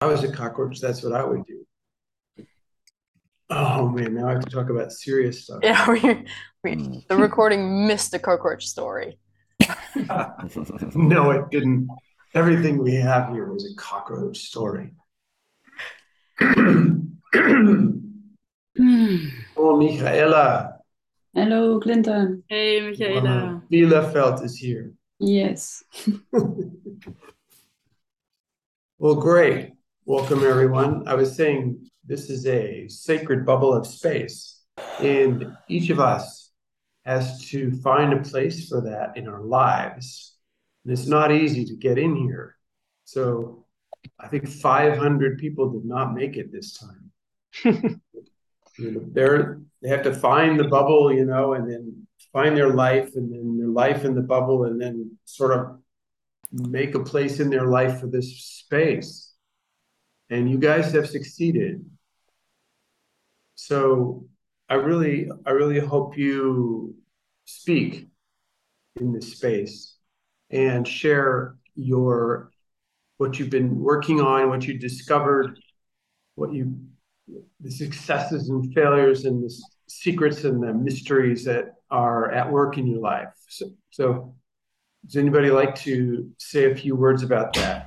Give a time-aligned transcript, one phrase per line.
[0.00, 1.66] I was a cockroach, that's what I would do.
[3.48, 5.60] Oh man, now I have to talk about serious stuff.
[5.62, 6.24] Yeah, we,
[6.64, 6.98] we, hmm.
[7.08, 9.18] the recording missed the cockroach story.
[10.94, 11.88] no, it didn't.
[12.34, 14.92] Everything we have here was a cockroach story.
[16.38, 17.00] Hmm.
[19.56, 20.80] oh, Michaela.
[21.32, 22.42] Hello, Clinton.
[22.48, 23.62] Hey, Michaela.
[23.72, 24.92] Bielefeld is here.
[25.18, 25.82] Yes.
[28.98, 29.72] well, great.
[30.08, 31.08] Welcome, everyone.
[31.08, 34.60] I was saying this is a sacred bubble of space,
[35.00, 36.52] and each of us
[37.04, 40.36] has to find a place for that in our lives.
[40.84, 42.54] And it's not easy to get in here.
[43.04, 43.66] So
[44.20, 47.10] I think 500 people did not make it this time.
[48.78, 52.72] you know, they're they have to find the bubble, you know, and then find their
[52.72, 55.80] life, and then their life in the bubble, and then sort of
[56.52, 59.25] make a place in their life for this space.
[60.30, 61.84] And you guys have succeeded.
[63.54, 64.26] So
[64.68, 66.96] I really, I really hope you
[67.44, 68.08] speak
[68.96, 69.96] in this space
[70.50, 72.50] and share your
[73.18, 75.58] what you've been working on, what you discovered,
[76.34, 76.76] what you
[77.60, 79.52] the successes and failures and the
[79.88, 83.28] secrets and the mysteries that are at work in your life.
[83.48, 84.34] So, so
[85.04, 87.85] does anybody like to say a few words about that?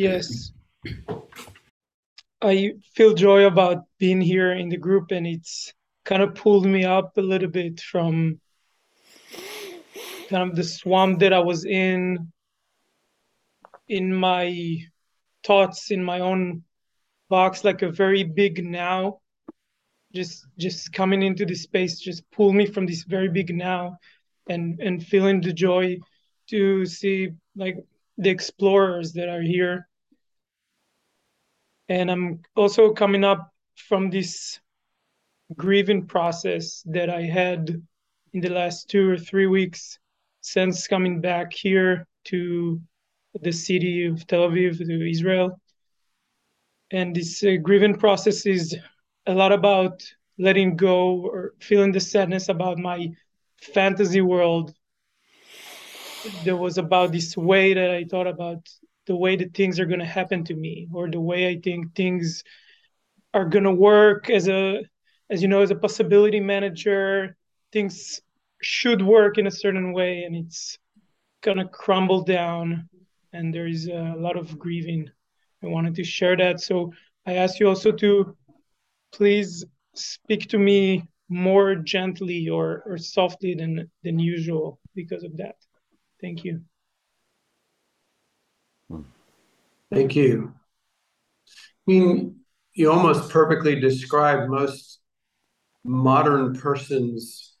[0.00, 0.52] Yes.
[2.40, 5.74] I feel joy about being here in the group, and it's
[6.06, 8.40] kind of pulled me up a little bit from
[10.30, 12.32] kind of the swamp that I was in,
[13.88, 14.78] in my
[15.44, 16.64] thoughts, in my own
[17.28, 19.20] box, like a very big now.
[20.14, 23.98] Just just coming into this space just pull me from this very big now
[24.48, 25.98] and and feeling the joy
[26.48, 27.76] to see like
[28.16, 29.86] the explorers that are here
[31.90, 34.60] and I'm also coming up from this
[35.56, 37.82] grieving process that I had
[38.32, 39.98] in the last two or three weeks
[40.40, 42.80] since coming back here to
[43.42, 45.60] the city of Tel Aviv, to Israel.
[46.92, 48.76] And this uh, grieving process is
[49.26, 50.00] a lot about
[50.38, 53.08] letting go or feeling the sadness about my
[53.60, 54.72] fantasy world.
[56.44, 58.68] There was about this way that I thought about
[59.10, 61.96] the way that things are going to happen to me or the way I think
[61.96, 62.44] things
[63.34, 64.84] are going to work as a
[65.28, 67.36] as you know as a possibility manager
[67.72, 68.20] things
[68.62, 70.78] should work in a certain way and it's
[71.40, 72.88] going to crumble down
[73.32, 75.10] and there is a lot of grieving.
[75.64, 76.60] I wanted to share that.
[76.60, 76.92] So
[77.26, 78.36] i ask you also to
[79.12, 79.64] please
[79.96, 85.56] speak to me more gently or, or softly than than usual because of that.
[86.20, 86.69] Thank you
[89.92, 90.52] Thank you.
[91.88, 92.40] I mean,
[92.74, 95.00] you almost perfectly described most
[95.84, 97.56] modern person's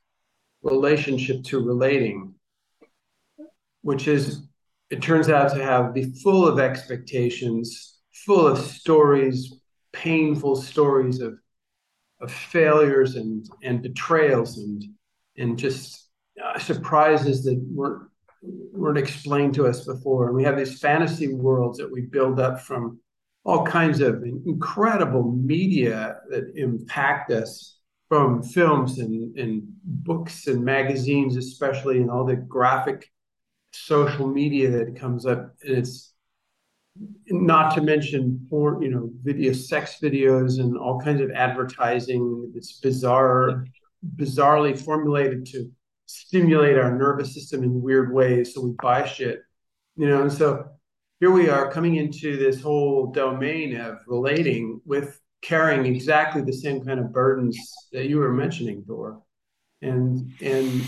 [0.62, 2.34] relationship to relating,
[3.82, 4.42] which is,
[4.90, 9.54] it turns out to have be full of expectations, full of stories,
[9.92, 11.34] painful stories of
[12.20, 14.84] of failures and and betrayals and
[15.38, 16.10] and just
[16.44, 18.09] uh, surprises that weren't
[18.42, 20.26] weren't explained to us before.
[20.26, 22.98] And we have these fantasy worlds that we build up from
[23.44, 31.36] all kinds of incredible media that impact us from films and, and books and magazines,
[31.36, 33.08] especially, and all the graphic
[33.72, 35.54] social media that comes up.
[35.62, 36.12] And it's
[37.28, 42.52] not to mention porn, you know, video, sex videos, and all kinds of advertising.
[42.56, 43.64] It's bizarre,
[44.16, 45.70] bizarrely formulated to
[46.10, 48.54] stimulate our nervous system in weird ways.
[48.54, 49.40] So we buy shit,
[49.96, 50.22] you know.
[50.22, 50.68] And so
[51.20, 56.84] here we are coming into this whole domain of relating with carrying exactly the same
[56.84, 57.58] kind of burdens
[57.92, 59.22] that you were mentioning, Thor.
[59.82, 60.82] And and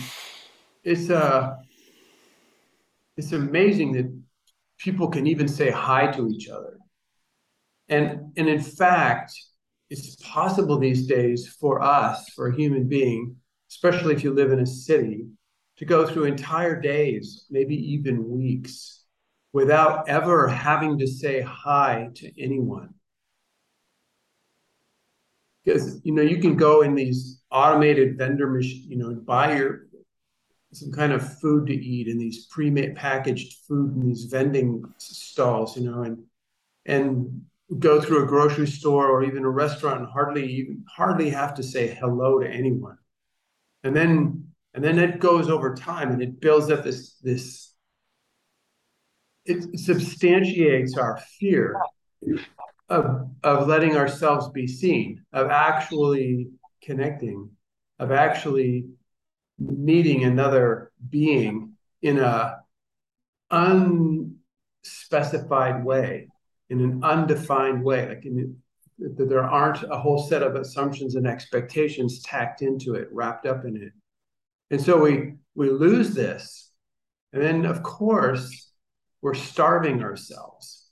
[0.85, 1.57] it's uh
[3.17, 4.23] it's amazing that
[4.79, 6.79] people can even say hi to each other.
[7.89, 9.33] And and in fact,
[9.91, 13.37] it's possible these days for us, for a human being,
[13.73, 15.27] especially if you live in a city,
[15.79, 19.05] to go through entire days, maybe even weeks,
[19.55, 22.93] without ever having to say hi to anyone.
[25.65, 29.57] Because you know you can go in these automated vendor machines, you know, and buy
[29.57, 29.87] your
[30.73, 35.77] some kind of food to eat in these pre-made packaged food in these vending stalls,
[35.77, 36.19] you know, and
[36.85, 37.43] and
[37.79, 41.63] go through a grocery store or even a restaurant and hardly even hardly have to
[41.63, 42.99] say hello to anyone
[43.85, 47.73] and then and then it goes over time and it builds up this this
[49.45, 51.77] it substantiates our fear
[52.89, 56.51] of of letting ourselves be seen, of actually
[56.83, 57.51] connecting,
[57.99, 58.85] of actually
[59.59, 62.59] meeting another being in a
[63.51, 66.29] unspecified way,
[66.69, 68.62] in an undefined way, like in,
[69.17, 73.65] that there aren't a whole set of assumptions and expectations tacked into it, wrapped up
[73.65, 73.93] in it.
[74.71, 76.71] And so we we lose this.
[77.33, 78.73] And then of course
[79.21, 80.91] we're starving ourselves.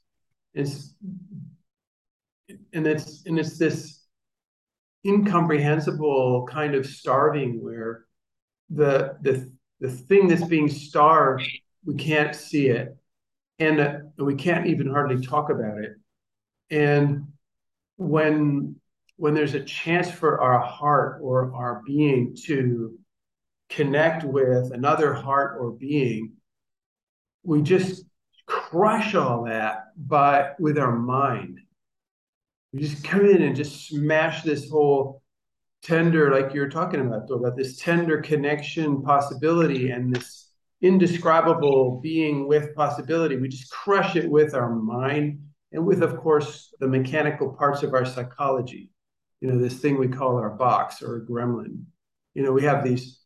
[0.54, 0.94] It's
[2.72, 4.00] and it's and it's this
[5.06, 8.06] incomprehensible kind of starving where
[8.68, 11.48] the the the thing that's being starved
[11.84, 12.94] we can't see it
[13.58, 15.92] and, uh, we can't even hardly talk about it
[16.70, 17.26] and
[18.00, 18.76] when
[19.16, 22.98] when there's a chance for our heart or our being to
[23.68, 26.32] connect with another heart or being
[27.42, 28.04] we just
[28.46, 31.60] crush all that but with our mind.
[32.72, 35.22] We just come in and just smash this whole
[35.82, 40.50] tender like you're talking about though, about this tender connection possibility and this
[40.80, 43.36] indescribable being with possibility.
[43.36, 47.94] We just crush it with our mind and with, of course, the mechanical parts of
[47.94, 48.90] our psychology.
[49.40, 51.84] You know, this thing we call our box or a gremlin.
[52.34, 53.20] You know, we have these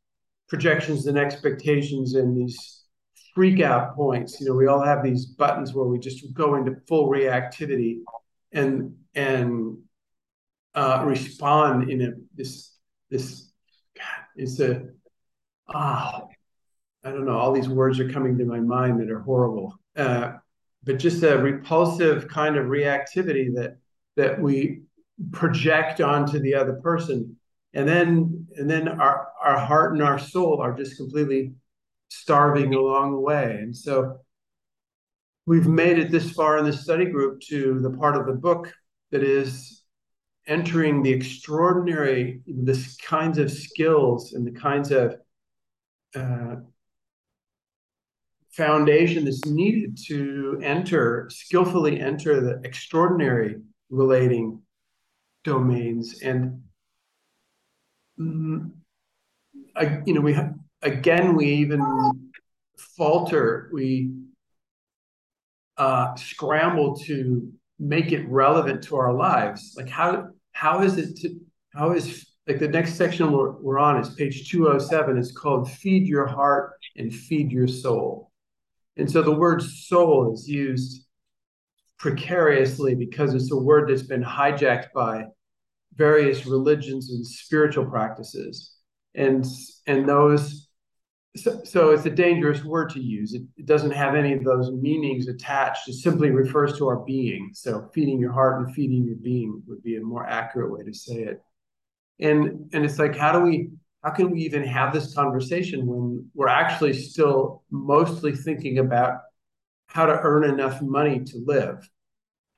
[0.48, 2.84] projections and expectations and these
[3.34, 4.40] freak out points.
[4.40, 7.98] You know, we all have these buttons where we just go into full reactivity
[8.52, 9.78] and and
[10.74, 12.74] uh, respond in a this
[13.10, 13.50] this
[13.96, 14.86] God, it's a
[15.68, 16.22] ah
[17.04, 19.78] I don't know all these words are coming to my mind that are horrible.
[19.96, 20.34] Uh,
[20.84, 23.78] but just a repulsive kind of reactivity that
[24.16, 24.82] that we
[25.32, 27.36] project onto the other person.
[27.72, 31.54] And then and then our our heart and our soul are just completely
[32.08, 33.58] starving along the way.
[33.60, 34.20] And so
[35.46, 38.72] we've made it this far in the study group to the part of the book
[39.10, 39.82] that is
[40.46, 45.16] entering the extraordinary this kinds of skills and the kinds of
[46.14, 46.56] uh,
[48.56, 53.56] foundation that's needed to enter, skillfully enter the extraordinary
[53.90, 54.60] relating
[55.42, 56.20] domains.
[56.22, 56.62] And
[58.18, 58.70] mm,
[59.76, 62.30] I, you know, we have, again, we even
[62.96, 64.12] falter, we
[65.76, 69.74] uh, scramble to make it relevant to our lives.
[69.76, 71.40] Like how how is it to
[71.74, 76.06] how is like the next section we're, we're on is page 207 it's called feed
[76.06, 78.30] your heart and feed your soul
[78.96, 81.06] and so the word soul is used
[81.98, 85.24] precariously because it's a word that's been hijacked by
[85.94, 88.72] various religions and spiritual practices.
[89.14, 89.44] And,
[89.86, 90.68] and those,
[91.36, 93.32] so, so it's a dangerous word to use.
[93.34, 95.88] It, it doesn't have any of those meanings attached.
[95.88, 97.50] It simply refers to our being.
[97.54, 100.94] So feeding your heart and feeding your being would be a more accurate way to
[100.94, 101.42] say it.
[102.20, 103.70] And, and it's like, how do we
[104.04, 109.20] how can we even have this conversation when we're actually still mostly thinking about
[109.86, 111.88] how to earn enough money to live?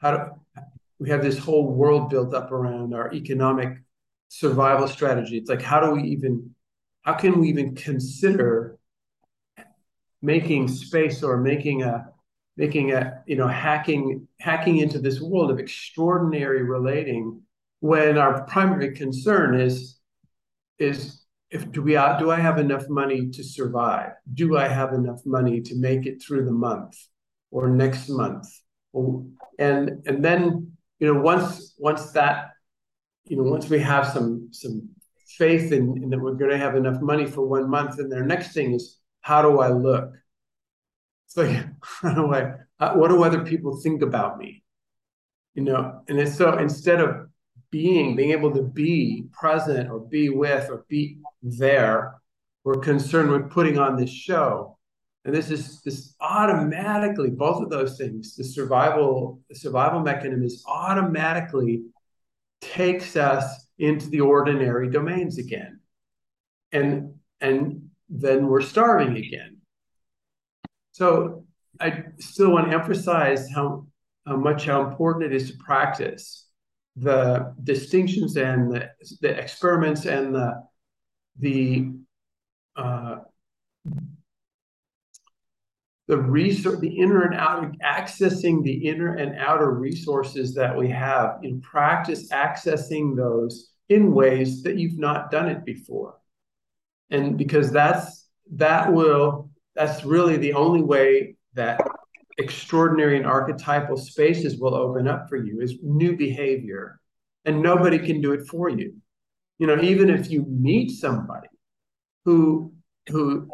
[0.00, 0.30] How to
[0.98, 3.78] we have this whole world built up around our economic
[4.28, 5.38] survival strategy.
[5.38, 6.54] It's like how do we even
[7.02, 8.76] how can we even consider
[10.20, 12.08] making space or making a
[12.56, 17.42] making a you know hacking hacking into this world of extraordinary relating
[17.78, 20.00] when our primary concern is
[20.80, 24.12] is if do we do I have enough money to survive?
[24.32, 26.96] Do I have enough money to make it through the month
[27.50, 28.46] or next month?
[29.58, 32.50] and and then you know once once that
[33.24, 34.88] you know once we have some some
[35.38, 38.24] faith in, in that we're going to have enough money for one month, and their
[38.24, 40.12] next thing is how do I look?
[41.36, 42.52] Like how do I
[42.94, 44.62] what do other people think about me?
[45.54, 47.28] You know, and it's so instead of
[47.76, 52.14] being, being able to be present or be with or be there.
[52.64, 54.78] We're concerned with putting on this show.
[55.26, 60.64] And this is this automatically, both of those things, the survival, the survival mechanism is
[60.66, 61.82] automatically
[62.62, 63.44] takes us
[63.78, 65.80] into the ordinary domains again.
[66.72, 69.58] And and then we're starving again.
[70.92, 71.44] So
[71.78, 73.86] I still want to emphasize how,
[74.26, 76.45] how much how important it is to practice
[76.96, 80.62] the distinctions and the, the experiments and the
[81.38, 81.92] the
[82.76, 83.16] uh,
[86.08, 91.40] the resource, the inner and outer, accessing the inner and outer resources that we have
[91.42, 96.14] in practice, accessing those in ways that you've not done it before,
[97.10, 101.80] and because that's that will that's really the only way that
[102.38, 107.00] extraordinary and archetypal spaces will open up for you is new behavior.
[107.44, 108.94] And nobody can do it for you.
[109.58, 111.48] You know, even if you meet somebody
[112.24, 112.72] who
[113.08, 113.48] who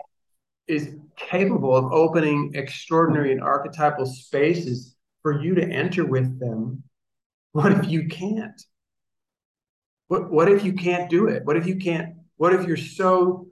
[0.66, 6.82] is capable of opening extraordinary and archetypal spaces for you to enter with them,
[7.52, 8.60] what if you can't?
[10.08, 11.44] What what if you can't do it?
[11.44, 12.14] What if you can't?
[12.36, 13.48] What if you're so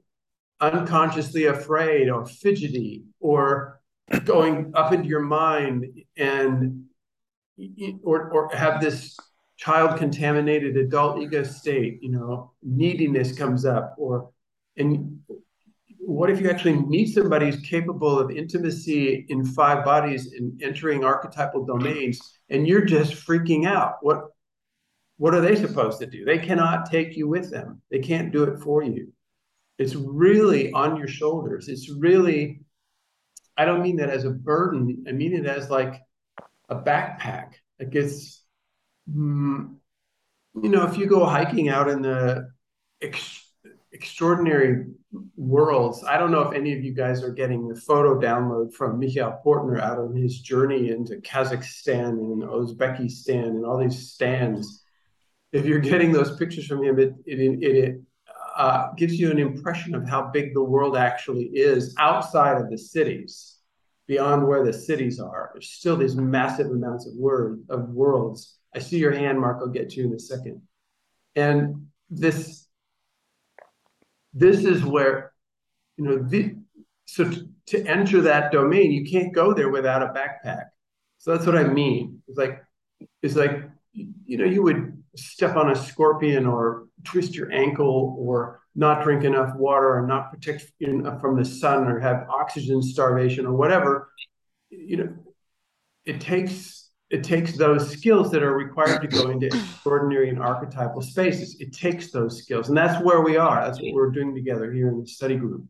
[0.60, 3.79] unconsciously afraid or fidgety or
[4.24, 5.86] going up into your mind
[6.16, 6.84] and
[8.02, 9.16] or or have this
[9.56, 14.30] child contaminated adult ego state you know neediness comes up or
[14.76, 15.20] and
[16.10, 21.04] what if you actually meet somebody who's capable of intimacy in five bodies and entering
[21.04, 23.94] archetypal domains and you're just freaking out?
[24.00, 24.24] What
[25.18, 26.24] what are they supposed to do?
[26.24, 27.82] They cannot take you with them.
[27.90, 29.12] They can't do it for you.
[29.78, 31.68] It's really on your shoulders.
[31.68, 32.60] It's really
[33.56, 36.00] i don't mean that as a burden i mean it as like
[36.68, 38.42] a backpack like it's
[39.10, 39.74] mm,
[40.62, 42.50] you know if you go hiking out in the
[43.02, 43.46] ex-
[43.92, 44.86] extraordinary
[45.36, 46.04] worlds.
[46.04, 49.40] I don't know if any of you guys are getting the photo download from Michael
[49.44, 54.84] Portner out on his journey into Kazakhstan and Uzbekistan and all these stands.
[55.52, 58.00] If you're getting those pictures from him, it it, it
[58.56, 62.78] uh, gives you an impression of how big the world actually is outside of the
[62.78, 63.58] cities,
[64.06, 65.50] beyond where the cities are.
[65.52, 68.56] There's still these massive amounts of word of worlds.
[68.74, 69.58] I see your hand, Mark.
[69.60, 70.62] I'll get to you in a second.
[71.36, 72.66] And this
[74.34, 75.32] this is where
[75.96, 76.56] you know the
[77.06, 80.66] so to, to enter that domain you can't go there without a backpack
[81.18, 82.62] so that's what i mean it's like
[83.22, 88.60] it's like you know you would step on a scorpion or twist your ankle or
[88.74, 90.72] not drink enough water or not protect
[91.20, 94.10] from the sun or have oxygen starvation or whatever
[94.70, 95.12] you know
[96.04, 96.80] it takes
[97.10, 101.56] it takes those skills that are required to go into extraordinary and archetypal spaces.
[101.58, 102.68] It takes those skills.
[102.68, 103.64] And that's where we are.
[103.64, 105.64] That's what we're doing together here in the study group.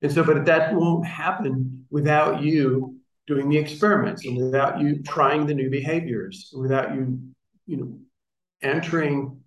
[0.00, 5.44] And so, but that won't happen without you doing the experiments and without you trying
[5.44, 7.20] the new behaviors, without you,
[7.66, 7.98] you know,
[8.62, 9.40] entering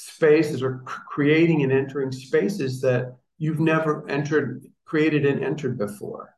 [0.00, 6.34] spaces or creating and entering spaces that you've never entered, created and entered before,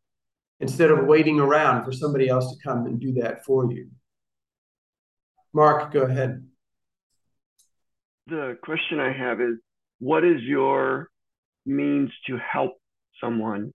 [0.61, 3.89] instead of waiting around for somebody else to come and do that for you.
[5.53, 6.47] Mark, go ahead.
[8.27, 9.57] The question I have is
[9.99, 11.09] what is your
[11.67, 12.73] means to help
[13.21, 13.73] someone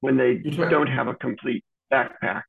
[0.00, 2.42] when they don't have a complete backpack?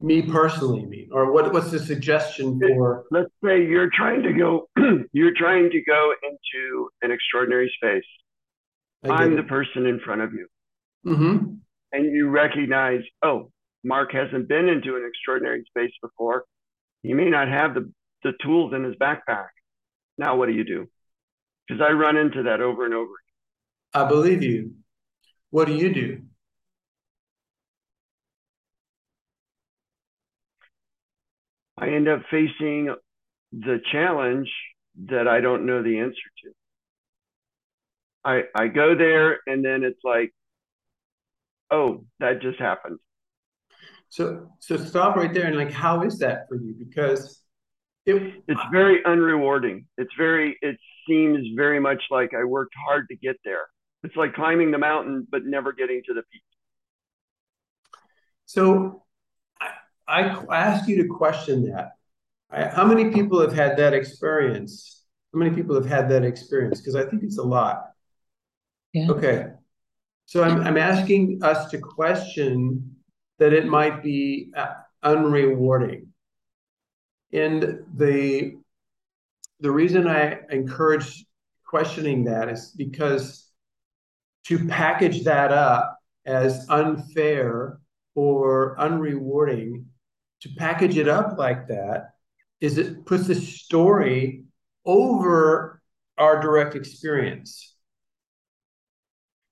[0.00, 1.52] Me personally, mean, or what?
[1.52, 3.04] What's the suggestion for?
[3.10, 4.68] Let's say you're trying to go,
[5.12, 8.04] you're trying to go into an extraordinary space.
[9.10, 9.36] I'm it.
[9.36, 10.46] the person in front of you,
[11.06, 11.54] mm-hmm.
[11.92, 13.50] and you recognize, oh,
[13.84, 16.44] Mark hasn't been into an extraordinary space before.
[17.02, 19.48] He may not have the, the tools in his backpack.
[20.16, 20.86] Now, what do you do?
[21.68, 23.12] Because I run into that over and over.
[23.92, 24.72] I believe you.
[25.50, 26.22] What do you do?
[31.84, 32.94] I end up facing
[33.52, 34.50] the challenge
[35.06, 36.14] that I don't know the answer
[36.44, 36.50] to.
[38.24, 40.32] I I go there and then it's like,
[41.70, 42.98] oh, that just happened.
[44.08, 46.74] So so stop right there and like how is that for you?
[46.78, 47.42] Because
[48.06, 49.84] it, it's very unrewarding.
[49.98, 50.76] It's very it
[51.06, 53.66] seems very much like I worked hard to get there.
[54.04, 56.42] It's like climbing the mountain but never getting to the peak.
[58.46, 59.03] So
[60.06, 61.92] I, ask you to question that.
[62.50, 65.04] I, how many people have had that experience?
[65.32, 66.80] How many people have had that experience?
[66.80, 67.86] Because I think it's a lot.
[68.92, 69.10] Yeah.
[69.10, 69.46] Okay.
[70.26, 72.96] So I'm, I'm asking us to question
[73.38, 76.06] that it might be uh, unrewarding.
[77.32, 78.54] And the
[79.60, 81.24] the reason I encourage
[81.66, 83.50] questioning that is because
[84.46, 87.78] to package that up as unfair
[88.14, 89.84] or unrewarding,
[90.44, 92.10] to package it up like that
[92.60, 94.44] is it puts the story
[94.84, 95.80] over
[96.18, 97.74] our direct experience.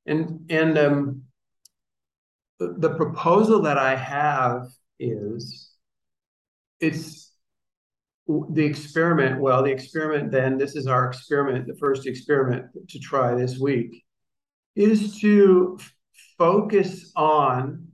[0.04, 1.22] And and um,
[2.58, 4.66] the, proposal that I have
[4.99, 5.70] is
[6.78, 7.32] it's
[8.26, 9.40] the experiment.
[9.40, 14.04] Well, the experiment then, this is our experiment, the first experiment to try this week,
[14.76, 15.78] is to
[16.37, 17.88] focus on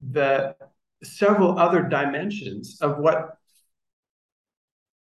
[0.00, 0.54] the
[1.02, 3.36] several other dimensions of what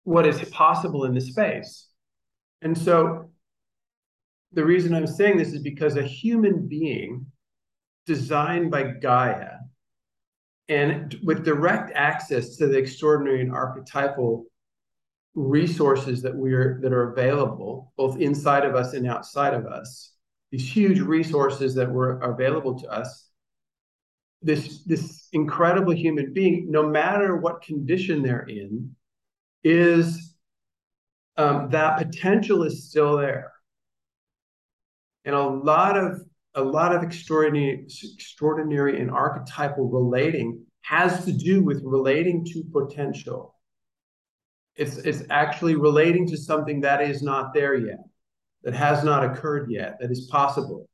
[0.05, 1.89] what is possible in the space.
[2.63, 3.31] And so
[4.53, 7.27] the reason I'm saying this is because a human being
[8.07, 9.59] designed by Gaia
[10.69, 14.47] and with direct access to the extraordinary and archetypal
[15.35, 20.15] resources that we're that are available both inside of us and outside of us
[20.51, 23.28] these huge resources that were available to us
[24.43, 28.95] this this incredible human being no matter what condition they're in
[29.65, 30.35] is
[31.37, 33.53] um, that potential is still there.
[35.25, 36.21] And a lot of
[36.55, 43.55] a lot of extraordinary extraordinary and archetypal relating has to do with relating to potential.
[44.77, 47.99] It's it's actually relating to something that is not there yet
[48.63, 50.89] that has not occurred yet that is possible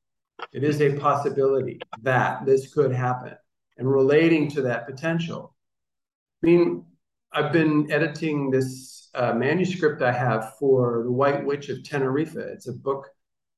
[0.52, 3.34] it is a possibility that this could happen
[3.78, 5.54] and relating to that potential
[6.42, 6.84] i mean
[7.32, 12.68] i've been editing this uh, manuscript i have for the white witch of tenerife it's
[12.68, 13.08] a book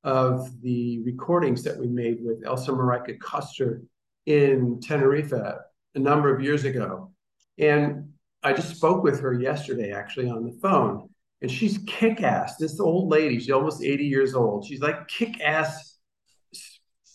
[0.05, 3.83] of the recordings that we made with elsa marica Custer
[4.27, 5.61] in tenerife a
[5.95, 7.11] number of years ago
[7.59, 11.09] and I just spoke with her yesterday, actually, on the phone,
[11.43, 12.57] and she's kick ass.
[12.57, 14.65] This old lady, she's almost 80 years old.
[14.65, 15.86] She's like kick ass,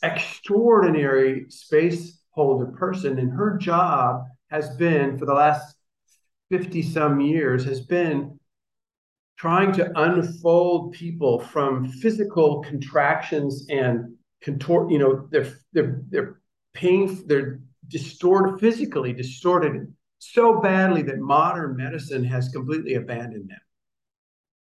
[0.03, 3.19] extraordinary space holder person.
[3.19, 5.75] And her job has been, for the last
[6.49, 8.39] 50 some years, has been
[9.37, 16.41] trying to unfold people from physical contractions and contort, you know, they're, they're, they're
[16.73, 23.59] pain, they're distorted, physically distorted so badly that modern medicine has completely abandoned them.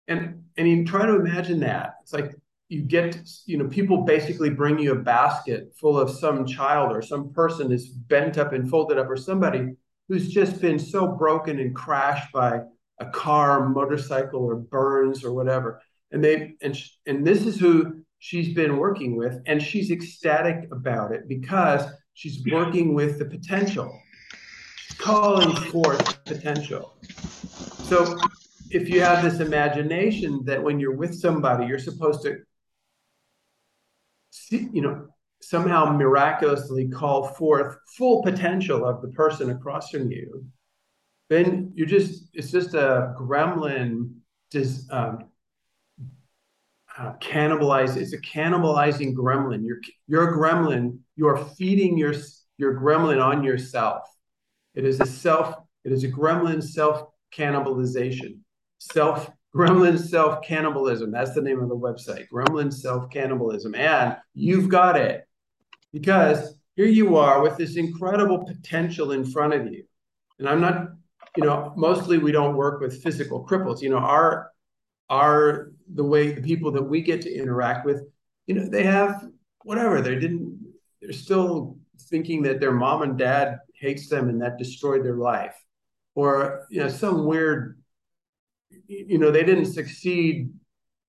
[0.08, 1.94] And and you try to imagine that.
[2.02, 2.34] It's like
[2.68, 7.02] you get, you know, people basically bring you a basket full of some child or
[7.02, 9.74] some person is bent up and folded up or somebody
[10.08, 12.60] who's just been so broken and crashed by
[13.00, 15.80] a car, motorcycle, or burns or whatever.
[16.10, 21.12] And they and and this is who she's been working with, and she's ecstatic about
[21.12, 23.92] it because she's working with the potential
[24.98, 26.94] calling forth potential.
[27.84, 28.18] So
[28.70, 32.38] if you have this imagination that when you're with somebody, you're supposed to
[34.50, 35.06] you know,
[35.40, 40.46] somehow miraculously call forth full potential of the person across from you,
[41.28, 44.14] then you're just, it's just a gremlin
[44.50, 45.24] just um,
[46.96, 47.96] uh, cannibalize.
[47.96, 49.64] It's a cannibalizing gremlin.
[49.64, 50.98] You're, you're a gremlin.
[51.16, 52.14] You're feeding your,
[52.56, 54.02] your gremlin on yourself
[54.74, 58.38] it is a self, it is a gremlin self cannibalization.
[58.78, 61.10] Self gremlin self cannibalism.
[61.10, 62.26] That's the name of the website.
[62.32, 63.74] Gremlin self cannibalism.
[63.74, 65.26] And you've got it
[65.92, 69.84] because here you are with this incredible potential in front of you.
[70.38, 70.88] And I'm not,
[71.36, 73.80] you know, mostly we don't work with physical cripples.
[73.80, 74.50] You know, our
[75.08, 78.02] our the way the people that we get to interact with,
[78.46, 79.24] you know, they have
[79.62, 80.00] whatever.
[80.00, 85.04] They didn't, they're still thinking that their mom and dad hates them and that destroyed
[85.04, 85.54] their life
[86.14, 87.78] or you know some weird
[88.86, 90.50] you know they didn't succeed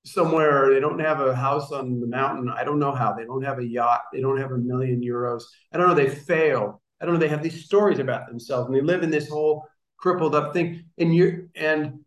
[0.05, 0.73] somewhere.
[0.73, 2.49] They don't have a house on the mountain.
[2.49, 3.13] I don't know how.
[3.13, 4.03] They don't have a yacht.
[4.13, 5.43] They don't have a million euros.
[5.73, 5.95] I don't know.
[5.95, 6.81] They fail.
[7.01, 7.19] I don't know.
[7.19, 10.85] They have these stories about themselves and they live in this whole crippled up thing.
[10.97, 11.99] And you're and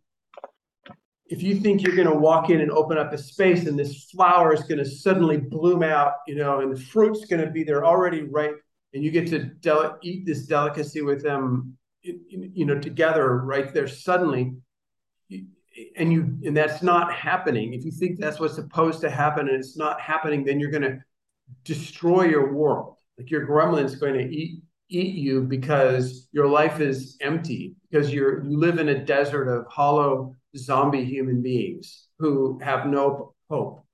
[1.29, 4.05] if you think you're going to walk in and open up a space and this
[4.05, 7.63] flower is going to suddenly bloom out you know and the fruit's going to be
[7.63, 8.59] there already ripe
[8.95, 14.55] and you get to eat this delicacy with them you know together right there suddenly
[15.97, 17.75] and you and that's not happening.
[17.75, 20.83] If you think that's what's supposed to happen and it's not happening then you're going
[20.83, 20.99] to
[21.64, 22.97] destroy your world.
[23.19, 28.45] Like your gremlin's going to eat eat you because your life is empty because you're
[28.45, 33.85] you live in a desert of hollow zombie human beings who have no hope.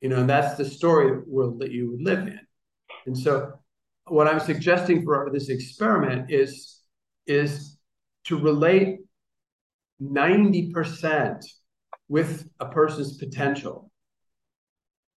[0.00, 2.40] You know and that's the story world that you would live in.
[3.06, 3.60] And so
[4.10, 6.80] what I'm suggesting for this experiment is,
[7.26, 7.78] is
[8.24, 9.00] to relate
[10.02, 11.44] 90%
[12.08, 13.90] with a person's potential.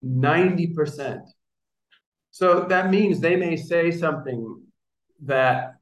[0.04, 1.22] 90%.
[2.32, 4.62] So that means they may say something
[5.24, 5.76] that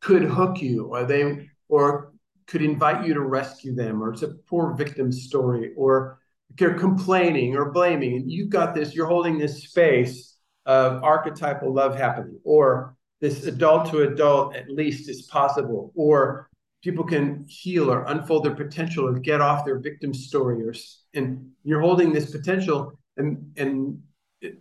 [0.00, 2.12] could hook you or they or
[2.46, 6.18] could invite you to rescue them or it's a poor victim story or
[6.56, 10.30] they're complaining or blaming and you've got this you're holding this space
[10.66, 16.49] of archetypal love happening, or this adult to adult at least is possible, or
[16.82, 20.74] people can heal or unfold their potential or get off their victim story, or
[21.14, 24.00] and you're holding this potential and and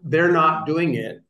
[0.04, 1.22] they're not doing it,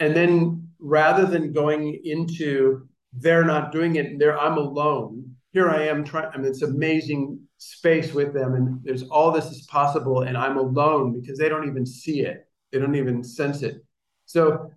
[0.00, 5.34] and then rather than going into they're not doing it, and they're I'm alone.
[5.52, 6.30] Here I am trying.
[6.32, 10.58] I mean, it's amazing space with them, and there's all this is possible, and I'm
[10.58, 12.46] alone because they don't even see it.
[12.70, 13.84] They don't even sense it.
[14.26, 14.70] So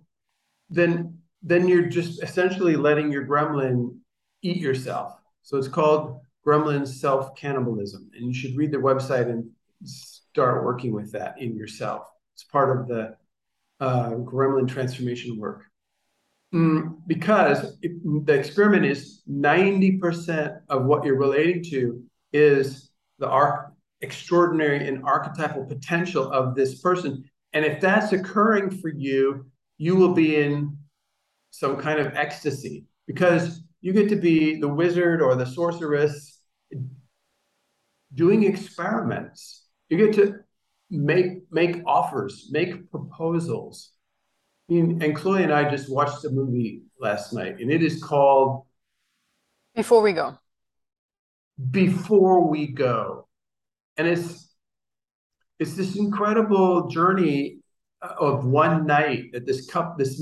[0.70, 3.96] then then you're just essentially letting your gremlin
[4.42, 5.21] eat yourself.
[5.42, 9.50] So it's called gremlin self cannibalism, and you should read their website and
[9.84, 12.08] start working with that in yourself.
[12.34, 13.16] It's part of the
[13.80, 15.64] uh, gremlin transformation work.
[16.54, 17.92] Mm, because it,
[18.26, 22.02] the experiment is 90% of what you're relating to
[22.32, 27.24] is the arc, extraordinary and archetypal potential of this person.
[27.54, 29.46] And if that's occurring for you,
[29.78, 30.76] you will be in
[31.50, 36.40] some kind of ecstasy because you get to be the wizard or the sorceress
[38.14, 39.66] doing experiments.
[39.88, 40.36] You get to
[40.88, 43.90] make make offers, make proposals.
[44.70, 48.02] I mean, and Chloe and I just watched a movie last night, and it is
[48.02, 48.64] called
[49.74, 50.38] Before We Go.
[51.70, 53.26] Before We Go,
[53.96, 54.54] and it's
[55.58, 57.58] it's this incredible journey
[58.00, 60.20] of one night that this cup this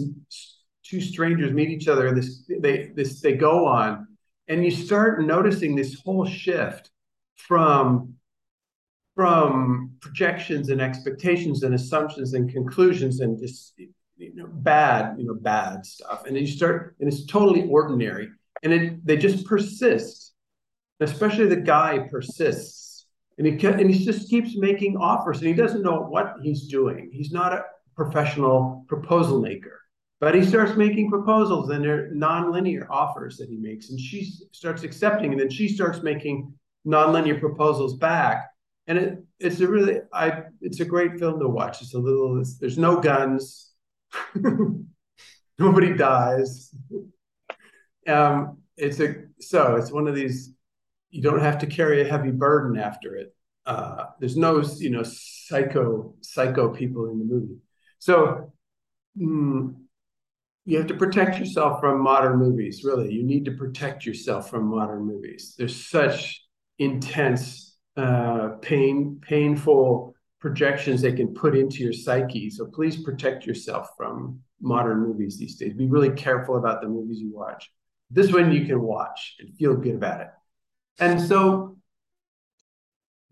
[0.91, 4.09] two strangers meet each other and this they this they go on
[4.49, 6.91] and you start noticing this whole shift
[7.37, 8.15] from
[9.15, 15.35] from projections and expectations and assumptions and conclusions and just you know bad you know
[15.35, 16.25] bad stuff.
[16.27, 18.29] And you start and it's totally ordinary
[18.63, 20.33] and it they just persist.
[21.03, 23.07] Especially the guy persists.
[23.39, 27.11] And he and he just keeps making offers and he doesn't know what he's doing.
[27.13, 27.65] He's not a
[27.97, 29.80] professional proposal maker
[30.21, 34.83] but he starts making proposals and they're nonlinear offers that he makes and she starts
[34.83, 36.53] accepting and then she starts making
[36.87, 38.51] nonlinear proposals back
[38.87, 42.41] and it it's a really i it's a great film to watch it's a little
[42.41, 43.71] it's, there's no guns
[45.59, 46.75] Nobody dies.
[48.07, 50.55] Um, it's a so it's one of these.
[51.11, 53.35] You don't have to carry a heavy burden after it.
[53.67, 57.59] Uh, there's no you know psycho psycho people in the movie.
[57.99, 58.53] So
[59.21, 59.75] mm,
[60.65, 62.85] you have to protect yourself from modern movies.
[62.85, 65.55] Really, you need to protect yourself from modern movies.
[65.57, 66.45] There's such
[66.79, 72.51] intense, uh, pain, painful projections they can put into your psyche.
[72.51, 75.75] So please protect yourself from modern movies these days.
[75.75, 77.71] Be really careful about the movies you watch.
[78.11, 80.29] This one you can watch and feel good about it.
[80.99, 81.77] And so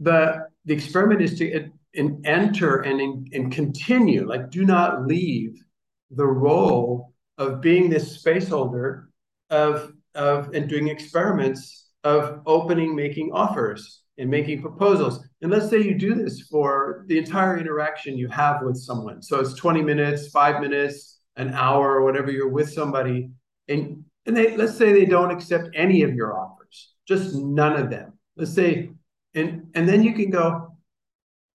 [0.01, 5.65] the the experiment is to and enter and and continue like do not leave
[6.11, 9.09] the role of being this space holder
[9.51, 15.25] of of and doing experiments of opening making offers and making proposals.
[15.43, 19.23] And let's say you do this for the entire interaction you have with someone.
[19.23, 23.31] So it's 20 minutes, five minutes, an hour, or whatever you're with somebody.
[23.69, 27.91] And, and they let's say they don't accept any of your offers, just none of
[27.91, 28.19] them.
[28.37, 28.91] Let's say,
[29.35, 30.77] and and then you can go,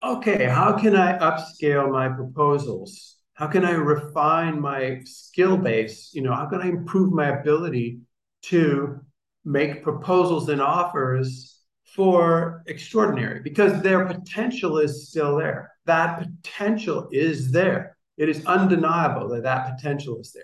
[0.04, 3.13] okay, how can I upscale my proposals?
[3.34, 6.12] How can I refine my skill base?
[6.14, 8.00] You know, how can I improve my ability
[8.44, 9.00] to
[9.46, 15.72] make proposals and offers for extraordinary because their potential is still there.
[15.86, 17.98] That potential is there.
[18.18, 20.44] It is undeniable that that potential is there.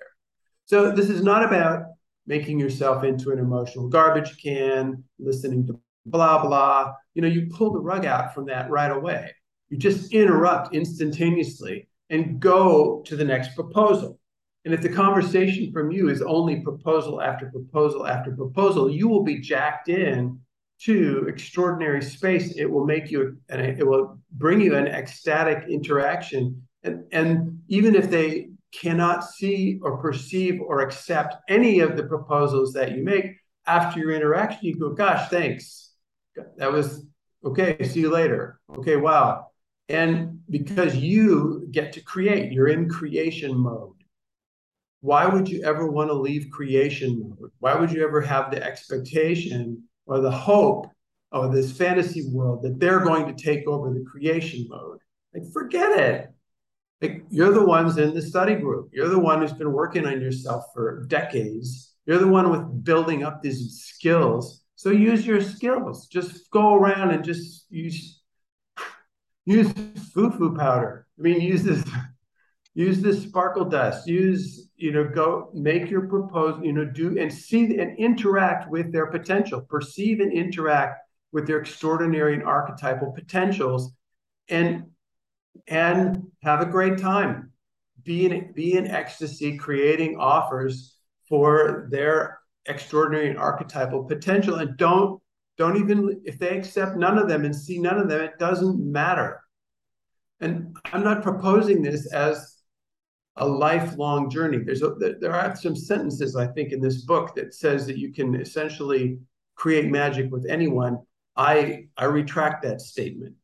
[0.66, 1.86] So this is not about
[2.28, 6.94] making yourself into an emotional garbage can, listening to blah, blah.
[7.16, 9.34] You know, you pull the rug out from that right away.
[9.70, 14.20] You just interrupt instantaneously and go to the next proposal.
[14.66, 19.24] And if the conversation from you is only proposal after proposal after proposal, you will
[19.24, 20.40] be jacked in
[20.82, 26.62] to extraordinary space, it will make you and it will bring you an ecstatic interaction.
[26.84, 32.74] And, and even if they cannot see or perceive or accept any of the proposals
[32.74, 35.92] that you make after your interaction, you go, gosh, thanks.
[36.58, 37.06] That was
[37.44, 37.78] okay.
[37.84, 38.60] See you later.
[38.78, 39.49] Okay, wow.
[39.90, 43.96] And because you get to create, you're in creation mode.
[45.02, 47.52] Why would you ever want to leave creation mode?
[47.60, 50.88] Why would you ever have the expectation or the hope
[51.32, 55.00] of this fantasy world that they're going to take over the creation mode.
[55.34, 56.30] Like, forget it.
[57.02, 58.90] Like, you're the ones in the study group.
[58.92, 61.94] You're the one who's been working on yourself for decades.
[62.06, 64.64] You're the one with building up these skills.
[64.76, 66.08] So use your skills.
[66.08, 68.19] Just go around and just use
[69.50, 69.72] use
[70.14, 71.08] foo-foo powder.
[71.18, 71.84] I mean, use this
[72.74, 74.08] use this sparkle dust.
[74.08, 78.94] Use you know, go make your proposal, you know, do and see and interact with
[78.94, 81.02] their potential, perceive and interact
[81.34, 83.92] with their extraordinary and archetypal potentials
[84.48, 84.86] and
[85.68, 87.52] and have a great time.
[88.04, 90.96] Be in be in ecstasy, creating offers
[91.28, 94.56] for their extraordinary and archetypal potential.
[94.56, 95.22] And don't
[95.60, 98.80] don't even if they accept none of them and see none of them, it doesn't
[98.80, 99.42] matter.
[100.40, 102.56] And I'm not proposing this as
[103.36, 104.60] a lifelong journey.
[104.60, 108.14] There's a, there are some sentences I think in this book that says that you
[108.14, 109.20] can essentially
[109.56, 110.98] create magic with anyone.
[111.36, 113.36] I I retract that statement.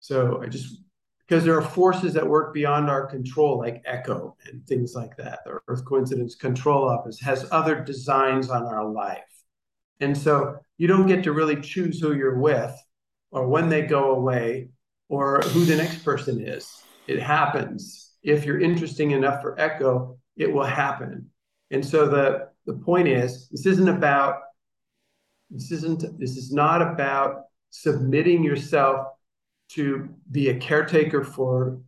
[0.00, 0.82] So I just
[1.26, 5.40] because there are forces that work beyond our control, like ECCO and things like that.
[5.46, 9.24] The Earth Coincidence Control Office has other designs on our life.
[9.98, 12.74] And so you don't get to really choose who you're with
[13.30, 14.68] or when they go away
[15.08, 16.82] or who the next person is.
[17.06, 18.12] It happens.
[18.22, 21.30] If you're interesting enough for ECCO, it will happen.
[21.70, 24.40] And so the, the point is this isn't about
[25.50, 29.06] this isn't this is not about submitting yourself
[29.70, 31.80] to be a caretaker for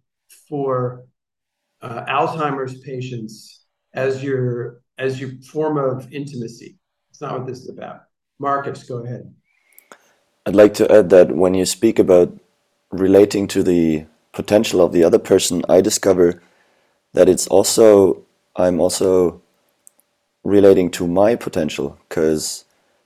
[0.49, 1.07] for
[1.83, 6.79] uh, Alzheimer's patients as your as your form of intimacy.
[7.11, 8.08] It's not what this is about.
[8.39, 9.35] Marcus, go ahead.
[10.47, 12.39] I'd like to add that when you speak about
[12.91, 16.43] relating to the potential of the other person, I discover
[17.13, 18.25] that it's also
[18.57, 19.43] I'm also
[20.45, 22.65] relating to my potential because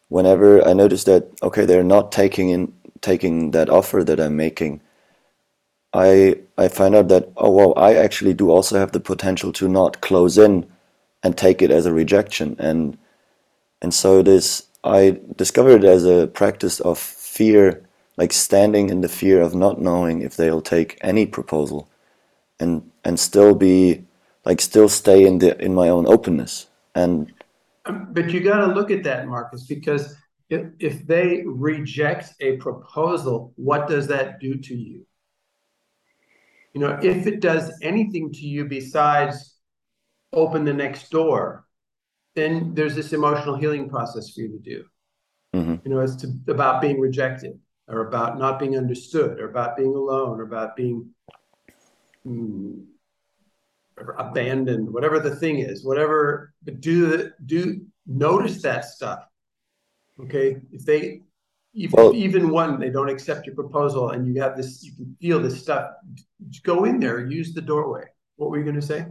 [0.08, 4.80] whenever I notice that okay they're not taking in taking that offer that I'm making,
[5.92, 9.68] I I find out that oh wow I actually do also have the potential to
[9.68, 10.66] not close in
[11.22, 12.98] and take it as a rejection and
[13.80, 19.08] and so this I discovered it as a practice of fear like standing in the
[19.08, 21.88] fear of not knowing if they'll take any proposal
[22.60, 24.04] and and still be
[24.44, 27.32] like still stay in the in my own openness and
[27.84, 30.14] um, but you got to look at that Marcus because
[30.50, 35.06] if, if they reject a proposal, what does that do to you?
[36.74, 39.54] You know, if it does anything to you besides
[40.32, 41.66] open the next door,
[42.34, 44.84] then there's this emotional healing process for you to do.
[45.54, 45.76] Mm-hmm.
[45.84, 49.94] You know, it's to, about being rejected or about not being understood or about being
[49.94, 51.10] alone or about being
[52.26, 52.84] mm,
[54.18, 59.24] abandoned, whatever the thing is, whatever, but do, do notice that stuff
[60.20, 61.22] Okay, if they
[61.74, 65.16] if well, even one they don't accept your proposal and you have this, you can
[65.20, 65.90] feel this stuff.
[66.62, 68.04] Go in there, use the doorway.
[68.36, 69.06] What were you going to say?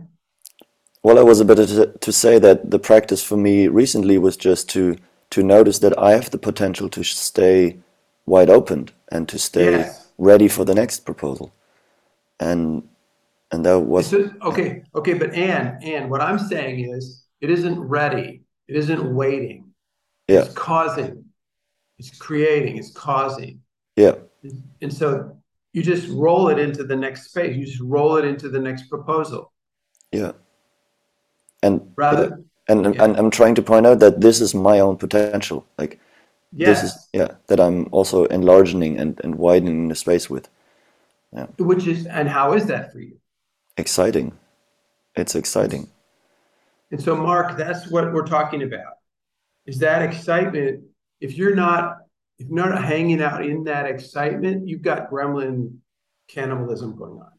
[1.04, 4.70] Well, I was about to, to say that the practice for me recently was just
[4.70, 4.98] to
[5.32, 7.78] to notice that I have the potential to stay
[8.26, 10.10] wide open and to stay yes.
[10.18, 11.54] ready for the next proposal,
[12.40, 12.84] and
[13.52, 14.84] and that was okay.
[14.94, 18.42] Okay, but Anne, Anne, what I'm saying is, it isn't ready.
[18.68, 19.72] It isn't waiting
[20.32, 20.44] yeah.
[20.44, 21.26] It's causing,
[21.98, 23.60] it's creating, it's causing.
[23.98, 24.16] Yeah.
[24.82, 25.38] And so
[25.74, 27.56] you just roll it into the next space.
[27.56, 29.52] You just roll it into the next proposal.
[30.12, 30.32] Yeah.
[31.64, 33.04] And rather and, and, yeah.
[33.04, 35.66] and I'm trying to point out that this is my own potential.
[35.78, 36.00] Like
[36.52, 36.82] yes.
[36.82, 40.50] this is yeah, that I'm also enlarging and, and widening the space with.
[41.34, 41.48] Yeah.
[41.58, 43.18] Which is and how is that for you?
[43.78, 44.34] Exciting.
[45.16, 45.90] It's exciting.
[46.92, 48.94] And so Mark, that's what we're talking about
[49.66, 50.84] is that excitement.
[51.20, 51.98] If you're not
[52.38, 55.78] if you're not hanging out in that excitement, you've got gremlin
[56.28, 57.32] cannibalism going on.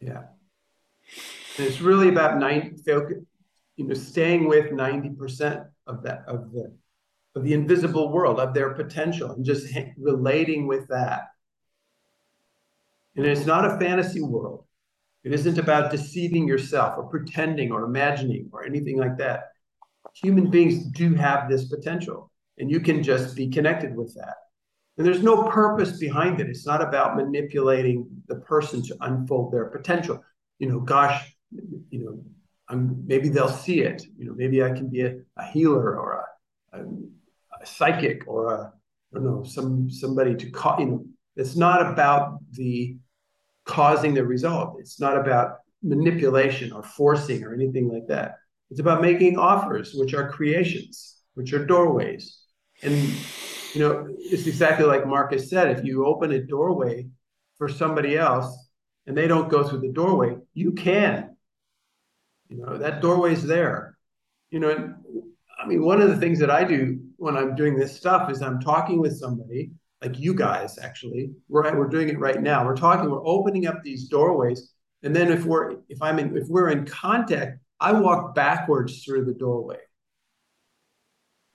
[0.00, 0.22] Yeah.
[1.56, 2.82] And it's really about 90
[3.76, 6.76] you know staying with 90% of that of the
[7.36, 11.28] of the invisible world of their potential and just relating with that.
[13.16, 14.64] And it's not a fantasy world.
[15.24, 19.44] It isn't about deceiving yourself or pretending or imagining or anything like that
[20.14, 24.36] human beings do have this potential and you can just be connected with that
[24.96, 29.66] and there's no purpose behind it it's not about manipulating the person to unfold their
[29.66, 30.22] potential
[30.58, 31.33] you know gosh
[31.90, 32.24] you know
[32.68, 36.24] I'm, maybe they'll see it you know maybe i can be a, a healer or
[36.72, 36.82] a, a,
[37.62, 41.04] a, psychic or a i don't know some somebody to call you know
[41.36, 42.96] it's not about the
[43.64, 48.36] causing the result it's not about manipulation or forcing or anything like that
[48.70, 52.40] it's about making offers, which are creations, which are doorways.
[52.82, 52.96] And,
[53.72, 57.06] you know, it's exactly like Marcus said if you open a doorway
[57.56, 58.52] for somebody else
[59.06, 61.33] and they don't go through the doorway, you can.
[62.48, 63.96] You know, that doorway's there.
[64.50, 64.94] You know,
[65.58, 68.42] I mean, one of the things that I do when I'm doing this stuff is
[68.42, 71.32] I'm talking with somebody, like you guys actually.
[71.48, 72.64] We're, we're doing it right now.
[72.64, 74.74] We're talking, we're opening up these doorways.
[75.04, 79.26] And then if we're if I'm in if we're in contact, I walk backwards through
[79.26, 79.76] the doorway.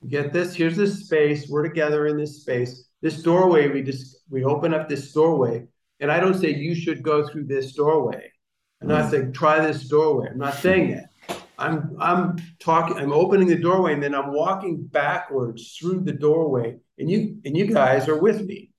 [0.02, 0.54] You get this?
[0.54, 1.49] Here's this space.
[1.49, 2.88] We're together in this space.
[3.02, 5.65] This doorway, we just we open up this doorway,
[5.99, 8.32] and I don't say you should go through this doorway.
[8.81, 9.11] I'm not mm.
[9.11, 10.29] saying try this doorway.
[10.29, 11.09] I'm not saying that.
[11.57, 12.97] I'm I'm talking.
[12.97, 17.55] I'm opening the doorway, and then I'm walking backwards through the doorway, and you and
[17.55, 18.71] you guys are with me.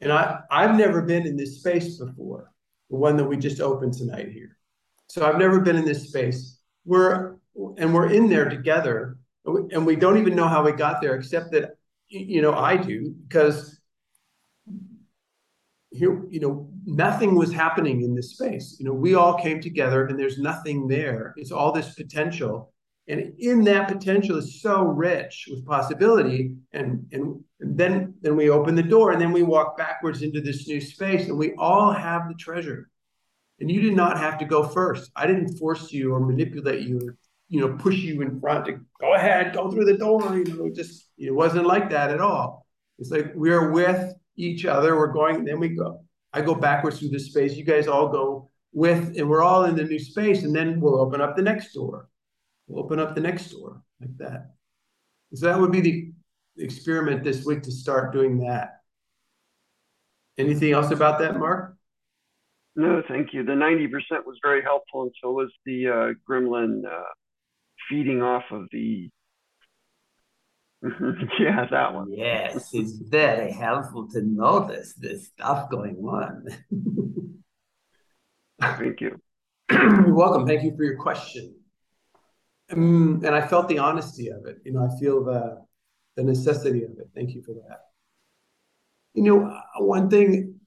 [0.00, 2.50] And I I've never been in this space before,
[2.90, 4.56] the one that we just opened tonight here.
[5.08, 6.58] So I've never been in this space.
[6.84, 7.36] We're
[7.78, 11.52] and we're in there together, and we don't even know how we got there, except
[11.52, 11.76] that
[12.08, 13.78] you know I do because
[15.94, 18.76] here you know nothing was happening in this space.
[18.78, 21.34] You know we all came together, and there's nothing there.
[21.36, 22.72] It's all this potential,
[23.06, 26.56] and in that potential is so rich with possibility.
[26.72, 30.68] And and, then then we open the door and then we walk backwards into this
[30.68, 32.90] new space and we all have the treasure.
[33.58, 35.10] And you did not have to go first.
[35.16, 37.16] I didn't force you or manipulate you or
[37.48, 40.70] you know push you in front to go ahead go through the door you know
[40.74, 42.66] just it wasn't like that at all.
[42.98, 46.00] It's like we're with each other we're going then we go
[46.32, 49.76] i go backwards through this space you guys all go with and we're all in
[49.76, 52.08] the new space and then we'll open up the next door
[52.66, 54.54] we'll open up the next door like that
[55.34, 56.12] so that would be the
[56.58, 58.80] experiment this week to start doing that
[60.38, 61.76] anything else about that mark
[62.76, 63.44] No, thank you.
[63.44, 67.04] The 90% was very helpful, and so was the uh, gremlin uh,
[67.88, 69.10] feeding off of the.
[71.38, 72.12] yeah, that one.
[72.12, 76.46] Yes, it's very helpful to notice this stuff going on.
[78.60, 79.18] Thank you.
[79.70, 80.46] You're welcome.
[80.46, 81.54] Thank you for your question.
[82.70, 84.58] Um, and I felt the honesty of it.
[84.64, 85.64] You know, I feel the
[86.16, 87.08] the necessity of it.
[87.14, 87.80] Thank you for that.
[89.14, 90.60] You know, uh, one thing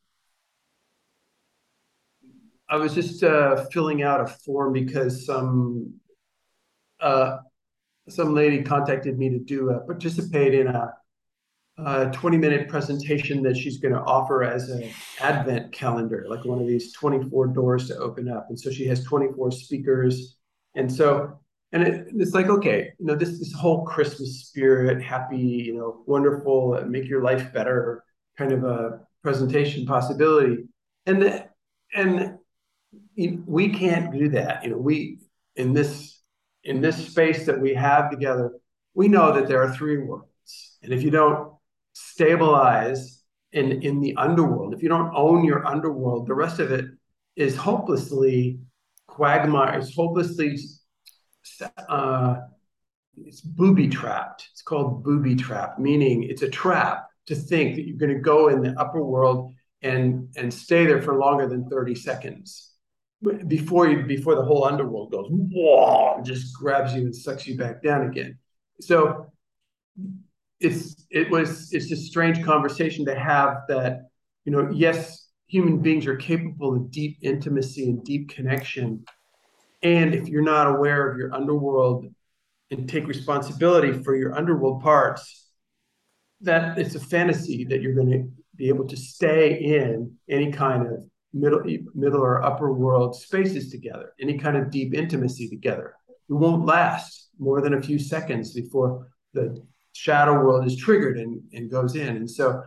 [2.70, 5.94] I was just uh, filling out a form because some
[7.00, 7.38] uh,
[8.10, 10.94] some lady contacted me to do a, participate in a,
[11.78, 14.90] a 20 minute presentation that she's going to offer as an
[15.20, 18.48] advent calendar, like one of these 24 doors to open up.
[18.50, 20.38] And so she has 24 speakers.
[20.76, 21.40] And so,
[21.72, 26.04] and it, it's like, okay, you know, this, this whole Christmas spirit, happy, you know,
[26.06, 28.04] wonderful, make your life better
[28.38, 30.64] kind of a presentation possibility.
[31.06, 31.46] And, the,
[31.94, 32.38] and
[33.16, 34.64] we can't do that.
[34.64, 35.20] You know, we,
[35.56, 36.17] in this
[36.68, 38.52] in this space that we have together,
[38.94, 40.78] we know that there are three worlds.
[40.84, 41.54] And if you don't
[41.94, 46.86] stabilize in, in the underworld, if you don't own your underworld, the rest of it
[47.38, 48.60] is hopelessly
[49.08, 50.58] quagmire, it's hopelessly
[51.88, 52.36] uh,
[53.16, 54.50] it's booby trapped.
[54.52, 58.50] It's called booby trap, meaning it's a trap to think that you're going to go
[58.50, 62.74] in the upper world and and stay there for longer than 30 seconds
[63.48, 67.82] before you before the whole underworld goes whoa just grabs you and sucks you back
[67.82, 68.38] down again.
[68.80, 69.32] So
[70.60, 74.10] it's it was it's a strange conversation to have that
[74.46, 79.06] you know yes human beings are capable of deep intimacy and deep connection.
[79.82, 82.06] And if you're not aware of your underworld
[82.70, 85.48] and take responsibility for your underworld parts
[86.42, 90.86] that it's a fantasy that you're going to be able to stay in any kind
[90.86, 91.62] of middle
[91.94, 95.94] middle or upper world spaces together, any kind of deep intimacy together.
[96.30, 99.64] It won't last more than a few seconds before the
[99.94, 102.16] shadow world is triggered and, and goes in.
[102.16, 102.64] And so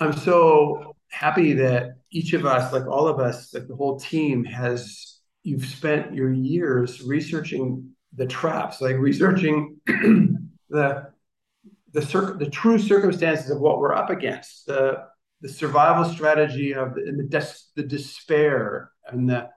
[0.00, 4.44] I'm so happy that each of us, like all of us, like the whole team
[4.44, 11.12] has you've spent your years researching the traps, like researching the
[11.92, 15.04] the, cir- the true circumstances of what we're up against, the
[15.42, 19.48] the survival strategy of the, and the, des- the despair and the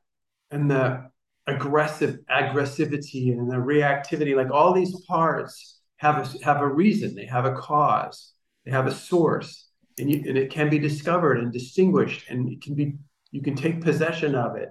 [0.51, 1.09] and the
[1.47, 7.15] aggressive aggressivity and the reactivity like all these parts have a, have a reason.
[7.15, 8.33] They have a cause.
[8.65, 9.67] They have a source.
[9.97, 12.95] And, you, and it can be discovered and distinguished and it can be
[13.31, 14.69] you can take possession of it.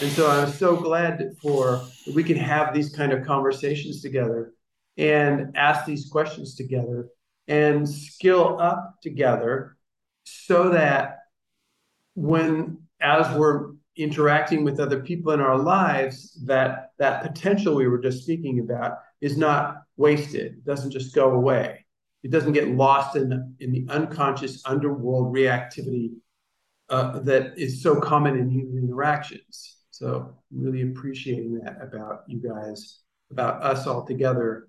[0.00, 1.82] And so i'm so glad for
[2.14, 4.52] we can have these kind of conversations together
[4.96, 7.08] and ask these questions together
[7.46, 9.75] and skill up together
[10.26, 11.18] so that
[12.14, 17.98] when as we're interacting with other people in our lives that that potential we were
[17.98, 21.86] just speaking about is not wasted it doesn't just go away.
[22.22, 26.14] It doesn't get lost in the, in the unconscious underworld reactivity
[26.88, 29.76] uh, that is so common in human interactions.
[29.90, 33.00] So really appreciating that about you guys
[33.30, 34.68] about us all together.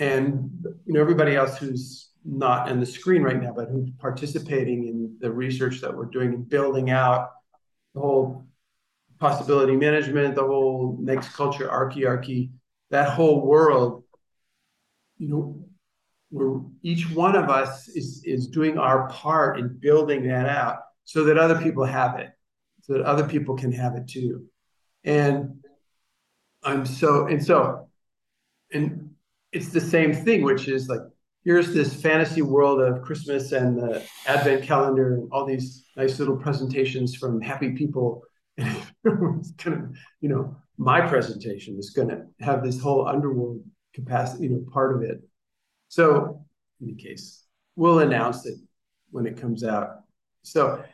[0.00, 0.50] And
[0.86, 5.16] you know everybody else who's not in the screen right now, but who's participating in
[5.18, 7.30] the research that we're doing and building out
[7.94, 8.46] the whole
[9.18, 12.50] possibility management, the whole next culture archiarchy,
[12.90, 14.04] that whole world,
[15.16, 15.64] you know,
[16.30, 21.24] where each one of us is is doing our part in building that out so
[21.24, 22.28] that other people have it,
[22.82, 24.44] so that other people can have it too.
[25.04, 25.64] And
[26.62, 27.88] I'm so and so
[28.70, 29.12] and
[29.50, 31.00] it's the same thing, which is like
[31.44, 36.36] here's this fantasy world of Christmas and the Advent calendar and all these nice little
[36.36, 38.22] presentations from happy people.
[39.04, 43.62] And it's gonna, you know, my presentation is gonna have this whole underworld
[43.94, 45.22] capacity, you know, part of it.
[45.88, 46.44] So
[46.80, 47.44] in any case,
[47.76, 48.58] we'll announce it
[49.10, 50.00] when it comes out.
[50.42, 50.84] So,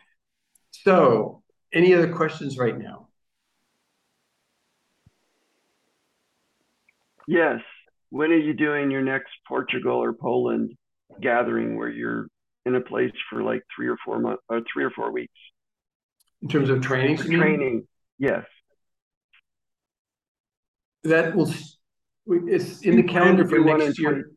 [0.70, 1.42] so
[1.72, 3.08] any other questions right now?
[7.26, 7.60] Yes.
[8.14, 10.70] When are you doing your next Portugal or Poland
[11.20, 12.28] gathering where you're
[12.64, 15.34] in a place for like three or four months, or three or four weeks?
[16.40, 17.88] In terms of training, training,
[18.20, 18.44] yes.
[21.02, 21.52] That will.
[22.28, 24.30] It's in the calendar for next year.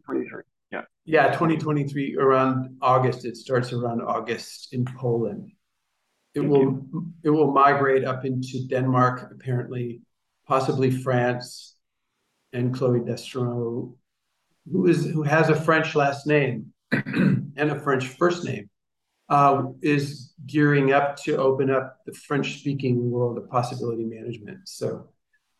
[0.71, 0.81] Yeah.
[1.05, 3.25] Yeah, 2023 around August.
[3.25, 5.51] It starts around August in Poland.
[6.33, 7.13] It Thank will you.
[7.25, 10.01] it will migrate up into Denmark, apparently,
[10.47, 11.76] possibly France,
[12.53, 13.93] and Chloe Destro,
[14.71, 18.69] who is who has a French last name and a French first name,
[19.29, 24.59] uh, is gearing up to open up the French-speaking world of possibility management.
[24.65, 25.09] So,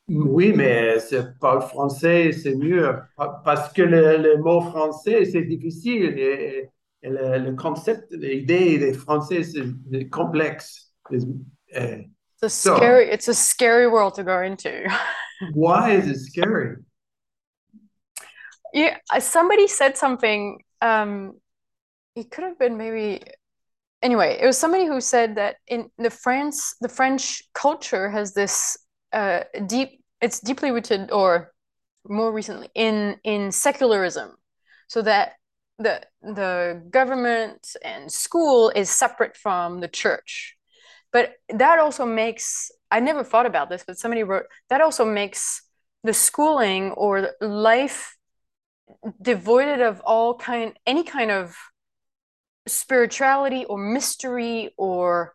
[0.10, 1.00] oui, mais
[1.42, 6.70] pas français, c'est mieux parce que le, le mot français c'est difficile et,
[7.04, 10.92] et le, le, concept, l'idée des français c'est complexe.
[11.12, 12.04] Uh,
[12.36, 13.08] it's a scary.
[13.08, 14.88] So, it's a scary world to go into.
[15.54, 16.78] why is it scary?
[18.74, 20.60] Yeah, somebody said something.
[20.82, 21.40] Um,
[22.16, 23.24] it could have been maybe.
[24.02, 28.78] Anyway, it was somebody who said that in the France, the French culture has this
[29.14, 30.04] uh, deep.
[30.22, 31.54] It's deeply rooted, or
[32.08, 34.36] more recently, in in secularism,
[34.88, 35.34] so that
[35.80, 40.57] the the government and school is separate from the church.
[41.12, 42.72] But that also makes.
[42.90, 45.62] I never thought about this, but somebody wrote that also makes
[46.04, 48.18] the schooling or life
[49.22, 51.56] devoid of all kind any kind of
[52.68, 55.34] spirituality or mystery or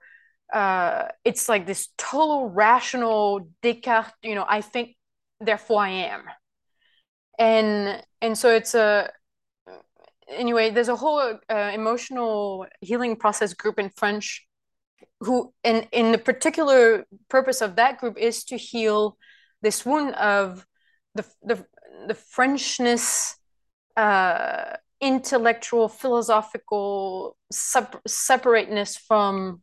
[0.53, 4.97] uh, it's like this total rational Descartes, you know, I think,
[5.41, 6.25] therefore I am.
[7.39, 9.11] And and so it's a
[10.29, 14.47] anyway, there's a whole uh, emotional healing process group in French
[15.21, 19.17] who and in the particular purpose of that group is to heal
[19.61, 20.67] this wound of
[21.15, 21.65] the the
[22.07, 23.35] the Frenchness
[23.97, 29.63] uh, intellectual, philosophical separateness from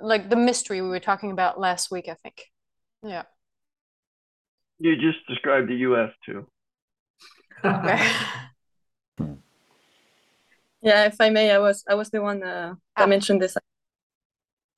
[0.00, 2.44] like the mystery we were talking about last week, I think.
[3.02, 3.22] Yeah.
[4.78, 6.46] You just described the US too.
[7.64, 8.10] okay.
[10.80, 13.06] yeah, if I may, I was I was the one uh, that ah.
[13.06, 13.56] mentioned this.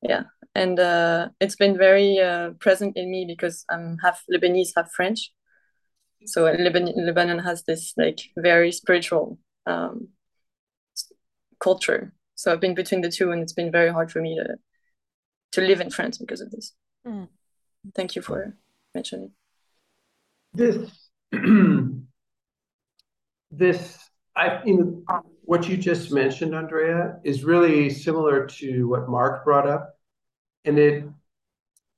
[0.02, 0.24] Yeah,
[0.54, 5.32] and uh, it's been very uh, present in me because I'm half Lebanese, half French
[6.26, 10.08] so Lebanon, Lebanon has this like very spiritual um,
[11.58, 12.12] culture.
[12.34, 14.56] So I've been between the two, and it's been very hard for me to
[15.52, 16.74] to live in France because of this.
[17.06, 17.28] Mm.
[17.94, 18.56] Thank you for
[18.94, 19.32] mentioning
[20.52, 20.76] this.
[23.50, 24.76] this I you
[25.08, 29.98] know, what you just mentioned, Andrea, is really similar to what Mark brought up,
[30.64, 31.04] and it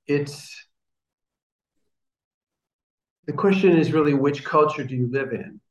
[0.07, 0.65] it's
[3.27, 5.61] the question is really which culture do you live in?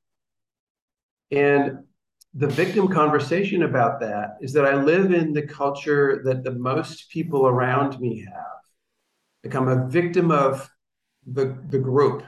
[1.33, 1.79] And
[2.35, 7.11] the victim conversation about that is that I live in the culture that the most
[7.11, 9.57] people around me have.
[9.57, 10.71] I'm a victim of
[11.27, 12.23] the, the group.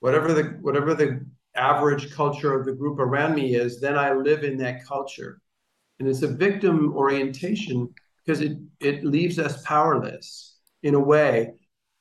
[0.00, 1.24] Whatever the whatever the
[1.54, 5.40] average culture of the group around me is, then I live in that culture.
[5.98, 7.92] And it's a victim orientation
[8.24, 11.52] because it, it leaves us powerless in a way.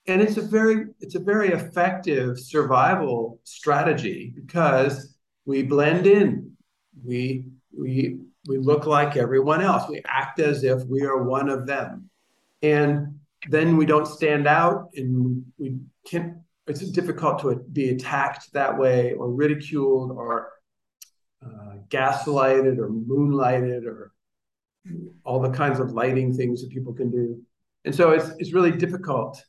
[0.07, 6.53] And it's a very it's a very effective survival strategy because we blend in.
[7.03, 9.87] We we we look like everyone else.
[9.87, 12.09] We act as if we are one of them.
[12.63, 16.37] And then we don't stand out and we can't
[16.71, 20.51] it's difficult to be attacked that way or ridiculed or
[21.45, 24.13] uh, gaslighted or moonlighted or
[25.23, 27.39] all the kinds of lighting things that people can do
[27.85, 29.43] and so it's it's really difficult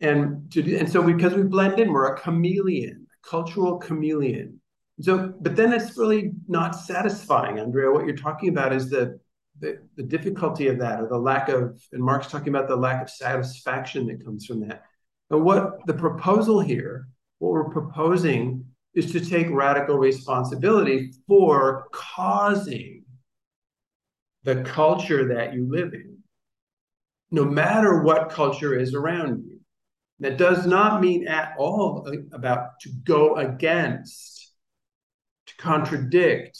[0.00, 4.60] and to do, and so because we blend in, we're a chameleon, a cultural chameleon.
[5.00, 7.90] So, but then it's really not satisfying, Andrea.
[7.90, 9.18] What you're talking about is the,
[9.60, 13.02] the the difficulty of that, or the lack of, and Mark's talking about the lack
[13.02, 14.82] of satisfaction that comes from that.
[15.30, 17.08] And what the proposal here,
[17.38, 18.64] what we're proposing
[18.94, 23.04] is to take radical responsibility for causing
[24.44, 26.18] the culture that you live in,
[27.30, 29.60] no matter what culture is around you.
[30.20, 34.54] That does not mean at all about to go against,
[35.46, 36.58] to contradict,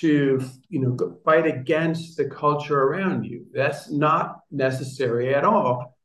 [0.00, 3.46] to you know fight against the culture around you.
[3.54, 5.96] That's not necessary at all.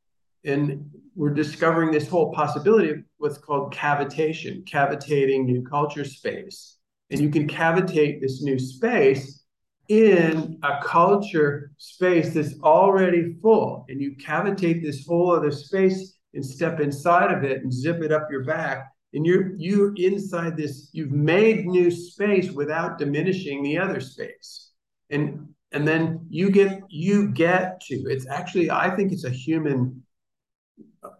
[0.42, 6.76] And we're discovering this whole possibility of what's called cavitation, cavitating new culture space.
[7.10, 9.42] And you can cavitate this new space
[9.88, 13.84] in a culture space that's already full.
[13.88, 18.12] And you cavitate this whole other space and step inside of it and zip it
[18.12, 18.92] up your back.
[19.12, 24.70] And you're you inside this, you've made new space without diminishing the other space.
[25.10, 30.02] And and then you get you get to it's actually i think it's a human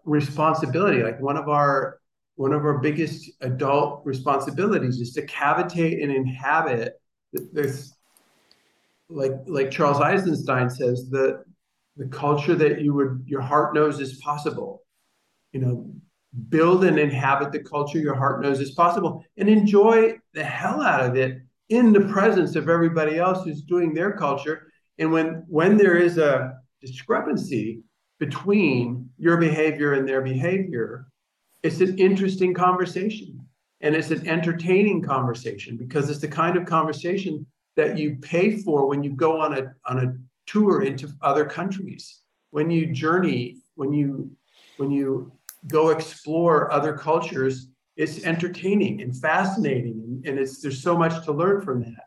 [0.05, 1.99] responsibility like one of our
[2.37, 7.01] one of our biggest adult responsibilities is to cavitate and inhabit
[7.53, 7.95] this
[9.09, 11.43] like like charles eisenstein says the
[11.97, 14.83] the culture that you would your heart knows is possible
[15.53, 15.91] you know
[16.49, 21.05] build and inhabit the culture your heart knows is possible and enjoy the hell out
[21.05, 21.39] of it
[21.71, 24.71] in the presence of everybody else who's doing their culture.
[24.99, 27.83] And when when there is a discrepancy
[28.19, 31.07] between your behavior and their behavior,
[31.63, 33.47] it's an interesting conversation.
[33.83, 37.47] And it's an entertaining conversation because it's the kind of conversation
[37.77, 40.15] that you pay for when you go on a on a
[40.47, 44.31] tour into other countries, when you journey, when you
[44.77, 45.33] when you
[45.69, 51.61] go explore other cultures it's entertaining and fascinating and, it's there's so much to learn
[51.61, 52.07] from that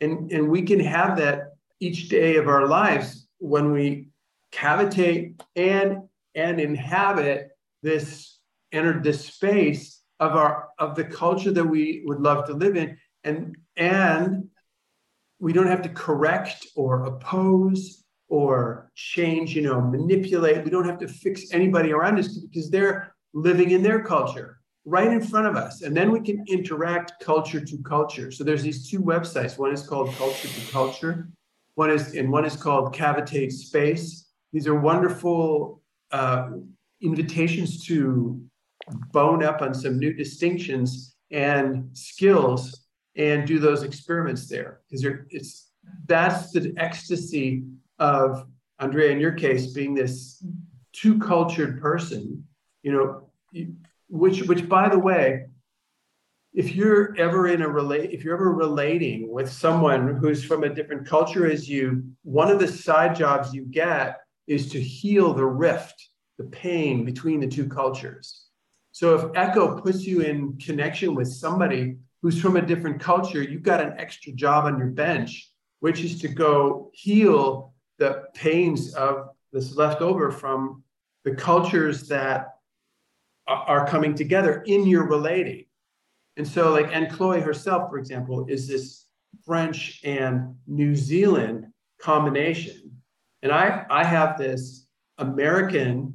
[0.00, 4.06] and and we can have that each day of our lives when we
[4.52, 6.02] cavitate and
[6.34, 7.50] and inhabit
[7.82, 8.38] this
[8.72, 12.96] enter this space of our of the culture that we would love to live in
[13.24, 14.48] and and
[15.40, 20.98] we don't have to correct or oppose or change you know manipulate we don't have
[20.98, 25.56] to fix anybody around us because they're living in their culture right in front of
[25.56, 25.82] us.
[25.82, 28.30] And then we can interact culture to culture.
[28.30, 29.58] So there's these two websites.
[29.58, 31.28] One is called Culture to Culture.
[31.74, 34.28] One is and one is called Cavitate Space.
[34.52, 35.81] These are wonderful
[36.12, 36.50] uh,
[37.00, 38.40] invitations to
[39.12, 42.86] bone up on some new distinctions and skills
[43.16, 44.80] and do those experiments there.
[44.88, 45.70] Because it's
[46.06, 47.64] that's the ecstasy
[47.98, 48.46] of
[48.78, 50.44] Andrea in your case being this
[50.92, 52.44] two cultured person
[52.82, 53.28] you know
[54.08, 55.46] which which by the way
[56.52, 60.74] if you're ever in a relate if you're ever relating with someone who's from a
[60.74, 65.44] different culture as you one of the side jobs you get is to heal the
[65.44, 68.46] rift the pain between the two cultures
[68.92, 73.62] so if ECCO puts you in connection with somebody who's from a different culture you've
[73.62, 79.28] got an extra job on your bench which is to go heal the pains of
[79.52, 80.82] this left over from
[81.24, 82.48] the cultures that
[83.46, 85.64] are coming together in your relating.
[86.36, 89.06] And so, like, and Chloe herself, for example, is this
[89.44, 91.66] French and New Zealand
[92.00, 93.01] combination.
[93.42, 94.86] And I, I have this
[95.18, 96.14] American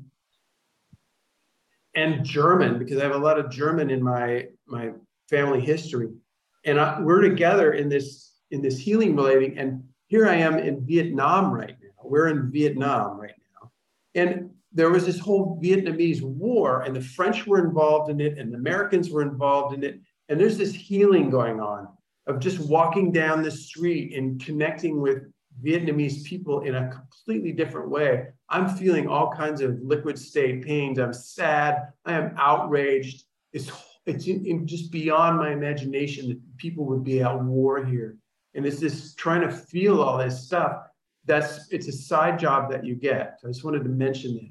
[1.95, 4.91] and German because I have a lot of German in my my
[5.29, 6.09] family history,
[6.63, 9.57] and I, we're together in this in this healing relating.
[9.57, 12.03] And here I am in Vietnam right now.
[12.03, 13.71] We're in Vietnam right now,
[14.15, 18.53] and there was this whole Vietnamese war, and the French were involved in it, and
[18.53, 19.99] the Americans were involved in it.
[20.29, 21.87] And there's this healing going on
[22.27, 25.23] of just walking down the street and connecting with
[25.63, 28.27] Vietnamese people in a completely different way.
[28.49, 30.99] I'm feeling all kinds of liquid state pains.
[30.99, 31.89] I'm sad.
[32.05, 33.23] I am outraged.
[33.53, 33.71] It's
[34.05, 38.17] it's in, in just beyond my imagination that people would be at war here.
[38.53, 40.83] And it's this trying to feel all this stuff.
[41.25, 43.39] That's it's a side job that you get.
[43.43, 44.43] I just wanted to mention that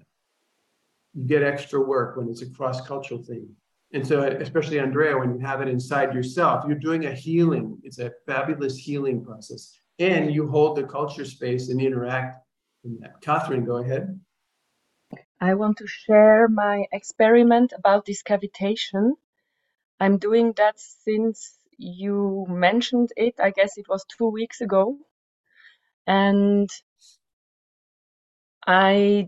[1.14, 3.48] you get extra work when it's a cross-cultural thing.
[3.92, 7.78] And so, especially Andrea, when you have it inside yourself, you're doing a healing.
[7.82, 9.80] It's a fabulous healing process.
[9.98, 12.44] And you hold the culture space and interact.
[13.22, 14.20] Catherine, go ahead.
[15.40, 19.12] I want to share my experiment about this cavitation.
[20.00, 23.34] I'm doing that since you mentioned it.
[23.40, 24.98] I guess it was two weeks ago.
[26.06, 26.70] And
[28.66, 29.22] I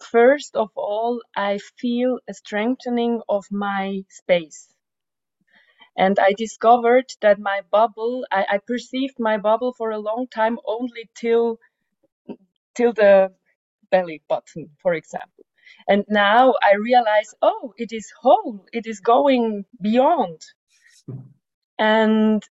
[0.00, 4.69] First of all, I feel a strengthening of my space.
[5.96, 10.58] And I discovered that my bubble, I, I perceived my bubble for a long time
[10.66, 11.58] only till
[12.74, 13.32] till the
[13.90, 15.44] belly button, for example.
[15.88, 20.40] And now I realize, oh, it is whole, it is going beyond.
[21.78, 22.42] And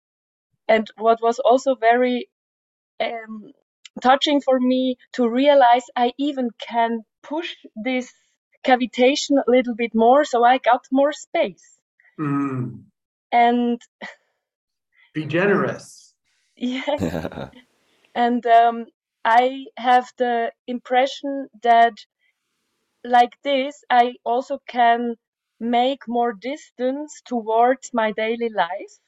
[0.68, 2.28] and what was also very
[3.00, 3.52] um,
[4.02, 8.12] touching for me to realize I even can push this
[8.64, 11.78] cavitation a little bit more so I got more space.
[12.20, 12.84] Mm.
[13.32, 13.80] And
[15.14, 16.14] be generous.
[16.56, 17.50] Yes.
[18.14, 18.86] and um,
[19.24, 21.94] I have the impression that
[23.04, 25.16] like this, I also can
[25.60, 28.98] make more distance towards my daily life.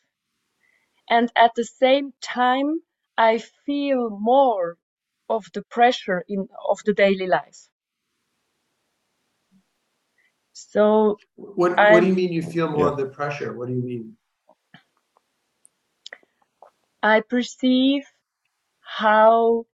[1.10, 2.82] And at the same time,
[3.18, 4.78] I feel more
[5.28, 7.69] of the pressure in of the daily life.
[10.72, 12.92] So What, what I'm- do you mean you feel more Yeah.
[12.92, 13.52] of the pressure?
[13.56, 14.16] What do you mean?
[17.02, 18.04] I perceive
[18.80, 19.66] how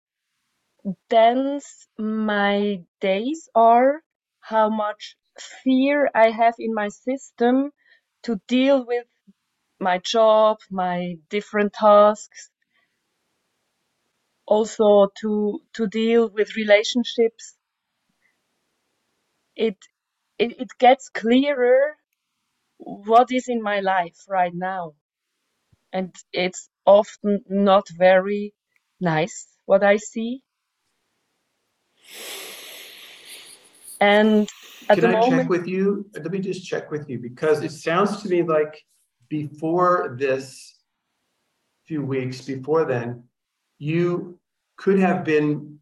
[1.09, 4.03] dense my days are,
[4.41, 5.17] how much
[5.63, 7.71] fear I have in my system
[8.23, 9.07] to deal with
[9.79, 12.51] my job, my different tasks,
[14.47, 17.57] also to to deal with relationships.
[19.57, 19.77] It
[20.39, 21.97] it, it gets clearer
[22.77, 24.93] what is in my life right now.
[25.93, 28.53] And it's often not very
[29.01, 30.41] nice what I see.
[33.99, 34.49] And
[34.89, 36.09] at Can the I check moment, with you?
[36.13, 38.83] Let me just check with you because it sounds to me like
[39.29, 40.75] before this
[41.86, 43.23] few weeks, before then,
[43.79, 44.39] you
[44.77, 45.79] could have been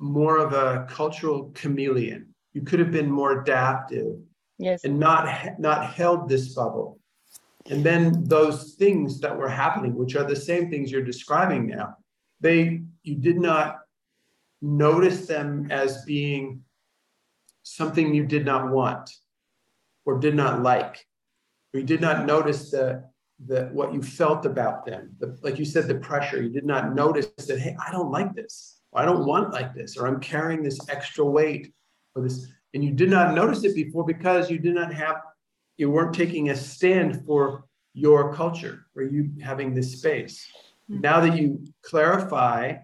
[0.00, 2.33] more of a cultural chameleon.
[2.54, 4.16] You could have been more adaptive
[4.58, 6.98] yes, and not not held this bubble.
[7.70, 11.96] And then those things that were happening, which are the same things you're describing now,
[12.40, 13.80] they you did not
[14.62, 16.62] notice them as being
[17.62, 19.10] something you did not want
[20.04, 21.06] or did not like.
[21.72, 23.04] Or you did not notice the
[23.46, 25.16] the what you felt about them.
[25.18, 26.40] The, like you said, the pressure.
[26.42, 29.74] You did not notice that, hey, I don't like this, or I don't want like
[29.74, 31.72] this, or I'm carrying this extra weight,
[32.22, 35.16] this, and you did not notice it before because you did not have
[35.76, 40.46] you weren't taking a stand for your culture or you having this space.
[40.88, 41.00] Hmm.
[41.00, 42.74] Now that you clarify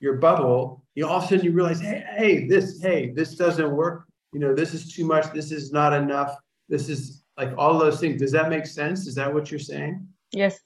[0.00, 3.70] your bubble, you all of a sudden you realize, hey, hey, this, hey, this doesn't
[3.70, 4.04] work.
[4.32, 5.32] You know, this is too much.
[5.32, 6.36] This is not enough.
[6.68, 8.20] This is like all those things.
[8.20, 9.06] Does that make sense?
[9.06, 10.06] Is that what you're saying?
[10.32, 10.60] yes,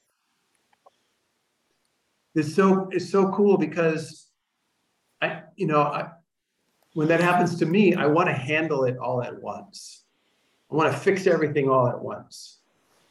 [2.35, 4.29] It's so it's so cool because
[5.21, 6.11] I, you know, I,
[6.95, 10.05] when that happens to me, I want to handle it all at once.
[10.71, 12.61] I want to fix everything all at once.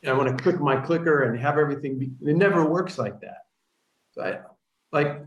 [0.01, 3.21] And I want to click my clicker and have everything be, it never works like
[3.21, 3.45] that.
[4.13, 4.39] So I
[4.91, 5.21] like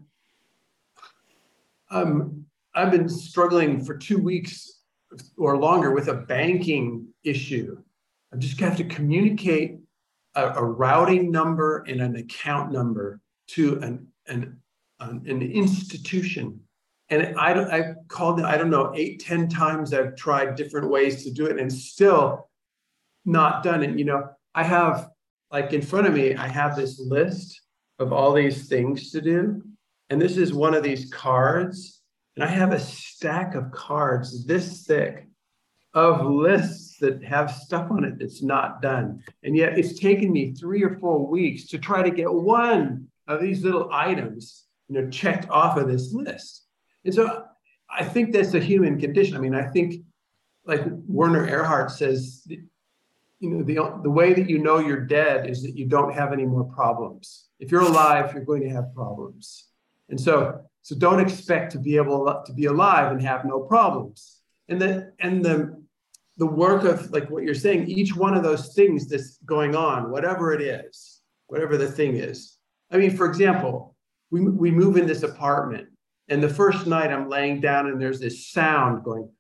[1.91, 2.45] um
[2.75, 4.81] I've been struggling for two weeks
[5.39, 7.79] or longer with a banking issue.
[8.33, 9.79] I just have to communicate
[10.35, 14.61] a, a routing number and an account number to an an
[15.01, 16.61] an, an institution.
[17.11, 21.25] And I I've called it, I don't know, eight, ten times I've tried different ways
[21.25, 22.49] to do it and still
[23.25, 23.99] not done it.
[23.99, 25.09] You know, I have
[25.51, 27.61] like in front of me, I have this list
[27.99, 29.63] of all these things to do.
[30.11, 32.03] And this is one of these cards.
[32.37, 35.29] And I have a stack of cards this thick
[35.95, 39.23] of lists that have stuff on it that's not done.
[39.45, 43.41] And yet it's taken me three or four weeks to try to get one of
[43.41, 46.64] these little items, you know, checked off of this list.
[47.05, 47.45] And so
[47.91, 49.37] I think that's a human condition.
[49.37, 50.05] I mean, I think
[50.67, 55.63] like Werner Erhard says, you know, the, the way that you know you're dead is
[55.63, 57.49] that you don't have any more problems.
[57.61, 59.67] If you're alive, you're going to have problems.
[60.09, 64.41] And so, so don't expect to be able to be alive and have no problems.
[64.69, 65.83] And the, and the,
[66.39, 70.11] the work of like what you're saying, each one of those things that's going on,
[70.11, 72.57] whatever it is, whatever the thing is.
[72.91, 73.95] I mean, for example,
[74.31, 75.89] we, we move in this apartment
[76.29, 79.31] and the first night I'm laying down and there's this sound going,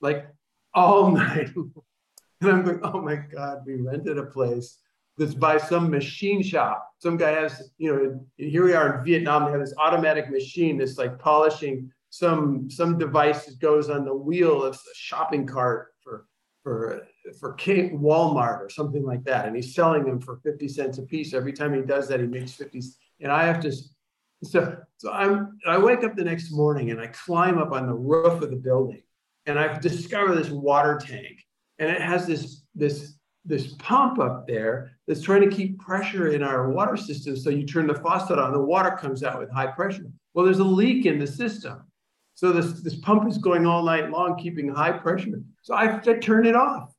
[0.00, 0.26] like
[0.74, 1.50] all night.
[2.40, 4.78] And I'm going, oh my God, we rented a place
[5.18, 6.90] that's by some machine shop.
[6.98, 10.78] Some guy has, you know, here we are in Vietnam, they have this automatic machine
[10.78, 15.94] that's like polishing some some device that goes on the wheel of a shopping cart
[16.02, 16.26] for
[16.62, 17.06] for
[17.38, 19.46] for K- Walmart or something like that.
[19.46, 21.34] And he's selling them for 50 cents a piece.
[21.34, 22.80] Every time he does that, he makes 50.
[23.20, 23.72] And I have to
[24.44, 27.94] so so I'm I wake up the next morning and I climb up on the
[27.94, 29.02] roof of the building
[29.46, 31.38] and I've discovered this water tank
[31.78, 33.14] and it has this this
[33.44, 37.36] this pump up there that's trying to keep pressure in our water system.
[37.36, 40.06] So you turn the faucet on, the water comes out with high pressure.
[40.34, 41.82] Well, there's a leak in the system.
[42.34, 45.42] So this, this pump is going all night long, keeping high pressure.
[45.62, 46.91] So I, I turn it off.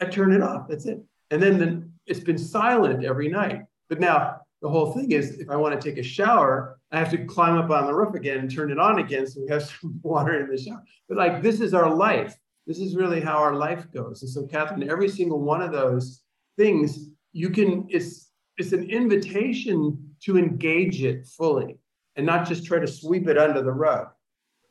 [0.00, 0.68] I turn it off.
[0.68, 1.02] That's it.
[1.30, 3.62] And then the, it's been silent every night.
[3.88, 7.10] But now the whole thing is if I want to take a shower, I have
[7.10, 9.62] to climb up on the roof again and turn it on again so we have
[9.80, 10.82] some water in the shower.
[11.08, 12.36] But like this is our life.
[12.66, 14.22] This is really how our life goes.
[14.22, 16.22] And so, Catherine, every single one of those
[16.56, 21.78] things, you can, it's it's an invitation to engage it fully
[22.16, 24.08] and not just try to sweep it under the rug.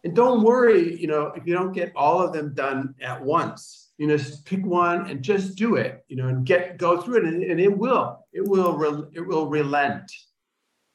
[0.03, 3.88] And don't worry, you know, if you don't get all of them done at once.
[3.99, 7.17] You know, just pick one and just do it, you know, and get go through
[7.17, 10.09] it, and, and it will, it will, re, it will relent.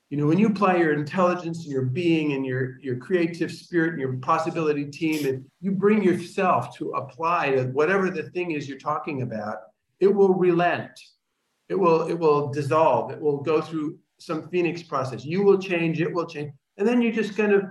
[0.08, 3.90] You know, when you apply your intelligence and your being and your your creative spirit
[3.90, 8.66] and your possibility team, and you bring yourself to apply to whatever the thing is
[8.66, 9.58] you're talking about,
[10.00, 10.98] it will relent.
[11.68, 13.10] It will it will dissolve.
[13.10, 15.26] It will go through some phoenix process.
[15.26, 16.00] You will change.
[16.00, 17.64] It will change, and then you just kind of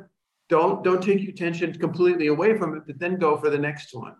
[0.47, 3.95] don't don't take your attention completely away from it, but then go for the next
[3.95, 4.13] one.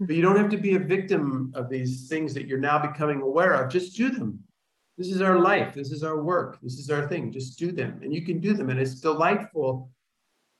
[0.00, 0.32] But you mm-hmm.
[0.32, 3.70] don't have to be a victim of these things that you're now becoming aware of.
[3.70, 4.40] Just do them.
[4.98, 5.74] This is our life.
[5.74, 6.58] This is our work.
[6.62, 7.32] This is our thing.
[7.32, 9.90] Just do them, and you can do them, and it's delightful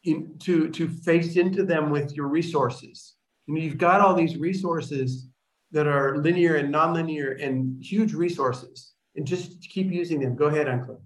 [0.05, 3.15] in, to to face into them with your resources.
[3.47, 5.29] You know, you've got all these resources
[5.71, 10.35] that are linear and nonlinear and huge resources, and just keep using them.
[10.35, 11.03] Go ahead, Uncle.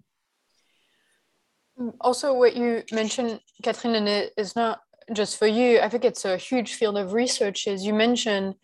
[1.78, 4.80] Mm, also, what you mentioned, Catherine, and it is not
[5.12, 5.80] just for you.
[5.80, 7.66] I think it's a huge field of research.
[7.66, 8.54] Is you mentioned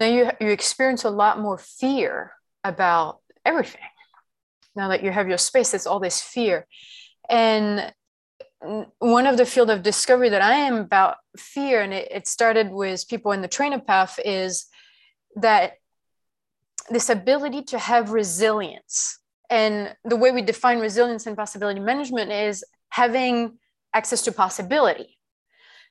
[0.00, 2.32] now you you experience a lot more fear
[2.62, 3.80] about everything.
[4.76, 6.66] Now that you have your space, there's all this fear,
[7.28, 7.92] and
[8.98, 12.70] one of the field of discovery that I am about fear, and it, it started
[12.70, 14.66] with people in the trainer path, is
[15.36, 15.74] that
[16.90, 19.18] this ability to have resilience
[19.50, 23.58] and the way we define resilience and possibility management is having
[23.94, 25.13] access to possibility.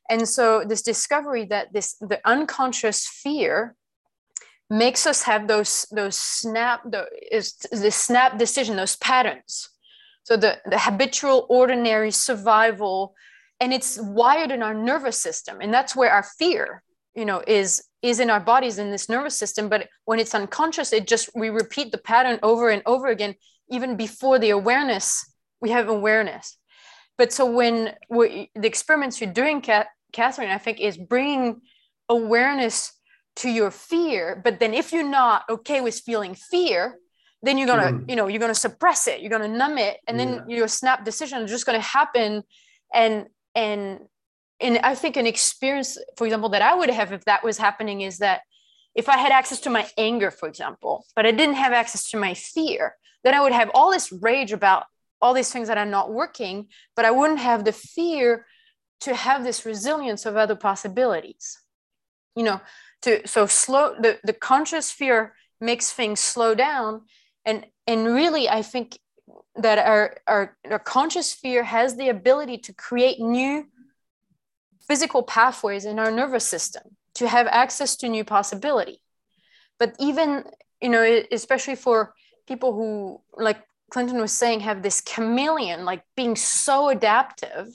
[0.10, 3.76] And so this discovery that this the unconscious fear
[4.70, 9.70] makes us have those those snap the is the snap decision those patterns.
[10.24, 13.16] So the the habitual ordinary survival
[13.60, 15.58] and it's wired in our nervous system.
[15.62, 16.84] And that's where our fear
[17.16, 19.70] you know is is in our bodies in this nervous system.
[19.70, 23.36] But when it's unconscious it just we repeat the pattern over and over again
[23.70, 25.26] even before the awareness
[25.62, 26.58] we have awareness
[27.18, 29.62] but so when we, the experiments you're doing
[30.12, 31.62] catherine i think is bringing
[32.10, 32.94] awareness
[33.36, 36.98] to your fear but then if you're not okay with feeling fear
[37.42, 38.10] then you're gonna mm.
[38.10, 40.58] you know you're gonna suppress it you're gonna numb it and then yeah.
[40.58, 42.44] your snap decision is just gonna happen
[42.94, 44.00] and and
[44.64, 48.02] and I think an experience, for example, that I would have if that was happening
[48.02, 48.42] is that
[48.96, 52.18] if I had access to my anger, for example, but I didn't have access to
[52.18, 54.86] my fear, then I would have all this rage about
[55.24, 58.46] all these things that are not working, but I wouldn't have the fear
[59.02, 61.60] to have this resilience of other possibilities.
[62.36, 62.62] You know,
[63.04, 67.04] to so slow the, the conscious fear makes things slow down.
[67.46, 69.00] And and really I think
[69.56, 73.68] that our, our, our conscious fear has the ability to create new
[74.88, 76.84] physical pathways in our nervous system
[77.16, 79.00] to have access to new possibility
[79.80, 80.44] but even
[80.82, 82.14] you know especially for
[82.48, 83.62] people who like
[83.94, 87.68] clinton was saying have this chameleon like being so adaptive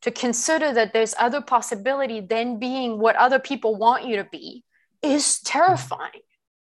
[0.00, 4.64] to consider that there's other possibility than being what other people want you to be
[5.02, 6.22] is terrifying.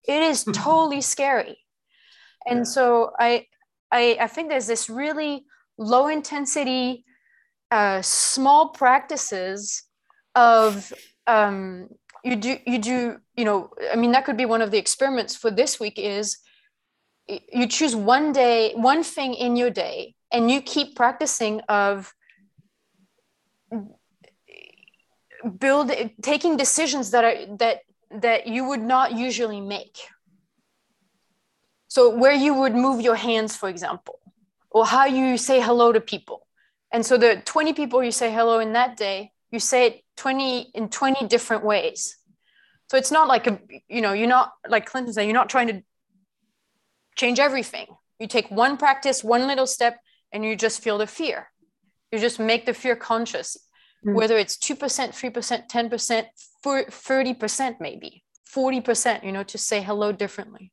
[0.06, 1.58] It is totally scary.
[2.46, 3.46] And so I,
[3.90, 5.44] I i think there's this really
[5.76, 7.04] low intensity
[7.70, 9.82] uh, small practices
[10.34, 10.92] of
[11.26, 11.88] um,
[12.24, 15.36] you do you do you know i mean that could be one of the experiments
[15.36, 16.38] for this week is
[17.52, 22.14] you choose one day one thing in your day and you keep practicing of
[25.58, 29.98] build taking decisions that are that that you would not usually make
[31.88, 34.18] so where you would move your hands for example
[34.70, 36.48] or how you say hello to people
[36.92, 40.70] and so the 20 people you say hello in that day, you say it 20
[40.74, 42.16] in 20 different ways.
[42.90, 45.68] So it's not like a, you know, you're not like Clinton said, you're not trying
[45.68, 45.82] to
[47.18, 47.86] change everything.
[48.18, 50.00] You take one practice, one little step,
[50.32, 51.50] and you just feel the fear.
[52.10, 53.56] You just make the fear conscious,
[54.04, 54.16] mm-hmm.
[54.16, 56.24] whether it's 2%, 3%, 10%,
[56.64, 60.72] 30% maybe, 40%, you know, to say hello differently.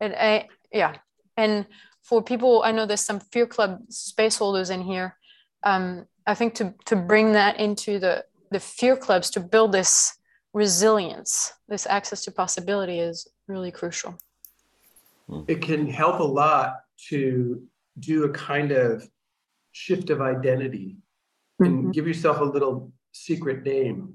[0.00, 0.96] And I, yeah.
[1.36, 1.66] And
[2.02, 5.16] for people, I know there's some Fear Club space holders in here.
[5.62, 10.12] Um, I think to to bring that into the the Fear Clubs to build this
[10.52, 14.18] resilience, this access to possibility is really crucial.
[15.48, 16.76] It can help a lot
[17.08, 17.62] to
[17.98, 19.08] do a kind of
[19.72, 20.96] shift of identity
[21.58, 21.90] and mm-hmm.
[21.90, 24.14] give yourself a little secret name.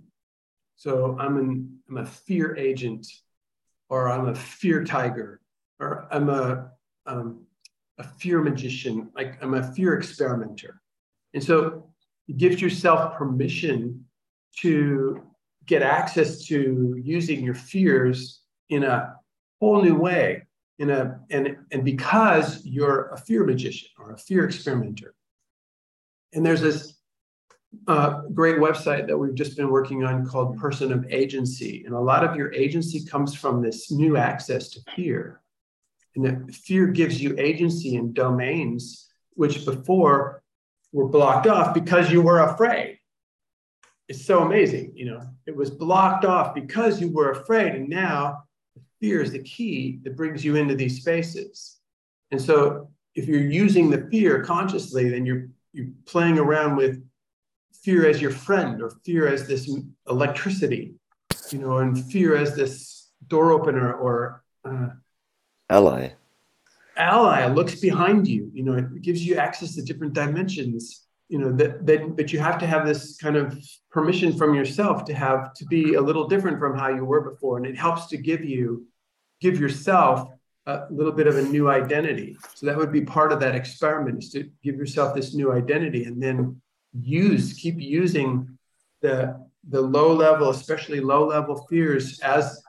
[0.76, 3.08] So I'm an I'm a fear agent,
[3.90, 5.42] or I'm a fear tiger,
[5.80, 6.72] or I'm a
[7.06, 7.46] um,
[7.98, 10.82] a fear magician, like I'm a fear experimenter.
[11.34, 11.90] And so
[12.28, 14.06] it gives yourself permission
[14.60, 15.24] to
[15.66, 19.16] get access to using your fears in a
[19.60, 20.47] whole new way.
[20.80, 25.14] In a and and because you're a fear magician or a fear experimenter.
[26.34, 26.98] And there's this
[27.88, 31.84] uh, great website that we've just been working on called Person of Agency.
[31.86, 35.42] And a lot of your agency comes from this new access to fear.
[36.16, 40.42] And that fear gives you agency in domains which before
[40.92, 42.98] were blocked off because you were afraid.
[44.10, 45.22] It's so amazing, you know.
[45.46, 48.44] It was blocked off because you were afraid, and now
[49.00, 51.78] fear is the key that brings you into these spaces.
[52.32, 57.04] And so, if you're using the fear consciously, then you're you're playing around with
[57.74, 59.70] fear as your friend or fear as this
[60.10, 60.96] electricity,
[61.52, 64.90] you know, and fear as this door opener or uh,
[65.70, 66.10] ally.
[66.96, 71.52] Ally looks behind you, you know, it gives you access to different dimensions, you know,
[71.52, 73.58] that, that, but you have to have this kind of
[73.92, 77.58] permission from yourself to have to be a little different from how you were before.
[77.58, 78.88] And it helps to give you,
[79.42, 80.30] give yourself
[80.66, 82.38] a little bit of a new identity.
[82.56, 86.06] So that would be part of that experiment is to give yourself this new identity
[86.06, 86.62] and then
[87.02, 88.58] use keep using
[89.02, 92.62] the the low level especially low level fears as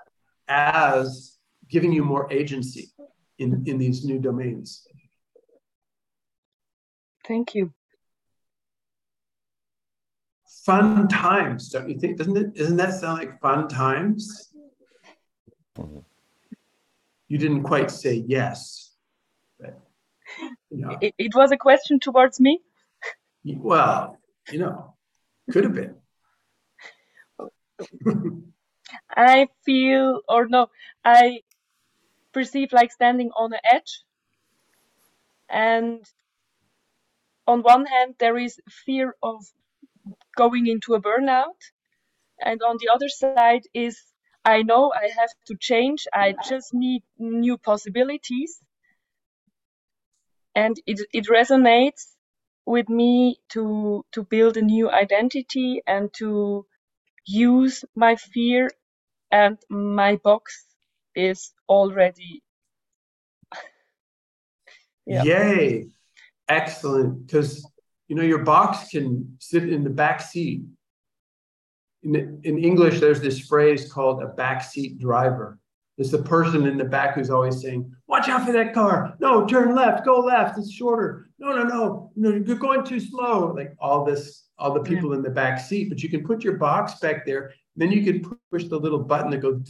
[0.48, 1.38] as
[1.68, 2.90] giving you more agency
[3.38, 4.86] in in these new domains
[7.26, 7.72] thank you
[10.64, 14.52] fun times don't you think doesn't it doesn't that sound like fun times
[17.28, 18.92] you didn't quite say yes
[19.60, 19.80] but,
[20.70, 20.98] you know.
[21.00, 22.60] it, it was a question towards me
[23.56, 24.18] well,
[24.50, 24.94] you know,
[25.50, 25.96] could have been.
[29.10, 30.68] I feel, or no,
[31.04, 31.40] I
[32.32, 34.02] perceive like standing on an edge.
[35.48, 36.04] And
[37.46, 39.46] on one hand, there is fear of
[40.38, 41.60] going into a burnout.
[42.40, 43.98] And on the other side is
[44.44, 46.06] I know I have to change.
[46.14, 48.60] I just need new possibilities.
[50.54, 52.02] And it, it resonates
[52.64, 56.66] with me to to build a new identity and to
[57.24, 58.70] use my fear
[59.30, 60.66] and my box
[61.14, 62.42] is already
[65.06, 65.22] yeah.
[65.24, 65.88] yay
[66.48, 67.66] excellent because
[68.08, 70.62] you know your box can sit in the back seat
[72.02, 75.58] in, in english there's this phrase called a backseat driver
[75.98, 79.16] it's the person in the back who's always saying, "Watch out for that car!
[79.18, 80.56] No, turn left, go left.
[80.56, 81.28] It's shorter.
[81.40, 85.22] No, no, no, no, you're going too slow." Like all this, all the people in
[85.22, 85.88] the back seat.
[85.88, 87.52] But you can put your box back there.
[87.74, 89.68] Then you can push the little button that goes,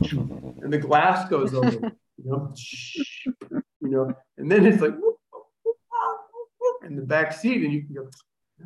[0.12, 1.72] and the glass goes over.
[1.72, 2.54] You know,
[3.80, 4.94] you know, and then it's like
[6.86, 8.08] in the back seat, and you can go,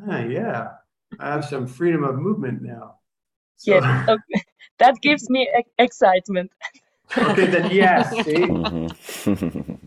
[0.09, 0.67] "Ah, yeah,
[1.19, 2.95] I have some freedom of movement now."
[3.57, 4.09] So, yes.
[4.09, 4.43] Okay
[4.81, 6.51] that gives me excitement.
[7.17, 8.07] okay, then yes.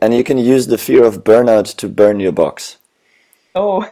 [0.00, 2.78] And you can use the fear of burnout to burn your box.
[3.56, 3.84] Oh.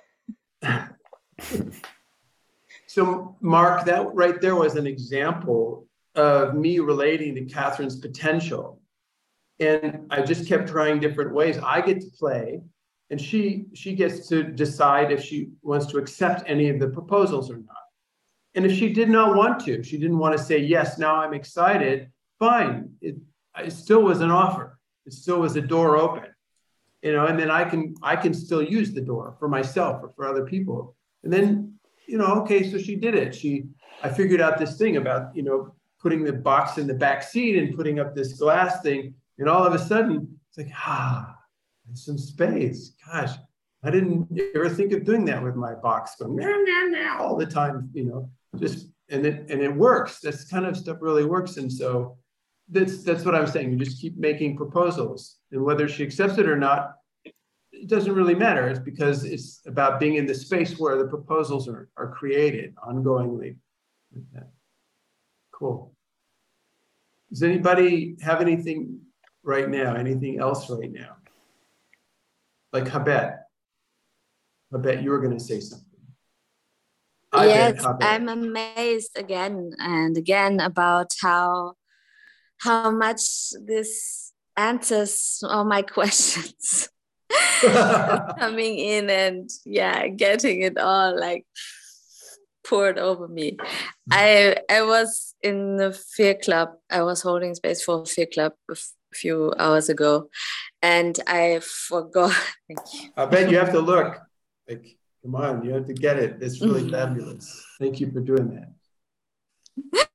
[2.86, 8.80] so, Mark, that right there was an example of me relating to Catherine's potential.
[9.58, 11.58] And I just kept trying different ways.
[11.58, 12.60] I get to play,
[13.10, 17.50] and she she gets to decide if she wants to accept any of the proposals
[17.50, 17.76] or not.
[18.54, 21.34] And if she did not want to, she didn't want to say, yes, now I'm
[21.34, 22.90] excited, fine.
[23.00, 23.16] It,
[23.56, 24.78] it still was an offer.
[25.06, 26.24] It still was a door open.
[27.02, 30.12] You know, and then I can I can still use the door for myself or
[30.16, 30.96] for other people.
[31.22, 33.34] And then, you know, okay, so she did it.
[33.34, 33.68] She
[34.02, 37.56] I figured out this thing about, you know, putting the box in the back seat
[37.56, 39.14] and putting up this glass thing.
[39.38, 41.37] And all of a sudden, it's like, ah,
[41.94, 42.92] some space.
[43.06, 43.32] Gosh,
[43.82, 46.38] I didn't ever think of doing that with my box going
[47.18, 50.20] all the time, you know just and it and it works.
[50.20, 51.56] This kind of stuff really works.
[51.56, 52.16] And so
[52.68, 53.72] that's that's what I'm saying.
[53.72, 58.34] You just keep making proposals, and whether she accepts it or not, it doesn't really
[58.34, 58.68] matter.
[58.68, 63.56] It's because it's about being in the space where the proposals are are created ongoingly.
[65.52, 65.92] Cool.
[67.30, 69.00] Does anybody have anything
[69.42, 69.94] right now?
[69.94, 71.16] Anything else right now?
[72.78, 73.38] Like Habet.
[74.72, 75.86] Habet, you were going to say something.
[77.32, 81.74] I yes, I'm amazed again and again about how
[82.58, 86.88] how much this answers all my questions
[87.60, 91.46] coming in and yeah, getting it all like
[92.64, 93.52] poured over me.
[93.52, 93.66] Mm.
[94.12, 96.70] I I was in the fear club.
[96.88, 98.52] I was holding space for fear club
[99.14, 100.28] few hours ago,
[100.82, 102.32] and I forgot.
[102.68, 103.10] Thank you.
[103.16, 104.18] I bet you have to look.
[104.68, 106.38] Like Come on, you have to get it.
[106.40, 107.64] It's really fabulous.
[107.78, 108.64] Thank you for doing
[109.92, 110.08] that.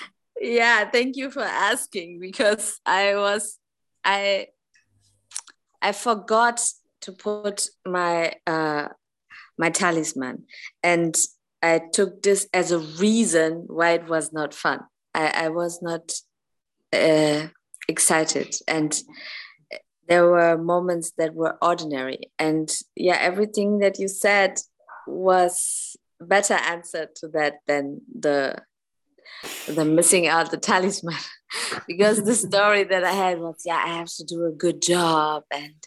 [0.40, 3.58] yeah, thank you for asking because I was
[4.04, 4.48] I
[5.80, 6.60] I forgot
[7.02, 8.88] to put my uh
[9.56, 10.44] my talisman
[10.82, 11.16] and
[11.62, 14.80] I took this as a reason why it was not fun.
[15.14, 16.12] I, I was not
[16.92, 17.48] uh,
[17.88, 18.54] excited.
[18.66, 19.00] And
[20.06, 22.30] there were moments that were ordinary.
[22.38, 24.60] And yeah everything that you said
[25.06, 28.56] was better answer to that than the
[29.68, 31.14] the missing out the talisman.
[31.86, 35.44] Because the story that i had was yeah i have to do a good job
[35.50, 35.80] and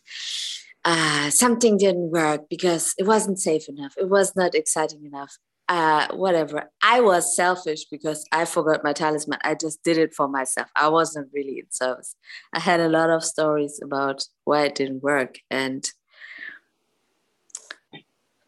[0.84, 3.94] uh, something didn't work because it wasn't safe enough.
[3.98, 5.38] It was not exciting enough
[5.72, 6.70] uh, whatever.
[6.84, 9.40] I was selfish because I forgot my talisman.
[9.42, 10.68] I just did it for myself.
[10.76, 12.18] I wasn't really in service.
[12.52, 15.40] I had a lot of stories about why it didn't work.
[15.50, 15.90] And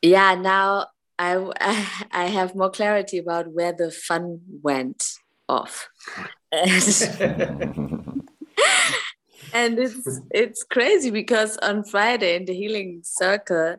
[0.01, 1.35] yeah, now I,
[2.11, 5.13] I, have more clarity about where the fun went
[5.47, 5.87] off.
[6.51, 6.69] and
[9.53, 13.77] it's it's crazy because on Friday in the healing circle,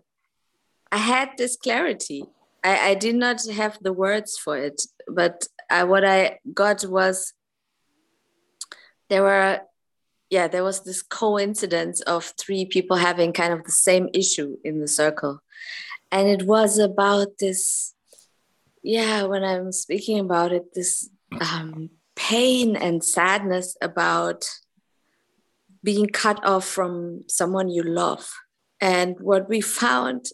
[0.90, 2.24] I had this clarity
[2.64, 7.34] I, I did not have the words for it, but I, what I got was
[9.10, 9.60] there were,
[10.30, 14.80] yeah, there was this coincidence of three people having kind of the same issue in
[14.80, 15.40] the circle.
[16.10, 17.94] And it was about this,
[18.82, 21.10] yeah, when I'm speaking about it, this
[21.40, 24.48] um, pain and sadness about
[25.82, 28.32] being cut off from someone you love.
[28.80, 30.26] And what we found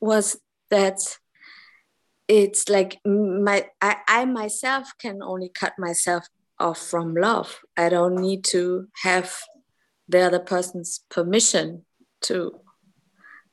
[0.00, 0.38] was
[0.70, 0.98] that
[2.32, 6.26] it's like my I, I myself can only cut myself
[6.58, 7.60] off from love.
[7.76, 9.36] I don't need to have
[10.08, 11.84] the other person's permission
[12.22, 12.52] to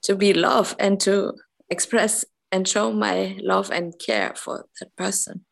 [0.03, 1.33] to be love and to
[1.69, 2.23] express
[2.53, 5.45] and show my love and care for that person.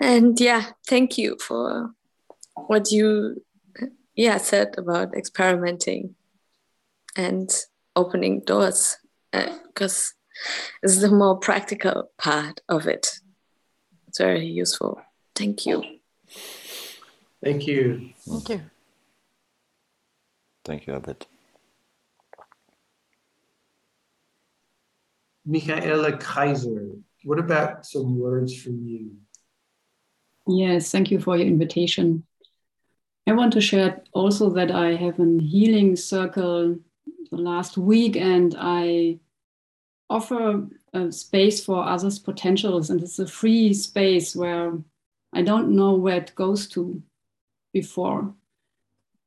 [0.00, 1.90] And yeah thank you for
[2.54, 3.44] what you
[4.14, 6.14] yeah said about experimenting
[7.16, 7.50] and
[7.94, 8.96] opening doors
[9.30, 10.19] because uh,
[10.82, 13.20] is the more practical part of it.
[14.08, 15.00] It's very useful.
[15.34, 15.82] Thank you.
[17.42, 18.10] Thank you.
[18.26, 18.60] Thank you.
[20.64, 21.26] Thank you, Abed.
[25.46, 26.90] Michaela Kaiser,
[27.24, 29.12] what about some words from you?
[30.46, 32.24] Yes, thank you for your invitation.
[33.26, 36.76] I want to share also that I have a healing circle
[37.30, 39.18] the last week and I
[40.10, 44.76] offer a space for others' potentials, and it's a free space where
[45.32, 47.00] I don't know where it goes to
[47.72, 48.34] before.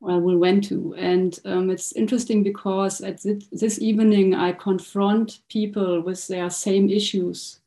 [0.02, 5.40] Well, we went to, and um, it's interesting because at this, this evening I confront
[5.50, 7.62] people with their same issues.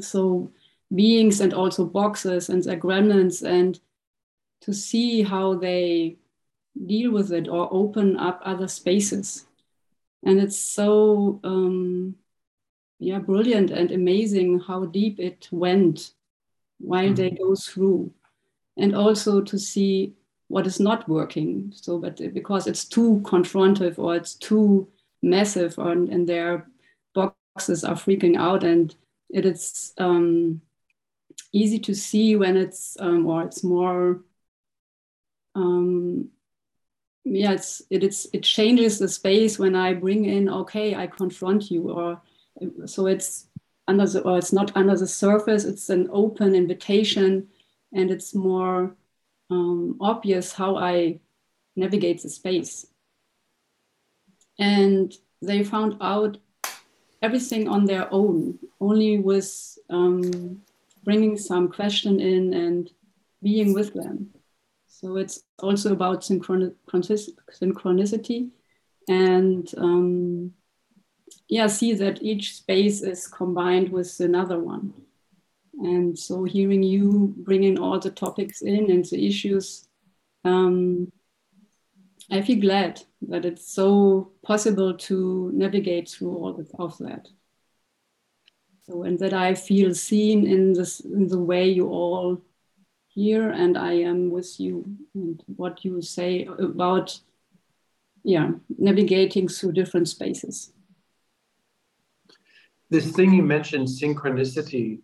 [0.00, 0.52] So
[0.94, 3.80] beings and also boxes and their gremlins, and
[4.60, 6.18] to see how they
[6.86, 9.46] deal with it or open up other spaces
[10.24, 12.14] and it's so um,
[12.98, 16.12] yeah brilliant and amazing how deep it went
[16.78, 17.14] while mm-hmm.
[17.14, 18.12] they go through
[18.76, 20.14] and also to see
[20.48, 24.88] what is not working so but because it's too confrontive or it's too
[25.22, 26.66] massive or, and their
[27.14, 28.94] boxes are freaking out and
[29.28, 30.60] it is um,
[31.52, 34.20] easy to see when it's um, or it's more
[35.54, 36.28] um,
[37.24, 41.70] yeah, it's it, it's it changes the space when I bring in okay, I confront
[41.70, 42.20] you, or
[42.86, 43.46] so it's
[43.86, 45.64] under the or it's not under the surface.
[45.64, 47.48] It's an open invitation,
[47.92, 48.96] and it's more
[49.50, 51.20] um, obvious how I
[51.76, 52.86] navigate the space.
[54.58, 55.12] And
[55.42, 56.38] they found out
[57.22, 60.62] everything on their own, only with um,
[61.04, 62.90] bringing some question in and
[63.42, 64.30] being with them.
[65.00, 68.50] So it's also about synchronicity
[69.08, 70.52] and um,
[71.48, 74.92] yeah, see that each space is combined with another one.
[75.78, 79.88] And so hearing you bringing all the topics in and the issues,
[80.44, 81.10] um,
[82.30, 87.26] I feel glad that it's so possible to navigate through all of that.
[88.82, 92.42] So, and that I feel seen in this in the way you all
[93.20, 94.74] here and I am with you
[95.14, 97.20] and what you say about
[98.22, 98.48] yeah
[98.78, 100.72] navigating through different spaces.
[102.88, 105.00] This thing you mentioned, synchronicity,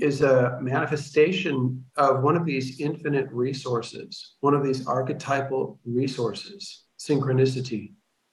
[0.00, 7.84] is a manifestation of one of these infinite resources, one of these archetypal resources, synchronicity.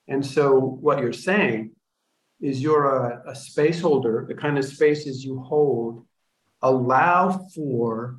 [0.07, 1.71] And so, what you're saying
[2.41, 6.05] is you're a, a space holder, the kind of spaces you hold
[6.61, 8.17] allow for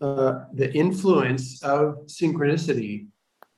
[0.00, 3.06] uh, the influence of synchronicity.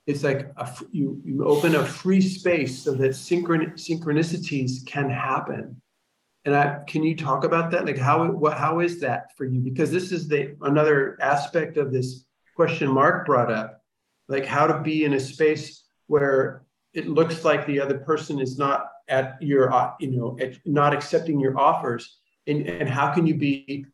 [0.06, 5.80] It's like a, you, you open a free space so that synchron, synchronicities can happen.
[6.44, 7.84] And I, can you talk about that?
[7.84, 9.60] Like how what how is that for you?
[9.60, 12.24] Because this is the another aspect of this
[12.56, 13.82] question Mark brought up,
[14.28, 16.62] like how to be in a space where
[16.94, 19.70] it looks like the other person is not at your
[20.00, 23.84] you know at, not accepting your offers, and and how can you be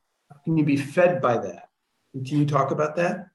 [0.44, 1.63] can you be fed by that?
[2.14, 3.30] Can you talk about that?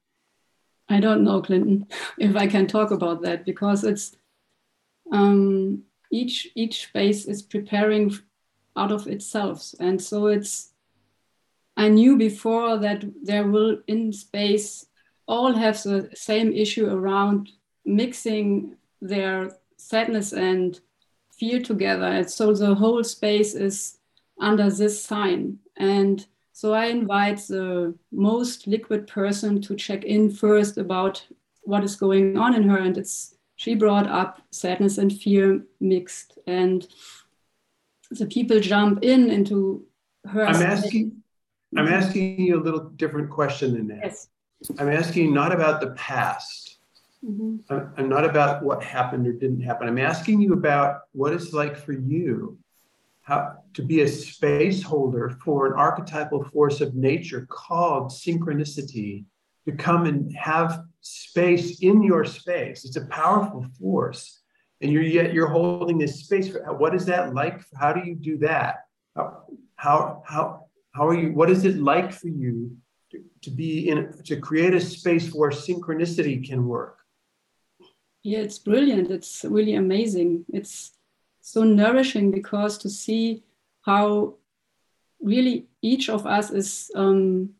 [0.88, 1.86] I don't know, Clinton,
[2.18, 4.16] if I can talk about that because it's
[5.12, 8.16] um, each each space is preparing
[8.76, 10.72] out of itself, and so it's.
[11.76, 14.86] I knew before that there will in space
[15.26, 17.50] all have the same issue around
[17.84, 20.78] mixing their sadness and
[21.38, 23.98] fear together, and so the whole space is
[24.40, 26.26] under this sign and
[26.60, 31.26] so I invite the most liquid person to check in first about
[31.62, 32.76] what is going on in her.
[32.76, 36.38] And it's she brought up sadness and fear mixed.
[36.46, 36.86] And
[38.10, 39.86] the people jump in into
[40.26, 40.44] her.
[40.44, 41.22] I'm asking
[41.78, 44.00] I'm asking you a little different question than that.
[44.02, 44.28] Yes.
[44.78, 46.76] I'm asking not about the past.
[47.24, 47.72] Mm-hmm.
[47.96, 49.88] I'm not about what happened or didn't happen.
[49.88, 52.58] I'm asking you about what it's like for you
[53.30, 59.24] how, to be a space holder for an archetypal force of nature called synchronicity
[59.66, 62.84] to come and have space in your space.
[62.84, 64.40] It's a powerful force.
[64.80, 66.48] And you're yet you're holding this space.
[66.50, 67.60] For, what is that like?
[67.78, 68.76] How do you do that?
[69.14, 69.44] How
[69.76, 71.32] how how, how are you?
[71.32, 72.76] What is it like for you
[73.12, 76.98] to, to be in to create a space where synchronicity can work?
[78.22, 79.10] Yeah, it's brilliant.
[79.10, 80.46] It's really amazing.
[80.52, 80.92] It's
[81.40, 83.42] so nourishing because to see
[83.82, 84.34] how
[85.20, 87.50] really each of us is um,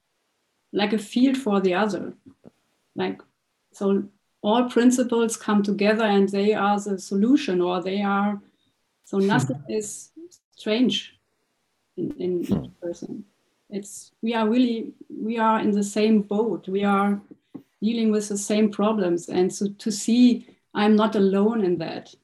[0.73, 2.15] like a field for the other.
[2.95, 3.21] Like,
[3.73, 4.05] so
[4.43, 8.41] all principles come together and they are the solution or they are,
[9.05, 10.11] so nothing is
[10.57, 11.19] strange
[11.97, 13.25] in, in each person.
[13.69, 16.69] It's, we are really, we are in the same boat.
[16.69, 17.21] We are
[17.83, 19.29] dealing with the same problems.
[19.29, 22.15] And so to see I'm not alone in that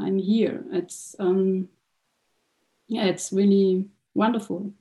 [0.00, 0.64] I'm here.
[0.72, 1.68] It's um,
[2.88, 4.72] yeah, it's really wonderful.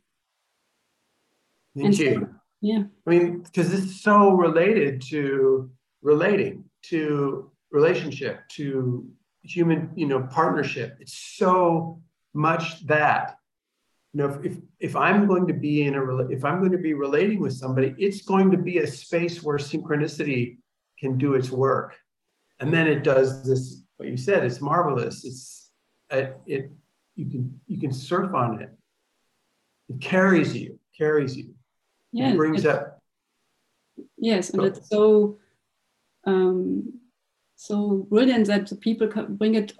[1.75, 2.13] Thank and you.
[2.13, 2.29] So,
[2.61, 2.83] yeah.
[3.05, 5.69] I mean, because it's so related to
[6.01, 9.07] relating, to relationship, to
[9.43, 10.97] human, you know, partnership.
[10.99, 12.01] It's so
[12.33, 13.37] much that.
[14.13, 16.93] You know, if, if I'm going to be in a if I'm going to be
[16.93, 20.57] relating with somebody, it's going to be a space where synchronicity
[20.97, 21.97] can do its work,
[22.61, 25.23] and then it does this what you said it's marvelous.
[25.25, 25.71] It's
[26.09, 26.71] it, it
[27.15, 28.69] you can you can surf on it.
[29.89, 31.53] It carries you carries you.
[32.11, 33.01] Yeah it brings up
[34.17, 35.37] yes and it's so
[36.25, 36.99] um
[37.55, 39.73] so brilliant that the people bring it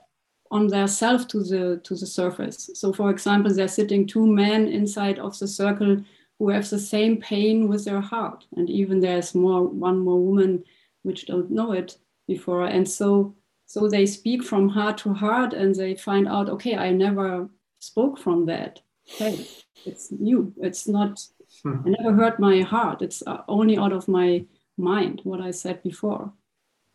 [0.52, 2.70] on their self to the to the surface.
[2.74, 6.04] So for example they're sitting two men inside of the circle
[6.40, 8.46] who have the same pain with their heart.
[8.56, 10.64] And even there's more one more woman
[11.04, 11.98] which don't know it
[12.28, 12.66] before.
[12.66, 13.36] And so
[13.76, 17.50] so they speak from heart to heart and they find out okay i never
[17.80, 18.80] spoke from that.
[19.04, 19.46] Hey
[19.86, 20.54] it's new.
[20.68, 21.14] It's not
[21.62, 21.80] hmm.
[21.86, 23.02] i never heard my heart.
[23.02, 24.46] It's uh, only out of my
[24.78, 26.32] mind what i said before.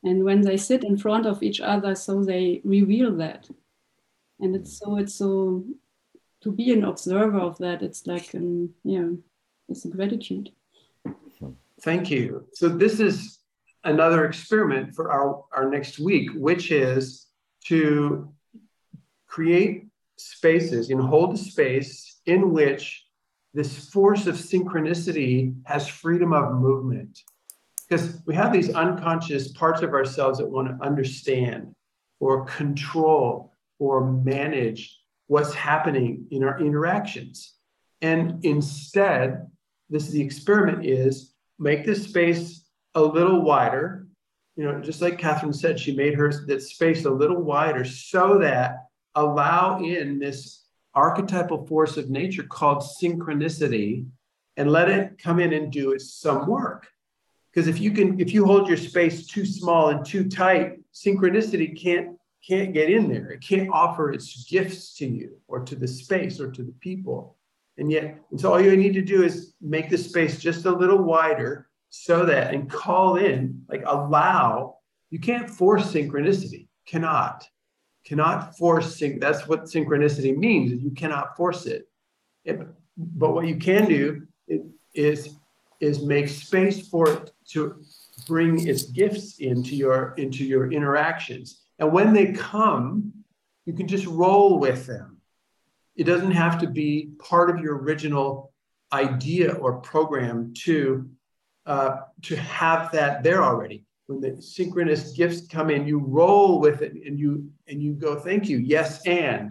[0.03, 3.43] And when they sit in front of each other so they reveal that.
[4.41, 5.65] And it's so it's so
[6.45, 9.11] to be an observer of that it's like an yeah
[9.69, 10.49] it's a gratitude.
[11.83, 12.47] Thank you.
[12.55, 13.40] So this is
[13.85, 17.27] another experiment for our, our next week, which is
[17.67, 18.33] to
[19.27, 19.87] create
[20.17, 23.05] spaces, and hold a space in which
[23.55, 27.19] this force of synchronicity has freedom of movement.
[27.89, 31.75] Because we have these unconscious parts of ourselves that want to understand
[32.21, 37.55] or control or manage what's happening in our interactions.
[38.03, 39.47] And instead,
[39.89, 42.60] this the experiment is make this space
[42.95, 44.07] a little wider.
[44.57, 48.39] You know, just like Catherine said, she made her that space a little wider so
[48.39, 54.07] that allow in this archetypal force of nature called synchronicity
[54.57, 56.89] and let it come in and do some work.
[57.53, 61.81] Because if you can, if you hold your space too small and too tight, synchronicity
[61.81, 63.31] can't can't get in there.
[63.31, 67.37] It can't offer its gifts to you or to the space or to the people.
[67.77, 70.71] And yet, and so all you need to do is make the space just a
[70.71, 74.77] little wider so that and call in, like allow,
[75.11, 77.47] you can't force synchronicity, cannot,
[78.05, 79.21] cannot force sync.
[79.21, 81.89] That's what synchronicity means, you cannot force it.
[82.45, 82.61] it
[82.97, 84.61] but what you can do is,
[84.95, 85.37] is
[85.81, 87.83] is make space for it to
[88.27, 91.63] bring its gifts into your into your interactions.
[91.79, 93.13] And when they come,
[93.65, 95.21] you can just roll with them.
[95.97, 98.53] It doesn't have to be part of your original
[98.93, 101.09] idea or program to
[101.71, 103.85] uh, to have that there already.
[104.09, 108.13] When the synchronous gifts come in, you roll with it and you and you go,
[108.19, 109.45] thank you, yes, and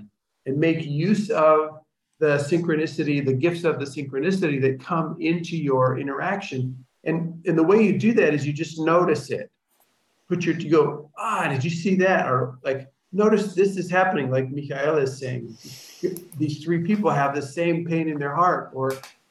[0.46, 1.80] and make use of
[2.20, 6.62] the synchronicity, the gifts of the synchronicity that come into your interaction.
[7.06, 9.50] And, and the way you do that is you just notice it.
[10.28, 12.28] Put your, you go, ah, did you see that?
[12.28, 15.58] Or like, notice this is happening, like Michael is saying.
[16.38, 18.88] These three people have the same pain in their heart, or,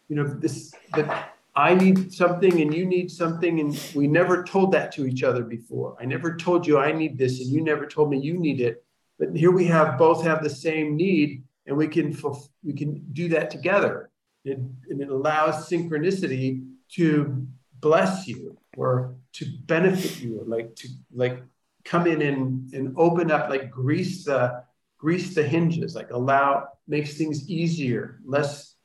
[0.08, 4.70] you know, this, that I need something and you need something, and we never told
[4.72, 5.96] that to each other before.
[6.00, 8.84] I never told you I need this, and you never told me you need it.
[9.18, 12.16] But here we have both have the same need, and we can
[12.62, 14.10] we can do that together.
[14.44, 14.58] It,
[14.88, 17.44] and it allows synchronicity to
[17.80, 21.42] bless you or to benefit you, like to like
[21.84, 24.62] come in and, and open up, like grease the
[24.96, 28.76] grease the hinges, like allow makes things easier, less.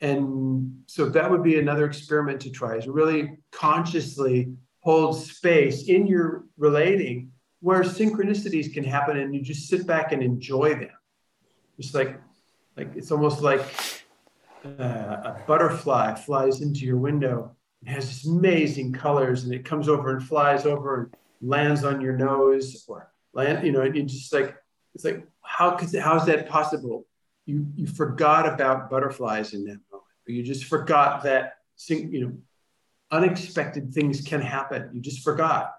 [0.00, 6.06] And so that would be another experiment to try is really consciously hold space in
[6.06, 10.90] your relating where synchronicities can happen and you just sit back and enjoy them.
[11.80, 12.20] Just like
[12.76, 13.62] like it's almost like
[14.64, 17.56] uh, a butterfly flies into your window.
[17.82, 22.16] It has amazing colors, and it comes over and flies over and lands on your
[22.16, 23.66] nose, or land.
[23.66, 24.56] You know, and you just like
[24.94, 27.06] it's like how could how is that possible?
[27.46, 29.80] You you forgot about butterflies in that
[30.26, 30.36] moment.
[30.36, 31.54] You just forgot that
[31.88, 32.32] you know
[33.10, 34.90] unexpected things can happen.
[34.92, 35.72] You just forgot.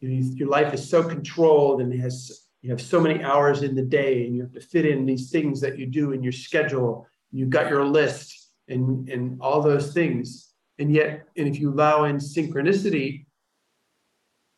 [0.00, 3.82] You your life is so controlled and has you have so many hours in the
[3.82, 7.06] day and you have to fit in these things that you do in your schedule
[7.30, 12.04] you've got your list and and all those things and yet and if you allow
[12.04, 13.26] in synchronicity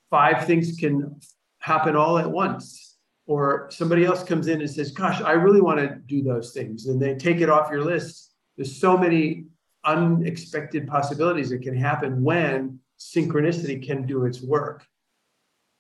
[0.09, 1.21] five things can
[1.59, 2.97] happen all at once
[3.27, 6.87] or somebody else comes in and says gosh i really want to do those things
[6.87, 9.47] and they take it off your list there's so many
[9.85, 14.87] unexpected possibilities that can happen when synchronicity can do its work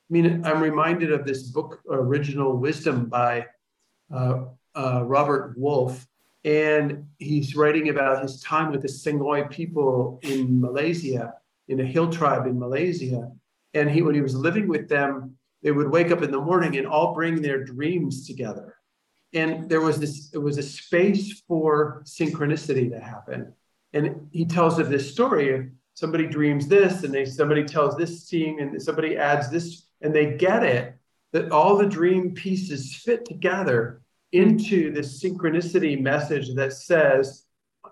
[0.08, 3.46] I mean, I'm reminded of this book, Original Wisdom by
[4.14, 4.44] uh,
[4.76, 6.06] uh, Robert Wolff,
[6.44, 11.34] and he's writing about his time with the Sng'oi people in Malaysia,
[11.66, 13.32] in a hill tribe in Malaysia.
[13.74, 16.76] And he, when he was living with them, they would wake up in the morning
[16.76, 18.75] and all bring their dreams together.
[19.36, 23.52] And there was this, it was a space for synchronicity to happen.
[23.92, 28.60] And he tells of this story somebody dreams this, and they somebody tells this scene,
[28.60, 30.94] and somebody adds this and they get it
[31.32, 34.02] that all the dream pieces fit together
[34.32, 37.44] into this synchronicity message that says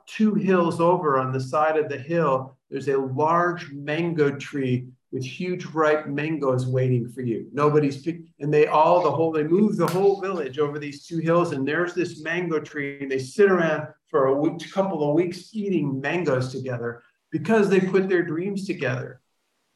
[0.07, 5.25] two hills over on the side of the hill there's a large mango tree with
[5.25, 8.07] huge ripe mangoes waiting for you nobody's
[8.41, 11.67] and they all the whole they move the whole village over these two hills and
[11.67, 16.01] there's this mango tree and they sit around for a week, couple of weeks eating
[16.01, 19.21] mangoes together because they put their dreams together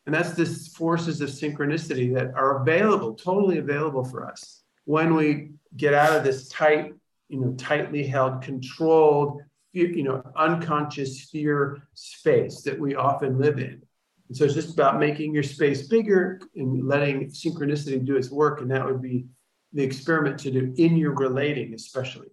[0.09, 5.51] and that's this forces of synchronicity that are available, totally available for us when we
[5.77, 6.95] get out of this tight,
[7.29, 9.43] you know, tightly held, controlled,
[9.75, 13.83] you know, unconscious fear space that we often live in.
[14.29, 18.61] And so it's just about making your space bigger and letting synchronicity do its work.
[18.61, 19.27] And that would be
[19.73, 22.29] the experiment to do in your relating, especially.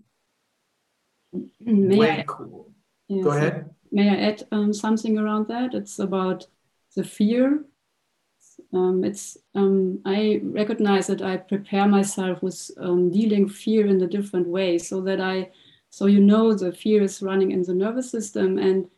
[1.60, 2.72] May Way I, cool.
[3.08, 3.70] yes, Go ahead.
[3.92, 5.74] May I add um, something around that?
[5.74, 6.46] It's about
[6.96, 7.66] the fear.
[8.74, 14.08] Um, it's um, I recognize that I prepare myself with um, dealing fear in a
[14.08, 15.52] different way, so that I,
[15.90, 18.90] so you know, the fear is running in the nervous system, and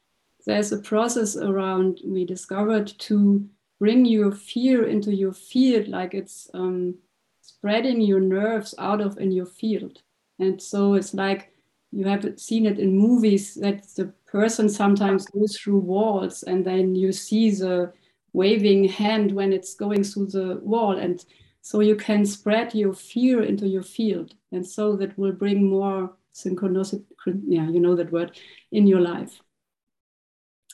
[0.48, 3.48] there's a process around we discovered to
[3.80, 6.96] bring your fear into your field, like it's um,
[7.42, 10.02] spreading your nerves out of in your field,
[10.40, 11.52] and so it's like
[11.92, 16.96] you have seen it in movies that the person sometimes goes through walls and then
[16.96, 17.94] you see the
[18.34, 20.98] waving hand when it's going through the wall.
[20.98, 21.24] And
[21.62, 24.34] so you can spread your fear into your field.
[24.52, 27.04] And so that will bring more synchronicity
[27.48, 28.40] yeah you know that word
[28.72, 29.42] in your life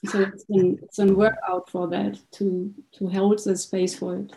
[0.05, 4.31] so it's an, it's a workout for that to to hold the space for it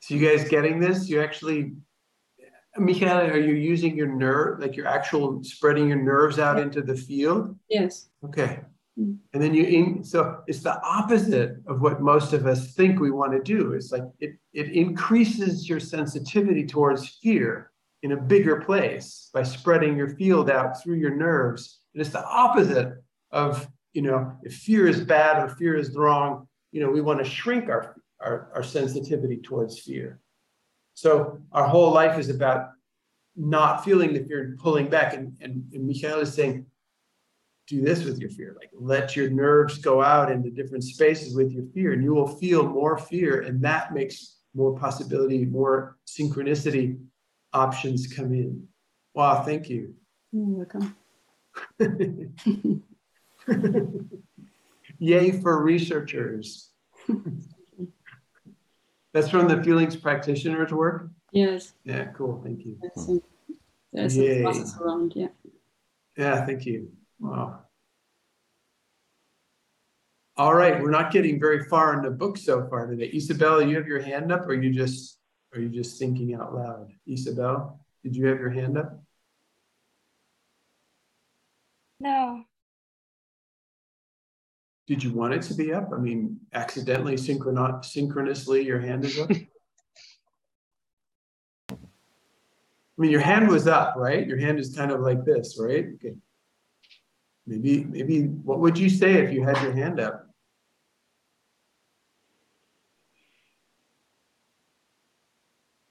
[0.00, 1.72] so you guys getting this you actually
[2.78, 6.96] Michaela, are you using your nerve, like your actual spreading your nerves out into the
[6.96, 7.56] field?
[7.68, 8.08] Yes.
[8.24, 8.60] Okay.
[8.98, 9.18] Mm.
[9.32, 13.10] And then you, in, so it's the opposite of what most of us think we
[13.10, 13.72] want to do.
[13.72, 17.70] It's like it, it increases your sensitivity towards fear
[18.02, 21.80] in a bigger place by spreading your field out through your nerves.
[21.94, 26.46] And it's the opposite of you know, if fear is bad or fear is wrong,
[26.70, 30.20] you know, we want to shrink our, our, our sensitivity towards fear.
[30.92, 32.72] So our whole life is about
[33.36, 35.14] not feeling the fear and pulling back.
[35.14, 36.66] And, and, and Michael is saying,
[37.66, 38.54] do this with your fear.
[38.54, 42.28] Like let your nerves go out into different spaces with your fear, and you will
[42.28, 43.40] feel more fear.
[43.40, 46.98] And that makes more possibility, more synchronicity
[47.54, 48.68] options come in.
[49.14, 49.94] Wow, thank you.
[50.32, 50.96] You're welcome.
[54.98, 56.70] Yay for researchers.
[59.12, 61.08] That's from the feelings practitioners work?
[61.32, 61.72] Yes.
[61.84, 62.40] Yeah, cool.
[62.42, 62.78] Thank you.
[63.92, 65.28] There's a process around, yeah.
[66.16, 66.90] Yeah, thank you.
[67.18, 67.60] Wow.
[70.38, 73.10] All right, we're not getting very far in the book so far today.
[73.14, 75.18] Isabella, you have your hand up, or you just
[75.54, 76.92] are you just thinking out loud?
[77.06, 79.02] Isabel, did you have your hand up?
[82.00, 82.44] No.
[84.86, 85.90] Did you want it to be up?
[85.92, 89.30] I mean, accidentally, synchron synchronously, your hand is up.
[91.70, 91.76] I
[92.96, 94.26] mean, your hand was up, right?
[94.26, 95.86] Your hand is kind of like this, right?
[95.96, 96.14] Okay.
[97.46, 100.26] Maybe, maybe, what would you say if you had your hand up?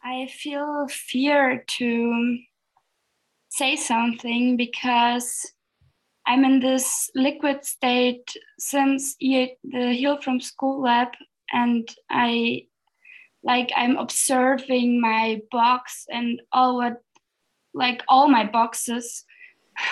[0.04, 2.38] I feel fear to
[3.50, 5.52] say something because
[6.28, 11.10] I'm in this liquid state since the Heal from School lab,
[11.52, 12.68] and I
[13.44, 17.02] like I'm observing my box and all what
[17.74, 19.24] like all my boxes.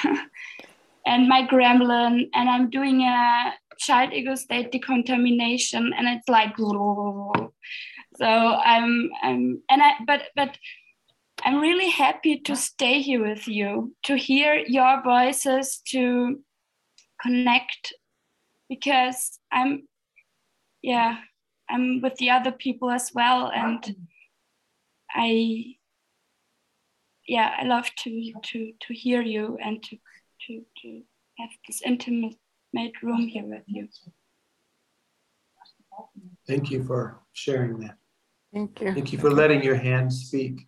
[1.05, 6.55] And my gremlin and I'm doing a child ego state decontamination and it's like
[8.15, 10.57] so I'm I'm and I but but
[11.43, 16.39] I'm really happy to stay here with you, to hear your voices, to
[17.21, 17.93] connect,
[18.69, 19.87] because I'm,
[20.81, 21.17] yeah,
[21.69, 23.95] I'm with the other people as well, and
[25.13, 25.75] I,
[27.27, 29.97] yeah, I love to to to hear you and to
[30.47, 31.01] to to
[31.39, 32.35] have this intimate
[32.73, 33.87] made room here with you.
[36.47, 37.97] Thank you for sharing that.
[38.53, 38.93] Thank you.
[38.93, 40.67] Thank you for letting your hand speak.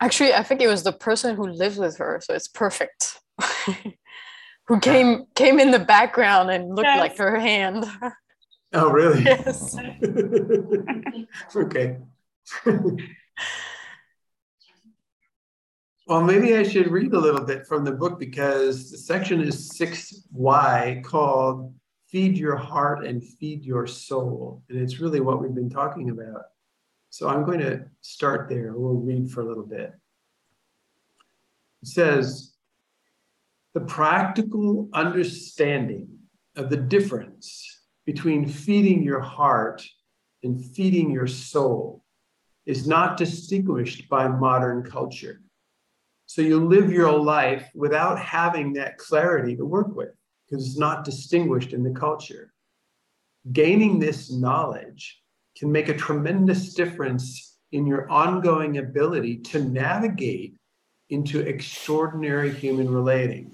[0.00, 3.20] Actually, I think it was the person who lived with her, so it's perfect.
[4.66, 6.98] who came came in the background and looked yes.
[6.98, 7.84] like her hand.
[8.74, 9.22] Oh, really?
[9.22, 9.76] Yes.
[11.56, 11.98] okay.
[16.06, 19.78] well, maybe I should read a little bit from the book because the section is
[19.78, 21.74] 6Y called
[22.08, 24.62] Feed Your Heart and Feed Your Soul.
[24.70, 26.44] And it's really what we've been talking about.
[27.12, 28.72] So I'm going to start there.
[28.74, 29.92] We'll read for a little bit.
[31.82, 32.54] It says,
[33.74, 36.08] the practical understanding
[36.56, 39.86] of the difference between feeding your heart
[40.42, 42.02] and feeding your soul
[42.64, 45.42] is not distinguished by modern culture.
[46.24, 50.14] So you live your life without having that clarity to work with
[50.48, 52.54] because it's not distinguished in the culture.
[53.52, 55.21] Gaining this knowledge
[55.62, 60.56] can make a tremendous difference in your ongoing ability to navigate
[61.08, 63.48] into extraordinary human relating.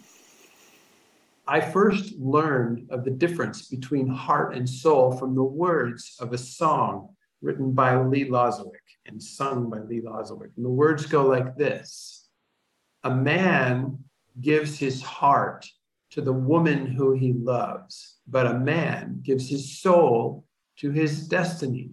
[1.47, 6.39] I first learned of the difference between heart and soul from the words of a
[6.39, 7.11] song
[7.43, 10.53] written by Lee Lozowick and sung by Lee Lozowick.
[10.57, 12.31] And the words go like this
[13.05, 13.99] A man
[14.41, 15.67] gives his heart
[16.13, 20.47] to the woman who he loves, but a man gives his soul
[20.79, 21.91] to his destiny.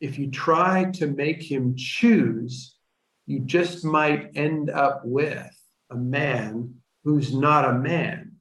[0.00, 2.76] If you try to make him choose,
[3.26, 5.50] you just might end up with
[5.90, 8.36] a man who's not a man.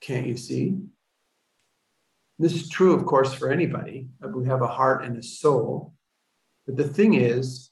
[0.00, 0.76] Can't you see?
[2.38, 4.08] This is true, of course, for anybody.
[4.20, 5.94] We have a heart and a soul.
[6.66, 7.70] But the thing is,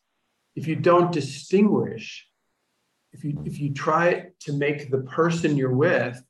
[0.57, 2.27] if you don't distinguish,
[3.13, 6.23] if you if you try to make the person you're with,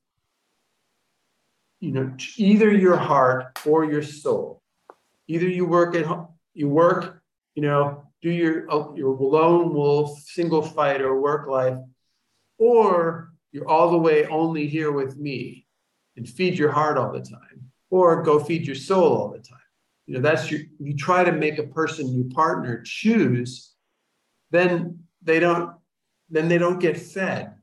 [1.81, 4.59] you know, either your heart or your soul,
[5.29, 6.07] Either you work at
[6.59, 7.23] you work,
[7.55, 11.79] you know, do your uh, your lone wolf single fighter work life,
[12.59, 15.67] or you're all the way only here with me
[16.17, 19.59] and feed your heart all the time, or go feed your soul all the time.
[20.07, 23.75] You know, that's your you try to make a person your partner choose,
[24.51, 25.77] then they don't
[26.29, 27.55] then they don't get fed.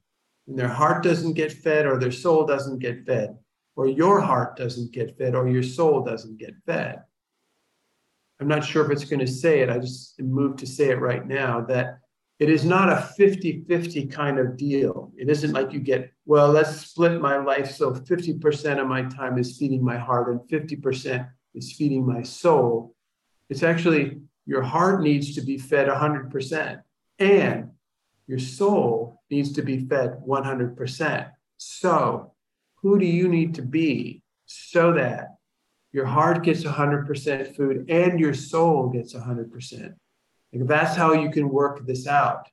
[0.47, 3.37] And their heart doesn't get fed, or their soul doesn't get fed,
[3.75, 7.01] or your heart doesn't get fed, or your soul doesn't get fed.
[8.39, 9.69] I'm not sure if it's going to say it.
[9.69, 11.99] I just moved to say it right now that
[12.39, 15.13] it is not a 50 50 kind of deal.
[15.15, 19.37] It isn't like you get, well, let's split my life so 50% of my time
[19.37, 22.93] is feeding my heart and 50% is feeding my soul.
[23.49, 26.81] It's actually your heart needs to be fed 100%,
[27.19, 27.71] and
[28.27, 31.31] your soul needs to be fed 100%.
[31.57, 32.33] So,
[32.75, 35.34] who do you need to be so that
[35.95, 39.93] your heart gets 100% food and your soul gets 100%?
[40.53, 42.49] Like that's how you can work this out.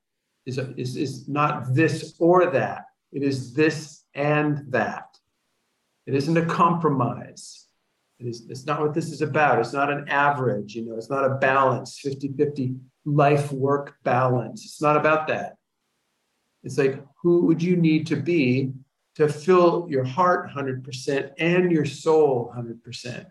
[0.47, 2.85] Is, is, is not this or that.
[3.11, 5.09] It is this and that.
[6.07, 7.67] It isn't a compromise.
[8.21, 9.59] It is, it's not what this is about.
[9.59, 14.65] It's not an average, you know, it's not a balance, 50 50 life work balance.
[14.65, 15.57] It's not about that.
[16.63, 18.73] It's like, who would you need to be
[19.17, 23.27] to fill your heart 100% and your soul 100%?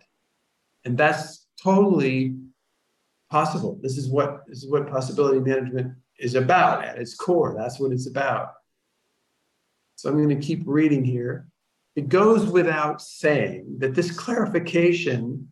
[0.85, 2.35] And that's totally
[3.29, 3.79] possible.
[3.81, 7.55] This is what this is what possibility management is about at its core.
[7.57, 8.53] That's what it's about.
[9.95, 11.47] So I'm going to keep reading here.
[11.95, 15.49] It goes without saying that this clarification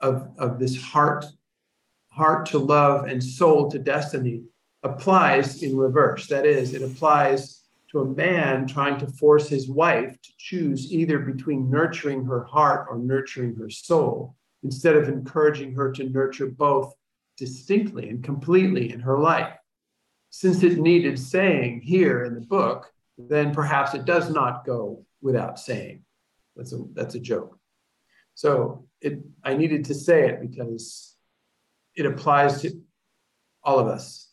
[0.00, 1.24] of, of this heart,
[2.08, 4.42] heart to love and soul to destiny
[4.82, 6.28] applies in reverse.
[6.28, 7.63] That is, it applies
[7.94, 12.88] to a man trying to force his wife to choose either between nurturing her heart
[12.90, 14.34] or nurturing her soul
[14.64, 16.92] instead of encouraging her to nurture both
[17.36, 19.54] distinctly and completely in her life.
[20.30, 25.60] Since it needed saying here in the book, then perhaps it does not go without
[25.60, 26.02] saying.
[26.56, 27.56] That's a, that's a joke.
[28.34, 31.14] So it, I needed to say it because
[31.94, 32.72] it applies to
[33.62, 34.32] all of us.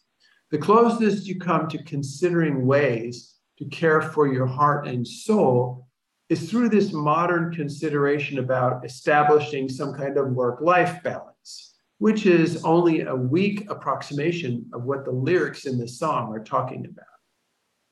[0.49, 5.87] The closest you come to considering ways to care for your heart and soul
[6.29, 12.63] is through this modern consideration about establishing some kind of work life balance, which is
[12.63, 17.05] only a weak approximation of what the lyrics in the song are talking about.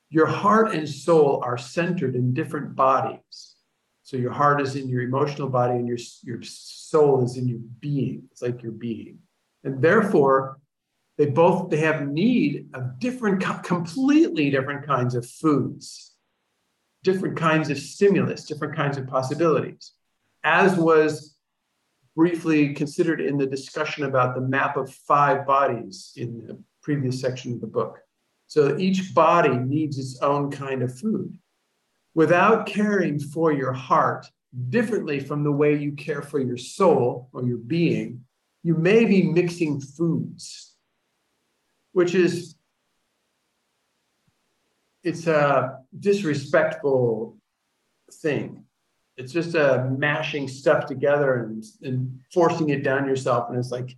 [0.09, 3.55] Your heart and soul are centered in different bodies.
[4.01, 7.59] So your heart is in your emotional body and your, your soul is in your
[7.79, 8.23] being.
[8.31, 9.19] It's like your being.
[9.63, 10.58] And therefore,
[11.19, 16.09] they both they have need of different completely different kinds of foods
[17.03, 19.93] different kinds of stimulus, different kinds of possibilities,
[20.43, 21.35] as was
[22.15, 27.53] briefly considered in the discussion about the map of five bodies in the previous section
[27.53, 27.99] of the book.
[28.47, 31.37] So each body needs its own kind of food.
[32.15, 34.25] Without caring for your heart
[34.69, 38.25] differently from the way you care for your soul or your being,
[38.63, 40.68] you may be mixing foods,
[41.93, 42.55] which is
[45.03, 47.37] it's a disrespectful
[48.21, 48.65] thing.
[49.17, 53.49] It's just a mashing stuff together and, and forcing it down yourself.
[53.49, 53.95] And it's like,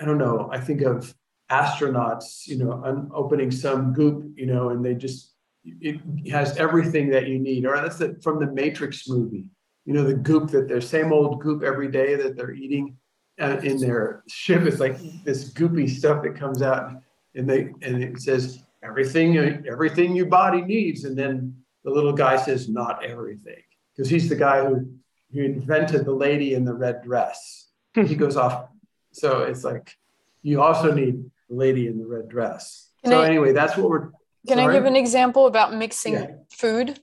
[0.00, 1.14] I don't know, I think of
[1.50, 5.34] astronauts, you know, un- opening some goop, you know, and they just,
[5.64, 6.00] it
[6.30, 7.66] has everything that you need.
[7.66, 9.44] Or that's the, from the Matrix movie,
[9.84, 12.96] you know, the goop that they're same old goop every day that they're eating
[13.40, 16.92] uh, in their ship It's like this goopy stuff that comes out
[17.38, 19.36] and they, and it says, everything
[19.66, 21.04] everything your body needs.
[21.04, 23.62] And then the little guy says not everything.
[23.94, 24.88] Because he's the guy who,
[25.32, 27.66] who invented the lady in the red dress.
[27.94, 28.68] He goes off.
[29.12, 29.96] So it's like
[30.42, 32.90] you also need the lady in the red dress.
[33.02, 34.10] Can so I, anyway that's what we're
[34.46, 34.76] can sorry?
[34.76, 36.30] i give an example about mixing yeah.
[36.50, 37.00] food?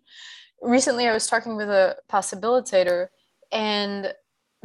[0.61, 3.07] Recently i was talking with a possibilitator
[3.51, 4.13] and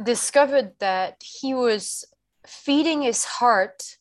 [0.01, 2.05] discovered that he was
[2.45, 3.97] feeding his heart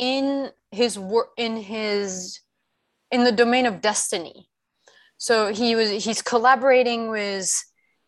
[0.00, 2.40] in his work in his
[3.12, 4.48] in the domain of destiny.
[5.18, 7.52] So he was he's collaborating with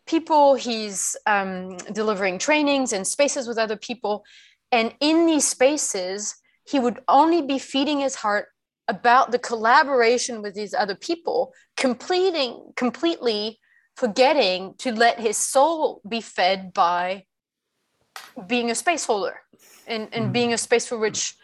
[0.06, 0.54] people.
[0.54, 4.24] He's um, delivering trainings and spaces with other people,
[4.72, 6.34] and in these spaces,
[6.66, 8.48] he would only be feeding his heart
[8.88, 13.60] about the collaboration with these other people, completing completely
[13.94, 17.26] forgetting to let his soul be fed by
[18.46, 19.40] being a space holder
[19.86, 20.32] and, and mm-hmm.
[20.32, 21.36] being a space for which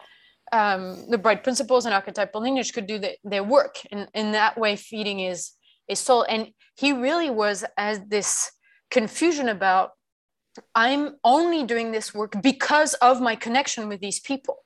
[0.51, 3.77] um, the bright principles and archetypal lineage could do the, their work.
[3.91, 5.51] And in that way feeding his
[5.87, 6.23] his soul.
[6.23, 8.51] And he really was as this
[8.91, 9.91] confusion about
[10.73, 14.57] i'm only doing this work because of my connection with these people.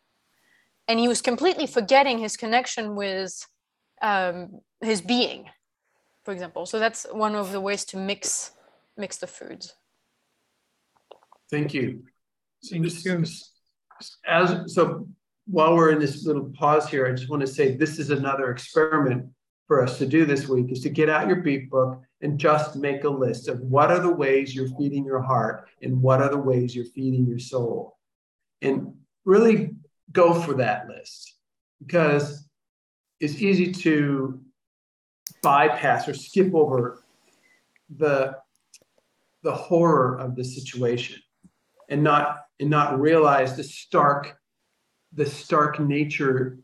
[0.88, 3.34] And he was completely forgetting his connection with
[4.01, 5.49] um, his being
[6.23, 6.65] for example.
[6.65, 8.51] So that's one of the ways to mix
[8.97, 9.73] mix the foods.
[11.49, 12.03] Thank you.
[12.61, 12.77] So,
[14.26, 15.07] as so
[15.45, 18.52] while we're in this little pause here, I just want to say this is another
[18.52, 19.30] experiment
[19.68, 22.76] for us to do this week is to get out your Beep Book and just
[22.76, 26.30] make a list of what are the ways you're feeding your heart and what are
[26.30, 27.98] the ways you're feeding your soul.
[28.61, 28.94] And
[29.26, 29.72] really
[30.11, 31.36] go for that list
[31.80, 32.48] because
[33.20, 34.40] it's easy to
[35.41, 37.03] bypass or skip over
[37.98, 38.36] the
[39.44, 41.22] the horror of the situation
[41.90, 44.38] and not and not realize the stark
[45.15, 46.57] the stark nature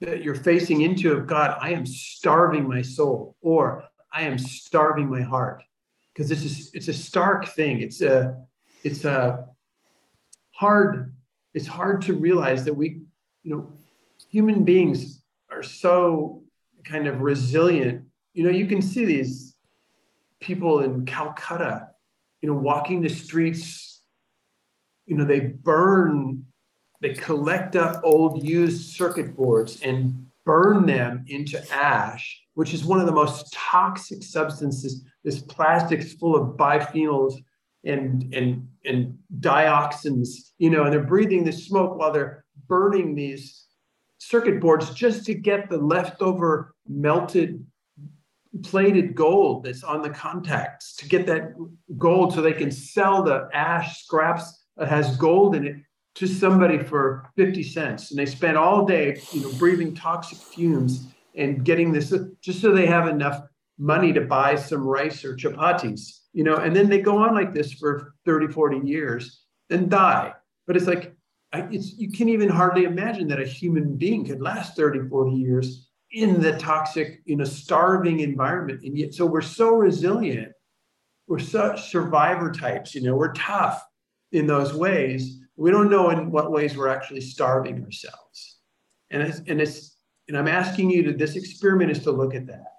[0.00, 5.08] that you're facing into of God, I am starving my soul, or I am starving
[5.08, 5.62] my heart.
[6.12, 7.80] Because this is it's a stark thing.
[7.80, 8.36] It's a
[8.84, 9.46] it's a
[10.52, 11.14] hard,
[11.54, 13.02] it's hard to realize that we,
[13.42, 13.72] you know,
[14.30, 16.42] human beings are so
[16.84, 18.04] kind of resilient.
[18.32, 19.54] You know, you can see these
[20.40, 21.88] people in Calcutta,
[22.40, 24.02] you know, walking the streets,
[25.06, 26.44] you know, they burn
[27.00, 33.00] they collect up old used circuit boards and burn them into ash, which is one
[33.00, 35.04] of the most toxic substances.
[35.24, 37.34] This plastic's full of biphenyls
[37.84, 43.66] and and and dioxins, you know, and they're breathing the smoke while they're burning these
[44.18, 47.64] circuit boards just to get the leftover melted
[48.62, 51.52] plated gold that's on the contacts to get that
[51.98, 55.76] gold so they can sell the ash scraps that has gold in it
[56.16, 61.08] to somebody for 50 cents and they spend all day you know breathing toxic fumes
[61.36, 63.42] and getting this just so they have enough
[63.78, 67.52] money to buy some rice or chapatis you know and then they go on like
[67.52, 70.32] this for 30 40 years and die.
[70.66, 71.14] But it's like
[71.52, 75.88] it's you can't even hardly imagine that a human being could last 30 40 years
[76.12, 78.82] in the toxic you know starving environment.
[78.82, 80.52] And yet so we're so resilient.
[81.28, 83.82] We're such survivor types you know we're tough
[84.32, 88.58] in those ways we don't know in what ways we're actually starving ourselves.
[89.10, 89.96] And it's, and it's,
[90.28, 92.72] and I'm asking you to, this experiment is to look at that.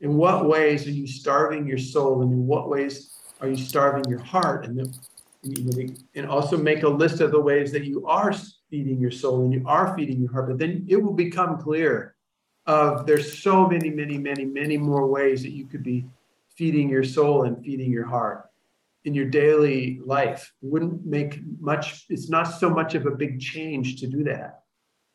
[0.00, 2.22] In what ways are you starving your soul?
[2.22, 4.66] And in what ways are you starving your heart?
[4.66, 4.98] And, the,
[5.44, 8.34] and, and also make a list of the ways that you are
[8.70, 10.48] feeding your soul and you are feeding your heart.
[10.48, 12.16] But then it will become clear
[12.66, 16.06] of there's so many, many, many, many more ways that you could be
[16.56, 18.50] feeding your soul and feeding your heart
[19.04, 20.52] in your daily life.
[20.62, 24.60] Wouldn't make much, it's not so much of a big change to do that.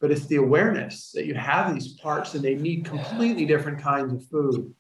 [0.02, 4.14] But it's the awareness that you have these parts and they need completely different kinds
[4.14, 4.74] of food.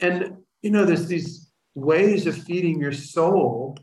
[0.00, 3.78] And, you know, there's these ways of feeding your soul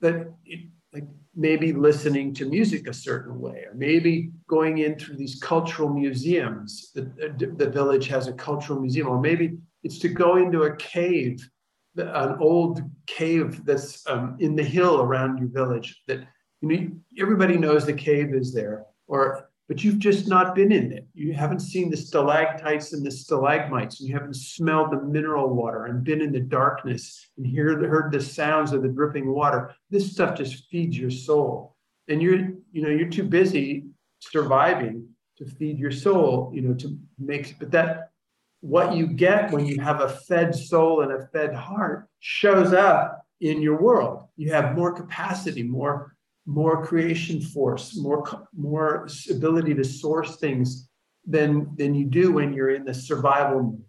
[0.00, 1.04] that, it, like
[1.34, 6.90] maybe listening to music a certain way, or maybe going in through these cultural museums.
[6.94, 7.02] The,
[7.56, 11.46] the village has a cultural museum, or maybe it's to go into a cave
[11.96, 16.20] an old cave that's um, in the hill around your village that
[16.60, 16.88] you know
[17.20, 21.06] everybody knows the cave is there or but you've just not been in it.
[21.14, 25.86] You haven't seen the stalactites and the stalagmites and you haven't smelled the mineral water
[25.86, 29.74] and been in the darkness and hear, heard the sounds of the dripping water.
[29.88, 31.76] This stuff just feeds your soul.
[32.08, 33.86] And you're you know you're too busy
[34.18, 35.08] surviving
[35.38, 38.10] to feed your soul you know to make but that
[38.62, 43.26] what you get when you have a fed soul and a fed heart shows up
[43.40, 44.28] in your world.
[44.36, 46.16] You have more capacity, more
[46.46, 50.88] more creation force, more more ability to source things
[51.26, 53.84] than than you do when you're in the survival mode.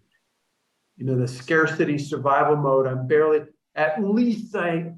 [0.98, 2.88] You know, the scarcity survival mode.
[2.88, 3.42] I'm barely
[3.76, 4.94] at least I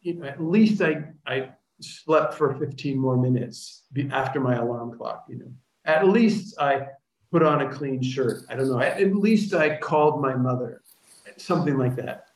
[0.00, 1.50] you know, at least I I
[1.82, 5.52] slept for 15 more minutes after my alarm clock, you know.
[5.84, 6.86] At least I
[7.30, 8.42] put on a clean shirt.
[8.48, 8.80] I don't know.
[8.80, 10.82] At least I called my mother,
[11.36, 12.26] something like that.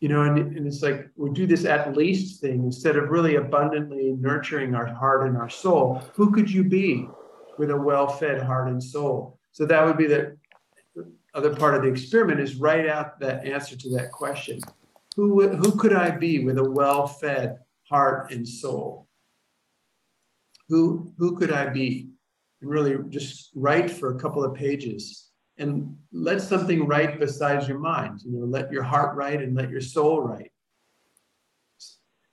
[0.00, 3.36] You know, and, and it's like we do this at least thing instead of really
[3.36, 6.02] abundantly nurturing our heart and our soul.
[6.14, 7.06] Who could you be
[7.58, 9.38] with a well fed heart and soul?
[9.52, 10.36] So that would be the
[11.34, 14.60] other part of the experiment is write out that answer to that question.
[15.16, 17.58] Who, who could I be with a well fed
[17.88, 19.06] heart and soul?
[20.68, 22.09] Who, who could I be?
[22.62, 28.20] Really just write for a couple of pages and let something write besides your mind.
[28.24, 30.50] You know, let your heart write and let your soul write.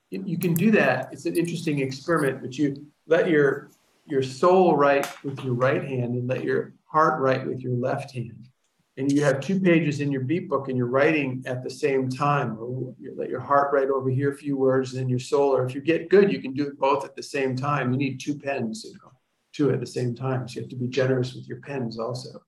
[0.10, 1.10] You can do that.
[1.12, 3.70] It's an interesting experiment, but you let your
[4.06, 8.12] your soul write with your right hand and let your heart write with your left
[8.12, 8.48] hand.
[8.96, 12.10] And you have two pages in your Beep Book and you're writing at the same
[12.10, 12.58] time.
[12.58, 15.56] Or you let your heart write over here a few words and then your soul.
[15.56, 17.92] Or if you get good, you can do it both at the same time.
[17.92, 19.17] You need two pens, you know
[19.58, 20.48] two at the same time.
[20.48, 22.42] So you have to be generous with your pens also.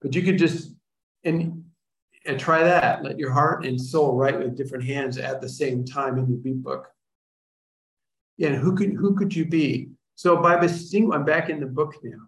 [0.00, 0.72] But you could just
[1.22, 1.64] and
[2.26, 3.04] and try that.
[3.04, 6.38] Let your heart and soul write with different hands at the same time in your
[6.38, 6.88] Beep Book.
[8.40, 9.90] And who could who could you be?
[10.16, 12.22] So by distinct, I'm back in the book now.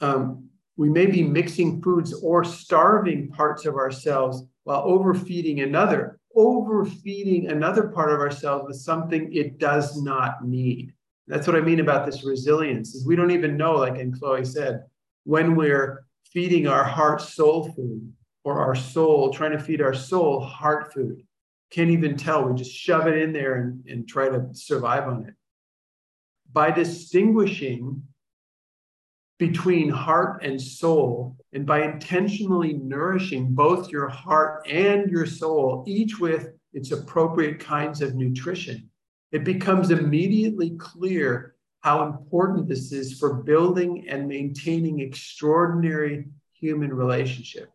[0.00, 7.50] Um, we may be mixing foods or starving parts of ourselves while overfeeding another, overfeeding
[7.50, 10.94] another part of ourselves with something it does not need.
[11.28, 14.44] That's what I mean about this resilience is we don't even know, like and Chloe
[14.44, 14.80] said,
[15.24, 18.12] when we're feeding our heart soul food
[18.44, 21.22] or our soul, trying to feed our soul heart food.
[21.70, 22.48] Can't even tell.
[22.48, 25.34] We just shove it in there and, and try to survive on it.
[26.50, 28.02] By distinguishing
[29.38, 36.18] between heart and soul, and by intentionally nourishing both your heart and your soul, each
[36.18, 38.90] with its appropriate kinds of nutrition,
[39.32, 47.70] it becomes immediately clear how important this is for building and maintaining extraordinary human relationship.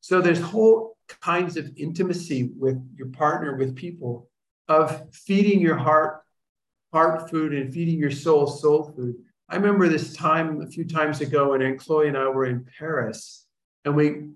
[0.00, 4.28] So there's whole kinds of intimacy with your partner, with people,
[4.68, 6.22] of feeding your heart,
[6.92, 9.16] heart food, and feeding your soul, soul food.
[9.48, 13.46] I remember this time a few times ago when Chloe and I were in Paris,
[13.84, 14.28] and we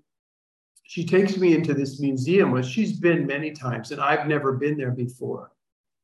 [0.83, 4.77] she takes me into this museum where she's been many times, and I've never been
[4.77, 5.51] there before.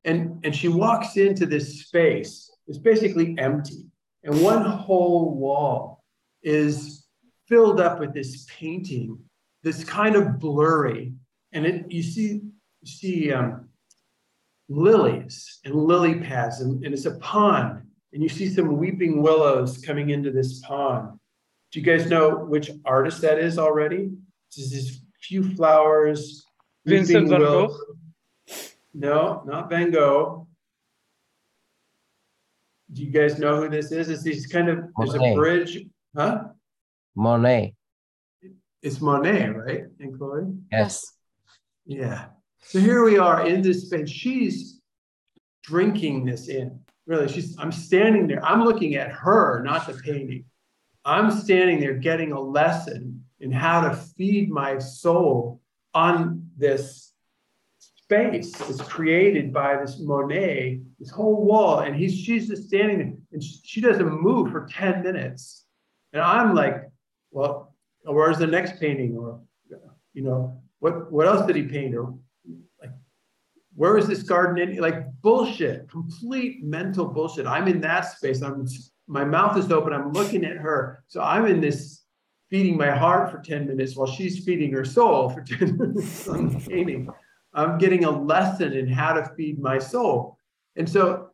[0.05, 3.87] And, and she walks into this space, it's basically empty,
[4.23, 6.03] and one whole wall
[6.43, 7.05] is
[7.47, 9.17] filled up with this painting
[9.63, 11.13] this kind of blurry,
[11.53, 12.41] and it you see
[12.81, 13.69] you see um,
[14.69, 17.81] lilies and lily pads, and, and it's a pond,
[18.11, 21.17] and you see some weeping willows coming into this pond.
[21.71, 24.11] Do you guys know which artist that is already?
[24.55, 26.45] This is few flowers.
[26.85, 27.75] Vincent van Gogh.
[28.93, 30.47] No, not Van Gogh.
[32.91, 34.09] Do you guys know who this is?
[34.09, 35.79] It's these kind of there's a bridge,
[36.15, 36.45] huh?
[37.15, 37.73] Monet.
[38.83, 39.83] It's Monet, right?
[39.99, 40.53] And Chloe?
[40.71, 41.13] Yes.
[41.85, 42.25] Yeah.
[42.61, 44.09] So here we are in this space.
[44.09, 44.81] She's
[45.63, 46.79] drinking this in.
[47.07, 48.45] Really, she's I'm standing there.
[48.45, 50.45] I'm looking at her, not the painting.
[51.03, 55.61] I'm standing there getting a lesson in how to feed my soul
[55.93, 57.12] on this
[58.13, 61.79] space is created by this Monet, this whole wall.
[61.79, 65.65] And he's she's just standing there and she, doesn't move for 10 minutes.
[66.13, 66.89] And I'm like,
[67.31, 69.17] well, where's the next painting?
[69.17, 69.39] Or,
[70.13, 71.95] you know, what, what else did he paint?
[71.95, 72.13] Or
[72.79, 72.91] like,
[73.75, 74.69] where is this garden?
[74.69, 74.77] In?
[74.77, 77.47] Like bullshit, complete mental bullshit.
[77.47, 78.41] I'm in that space.
[78.41, 78.67] I'm,
[79.07, 79.93] my mouth is open.
[79.93, 81.03] I'm looking at her.
[81.07, 82.03] So I'm in this
[82.49, 86.61] feeding my heart for 10 minutes while she's feeding her soul for 10 minutes on
[86.61, 87.09] painting.
[87.53, 90.37] I'm getting a lesson in how to feed my soul.
[90.75, 91.29] And so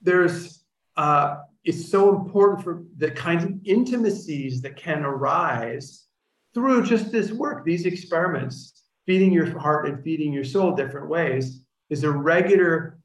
[0.00, 0.64] there's,
[0.96, 6.06] uh, it's so important for the kinds of intimacies that can arise
[6.54, 11.60] through just this work, these experiments, feeding your heart and feeding your soul different ways,
[11.90, 12.98] is a regular,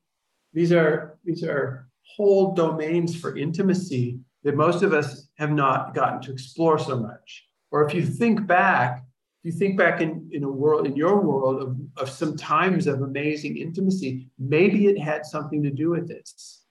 [0.54, 6.22] these are these are whole domains for intimacy that most of us have not gotten
[6.22, 7.46] to explore so much.
[7.72, 9.04] Or if you think back,
[9.44, 13.02] you think back in, in a world, in your world of, of some times of
[13.02, 16.64] amazing intimacy, maybe it had something to do with this.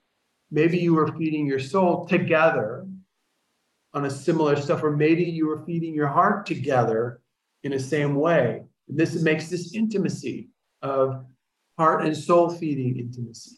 [0.51, 2.87] Maybe you were feeding your soul together
[3.95, 7.21] on a similar stuff, or maybe you were feeding your heart together
[7.63, 8.63] in the same way.
[8.89, 10.49] And this makes this intimacy
[10.81, 11.25] of
[11.79, 13.57] heart and soul feeding intimacy.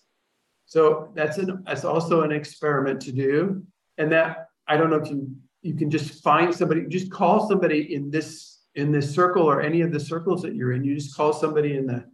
[0.66, 3.62] So that's an that's also an experiment to do.
[3.96, 7.94] And that I don't know if you you can just find somebody, just call somebody
[7.94, 10.84] in this in this circle or any of the circles that you're in.
[10.84, 12.04] You just call somebody in the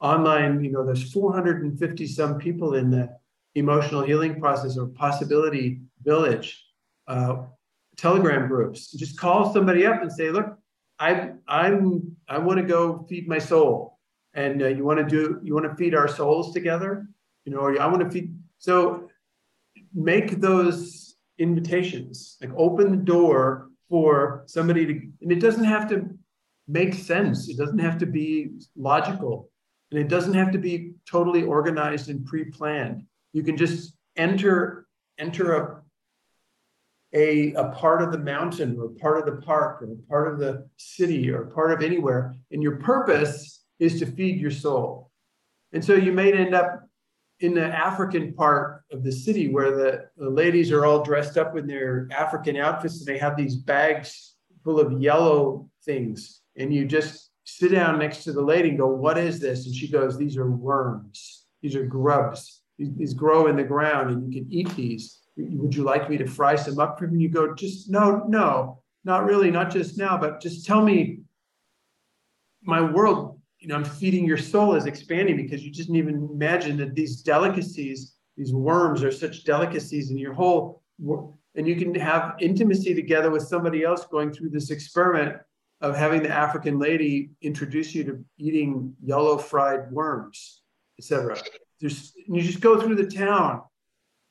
[0.00, 3.08] online, you know, there's 450 some people in the
[3.54, 6.64] emotional healing process or possibility village.
[7.06, 7.44] Uh,
[7.96, 10.58] telegram groups just call somebody up and say look
[10.98, 13.98] i i'm i want to go feed my soul
[14.34, 17.06] and uh, you want to do you want to feed our souls together
[17.44, 19.08] you know or i want to feed so
[19.94, 26.08] make those invitations like open the door for somebody to and it doesn't have to
[26.68, 29.50] make sense it doesn't have to be logical
[29.90, 33.02] and it doesn't have to be totally organized and pre-planned
[33.32, 34.86] you can just enter
[35.18, 35.82] enter a
[37.14, 40.68] a, a part of the mountain or part of the park or part of the
[40.76, 42.34] city or part of anywhere.
[42.50, 45.10] And your purpose is to feed your soul.
[45.72, 46.85] And so you may end up
[47.40, 51.56] in the African part of the city where the, the ladies are all dressed up
[51.56, 56.40] in their African outfits and they have these bags full of yellow things.
[56.56, 59.66] And you just sit down next to the lady and go, What is this?
[59.66, 61.46] And she goes, These are worms.
[61.62, 62.62] These are grubs.
[62.78, 66.16] These, these grow in the ground and you can eat these would you like me
[66.16, 67.12] to fry some up for you?
[67.12, 71.20] And You go, just no, no, not really, not just now, but just tell me
[72.62, 76.28] my world, you know, I'm feeding your soul is expanding because you just didn't even
[76.32, 80.82] imagine that these delicacies, these worms are such delicacies in your whole,
[81.54, 85.36] and you can have intimacy together with somebody else going through this experiment
[85.80, 90.62] of having the African lady introduce you to eating yellow fried worms,
[90.98, 91.38] etc.
[91.80, 93.62] There's, you just go through the town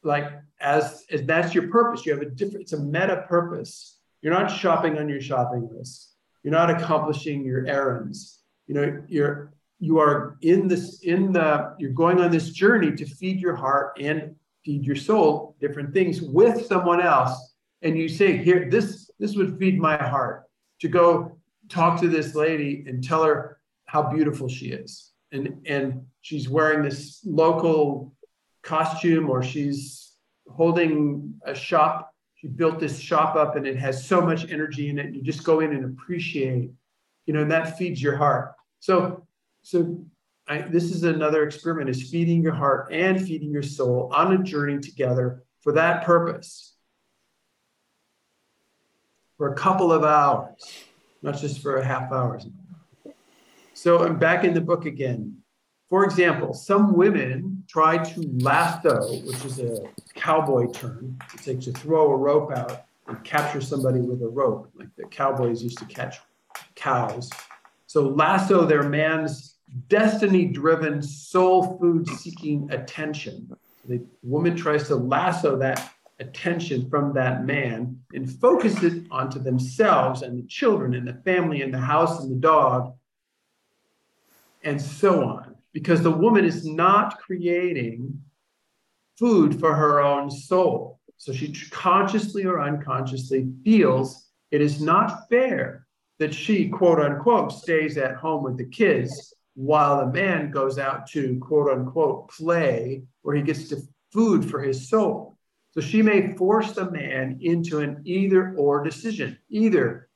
[0.04, 2.06] like as, as that's your purpose.
[2.06, 4.00] You have a different, it's a meta purpose.
[4.22, 6.14] You're not shopping on your shopping list.
[6.44, 8.40] You're not accomplishing your errands.
[8.68, 13.06] You know, you're you are in this in the you're going on this journey to
[13.06, 17.54] feed your heart and feed your soul different things with someone else.
[17.82, 20.44] And you say here this this would feed my heart
[20.80, 21.38] to go
[21.70, 25.12] talk to this lady and tell her how beautiful she is.
[25.32, 28.14] And and she's wearing this local
[28.64, 30.14] costume or she's
[30.50, 32.12] holding a shop.
[32.36, 35.14] She built this shop up and it has so much energy in it.
[35.14, 36.72] You just go in and appreciate
[37.26, 38.54] you know and that feeds your heart.
[38.80, 39.26] So
[39.62, 40.06] so
[40.48, 44.44] I, this is another experiment is feeding your heart and feeding your soul on a
[44.44, 46.76] journey together for that purpose.
[49.38, 50.84] For a couple of hours
[51.22, 52.40] not just for a half hour.
[53.74, 55.38] So i'm back in the book again.
[55.90, 61.72] For example some women try to lasso which is a cowboy term it's like to
[61.72, 65.86] throw a rope out and capture somebody with a rope like the cowboys used to
[65.86, 66.18] catch
[66.76, 67.30] cows
[67.96, 69.56] so lasso their man's
[69.88, 73.50] destiny driven, soul food seeking attention.
[73.88, 80.24] The woman tries to lasso that attention from that man and focus it onto themselves
[80.24, 82.94] and the children and the family and the house and the dog
[84.64, 85.56] and so on.
[85.72, 88.22] Because the woman is not creating
[89.18, 91.00] food for her own soul.
[91.16, 95.85] So she consciously or unconsciously feels it is not fair
[96.20, 101.08] that she, quote unquote, stays at home with the kids while the man goes out
[101.08, 103.82] to quote unquote play where he gets to
[104.12, 105.38] food for his soul.
[105.72, 110.08] So she may force the man into an either or decision, either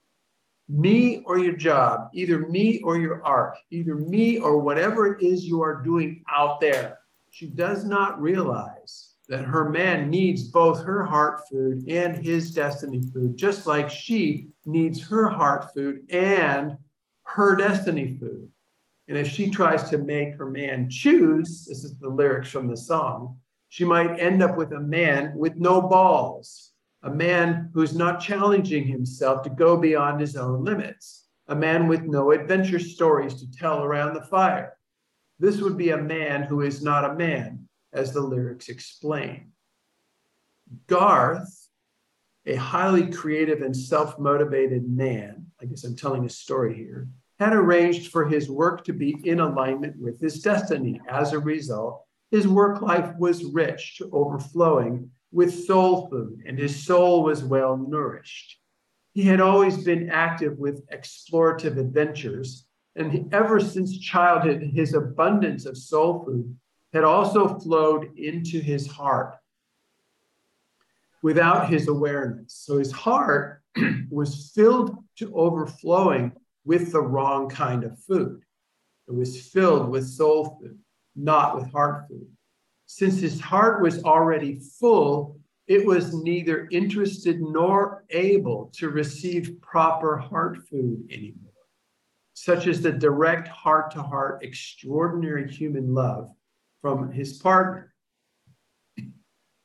[0.70, 5.46] me or your job, either me or your art, either me or whatever it is
[5.46, 7.00] you are doing out there.
[7.32, 8.79] She does not realize
[9.30, 14.48] that her man needs both her heart food and his destiny food, just like she
[14.66, 16.76] needs her heart food and
[17.24, 18.50] her destiny food.
[19.08, 22.76] And if she tries to make her man choose, this is the lyrics from the
[22.76, 23.38] song,
[23.70, 26.72] she might end up with a man with no balls,
[27.04, 32.02] a man who's not challenging himself to go beyond his own limits, a man with
[32.02, 34.76] no adventure stories to tell around the fire.
[35.38, 39.52] This would be a man who is not a man, as the lyrics explain.
[40.88, 41.68] Garth,
[42.46, 47.08] a highly creative and self motivated man, I guess I'm telling a story here,
[47.40, 51.00] had arranged for his work to be in alignment with his destiny.
[51.10, 56.84] As a result, his work life was rich to overflowing with soul food, and his
[56.84, 58.60] soul was well nourished.
[59.14, 65.78] He had always been active with explorative adventures, and ever since childhood, his abundance of
[65.78, 66.56] soul food
[66.94, 69.36] had also flowed into his heart
[71.22, 72.54] without his awareness.
[72.54, 73.62] So his heart
[74.10, 76.32] was filled to overflowing
[76.66, 78.42] with the wrong kind of food.
[79.08, 80.80] It was filled with soul food,
[81.16, 82.28] not with heart food.
[82.86, 90.18] Since his heart was already full, it was neither interested nor able to receive proper
[90.18, 91.54] heart food anymore,
[92.34, 96.32] such as the direct heart to heart, extraordinary human love
[96.82, 97.94] from his partner.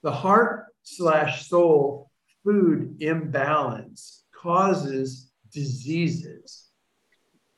[0.02, 2.10] The heart slash soul
[2.44, 6.64] food imbalance causes diseases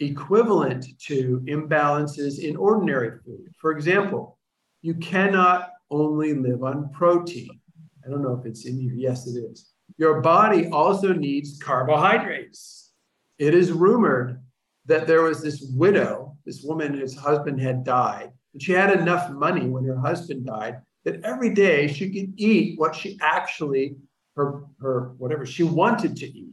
[0.00, 3.52] equivalent to imbalances in ordinary food.
[3.58, 4.38] For example,
[4.82, 7.60] you cannot only live on protein.
[8.04, 8.92] I don't know if it's in here.
[8.94, 9.72] Yes, it is.
[9.98, 12.92] Your body also needs carbohydrates.
[13.38, 14.42] It is rumored
[14.84, 18.30] that there was this widow, this woman whose husband had died,
[18.62, 22.94] she had enough money when her husband died that every day she could eat what
[22.94, 23.96] she actually,
[24.34, 26.52] her, her whatever she wanted to eat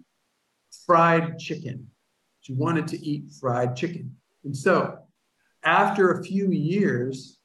[0.86, 1.88] fried chicken,
[2.42, 4.16] she wanted to eat fried chicken.
[4.44, 5.00] And so,
[5.64, 7.40] after a few years,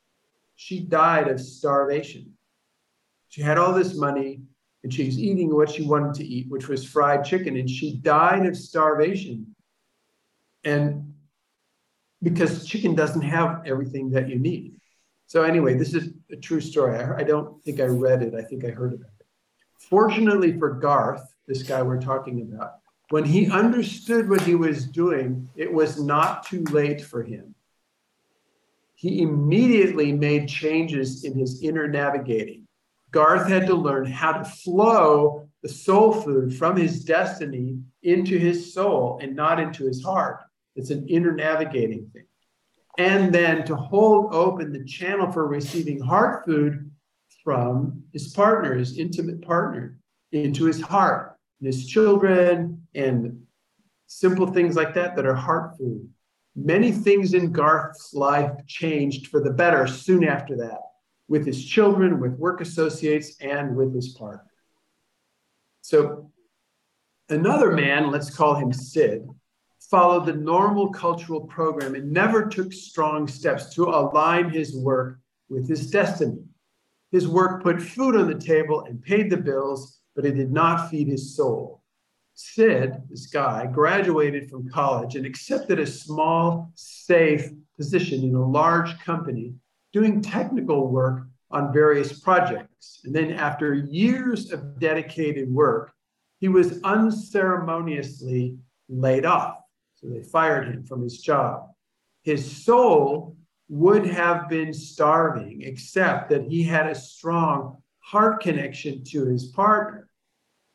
[0.56, 2.32] she died of starvation.
[3.28, 4.40] She had all this money
[4.82, 7.96] and she was eating what she wanted to eat, which was fried chicken, and she
[7.96, 9.54] died of starvation.
[10.64, 11.07] And
[12.22, 14.74] because chicken doesn't have everything that you need.
[15.26, 16.98] So, anyway, this is a true story.
[16.98, 19.26] I, I don't think I read it, I think I heard about it.
[19.78, 22.76] Fortunately for Garth, this guy we're talking about,
[23.10, 27.54] when he understood what he was doing, it was not too late for him.
[28.94, 32.66] He immediately made changes in his inner navigating.
[33.10, 38.74] Garth had to learn how to flow the soul food from his destiny into his
[38.74, 40.42] soul and not into his heart.
[40.78, 42.24] It's an inner navigating thing.
[42.98, 46.90] And then to hold open the channel for receiving heart food
[47.42, 49.98] from his partner, his intimate partner,
[50.30, 53.42] into his heart and his children and
[54.06, 56.08] simple things like that that are heart food.
[56.54, 60.80] Many things in Garth's life changed for the better soon after that,
[61.26, 64.50] with his children, with work associates, and with his partner.
[65.82, 66.30] So,
[67.28, 69.28] another man, let's call him Sid,
[69.90, 75.68] followed the normal cultural program and never took strong steps to align his work with
[75.68, 76.42] his destiny.
[77.10, 80.90] His work put food on the table and paid the bills, but it did not
[80.90, 81.82] feed his soul.
[82.34, 88.98] Sid, this guy, graduated from college and accepted a small, safe position in a large
[89.00, 89.54] company
[89.92, 93.00] doing technical work on various projects.
[93.04, 95.92] And then, after years of dedicated work,
[96.40, 98.56] he was unceremoniously
[98.88, 99.57] laid off.
[100.00, 101.70] So they fired him from his job.
[102.22, 103.36] His soul
[103.68, 110.08] would have been starving, except that he had a strong heart connection to his partner,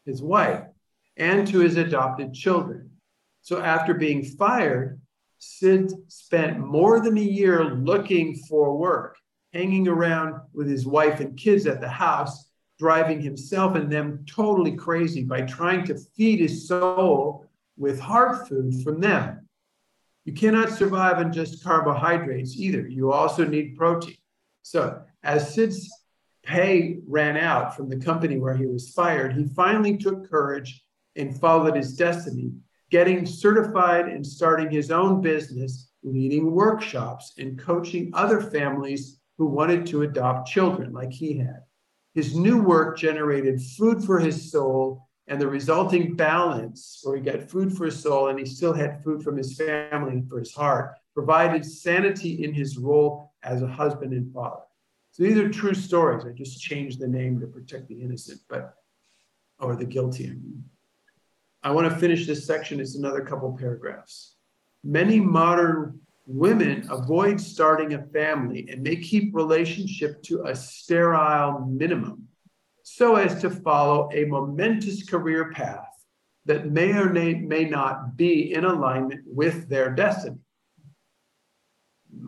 [0.05, 0.65] his wife
[1.17, 2.89] and to his adopted children.
[3.41, 4.99] So after being fired,
[5.37, 9.17] Sid spent more than a year looking for work,
[9.53, 14.75] hanging around with his wife and kids at the house, driving himself and them totally
[14.75, 17.45] crazy by trying to feed his soul
[17.77, 19.47] with heart food from them.
[20.25, 22.87] You cannot survive on just carbohydrates either.
[22.87, 24.15] You also need protein.
[24.61, 25.89] So, as Sid's
[26.43, 30.81] pay ran out from the company where he was fired, he finally took courage
[31.15, 32.51] and followed his destiny,
[32.89, 39.85] getting certified and starting his own business, leading workshops and coaching other families who wanted
[39.87, 41.61] to adopt children like he had.
[42.13, 47.49] His new work generated food for his soul and the resulting balance, where he got
[47.49, 50.95] food for his soul and he still had food from his family for his heart,
[51.13, 54.63] provided sanity in his role as a husband and father.
[55.11, 56.25] So these are true stories.
[56.25, 58.75] I just changed the name to protect the innocent, but
[59.59, 60.25] or the guilty.
[60.25, 60.63] I mean.
[61.61, 62.79] I want to finish this section.
[62.79, 64.35] It's another couple paragraphs.
[64.83, 72.27] Many modern women avoid starting a family and they keep relationship to a sterile minimum
[72.83, 75.87] so as to follow a momentous career path
[76.45, 80.37] that may or may, not be in alignment with their destiny.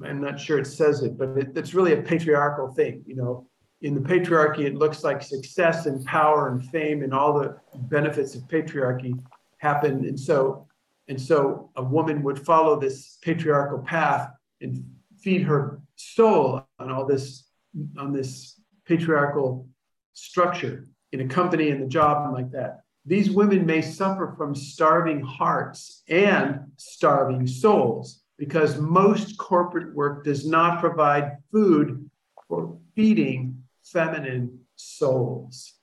[0.04, 3.04] I'm not sure it says it, but it, it's really a patriarchal thing.
[3.06, 3.48] You know,
[3.82, 8.34] in the patriarchy, it looks like success and power and fame and all the benefits
[8.36, 9.22] of patriarchy
[9.58, 10.06] happen.
[10.06, 10.68] And so,
[11.10, 14.84] and so a woman would follow this patriarchal path and
[15.20, 17.50] feed her soul on all this,
[17.98, 19.68] on this patriarchal
[20.16, 22.82] structure in a company and the job and like that.
[23.06, 30.48] These women may suffer from starving hearts and starving souls because most corporate work does
[30.48, 32.10] not provide food
[32.48, 35.74] for feeding feminine souls.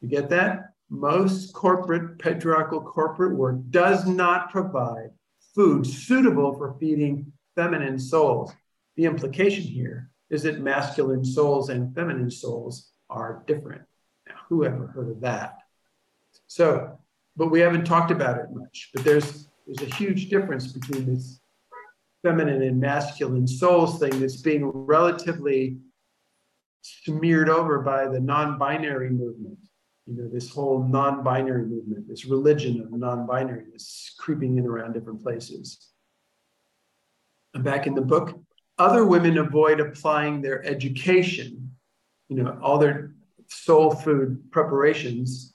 [0.00, 0.74] You get that?
[0.90, 5.10] Most corporate, patriarchal corporate work does not provide
[5.54, 8.52] food suitable for feeding feminine souls.
[8.96, 13.82] The implication here is that masculine souls and feminine souls are different.
[14.26, 15.58] Now, who ever heard of that?
[16.46, 16.98] So,
[17.36, 18.90] but we haven't talked about it much.
[18.94, 21.40] But there's there's a huge difference between this
[22.22, 25.78] feminine and masculine souls thing that's being relatively
[26.82, 29.58] smeared over by the non-binary movement
[30.06, 35.22] you know this whole non-binary movement this religion of non-binary is creeping in around different
[35.22, 35.88] places
[37.54, 38.38] and back in the book
[38.78, 41.63] other women avoid applying their education
[42.36, 43.12] you know all their
[43.48, 45.54] soul food preparations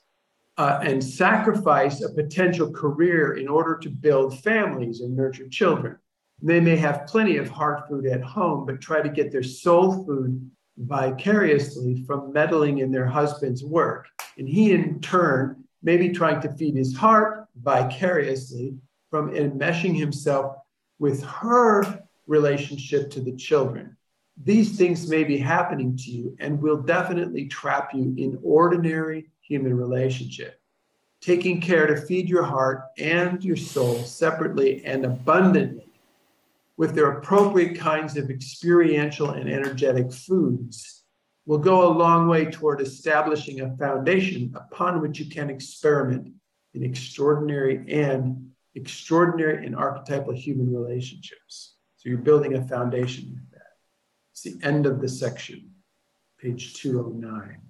[0.58, 5.96] uh, and sacrifice a potential career in order to build families and nurture children
[6.42, 10.04] they may have plenty of heart food at home but try to get their soul
[10.04, 10.50] food
[10.80, 14.08] vicariously from meddling in their husband's work.
[14.38, 18.76] And he, in turn, may be trying to feed his heart vicariously
[19.10, 20.56] from enmeshing himself
[20.98, 23.96] with her relationship to the children.
[24.42, 29.76] These things may be happening to you and will definitely trap you in ordinary human
[29.76, 30.58] relationship.
[31.20, 35.90] Taking care to feed your heart and your soul separately and abundantly
[36.78, 41.04] with their appropriate kinds of experiential and energetic foods
[41.44, 46.32] will go a long way toward establishing a foundation upon which you can experiment
[46.72, 51.74] in extraordinary and extraordinary and archetypal human relationships.
[51.96, 53.38] So you're building a foundation.
[54.32, 55.70] It's the end of the section,
[56.38, 57.60] page 209.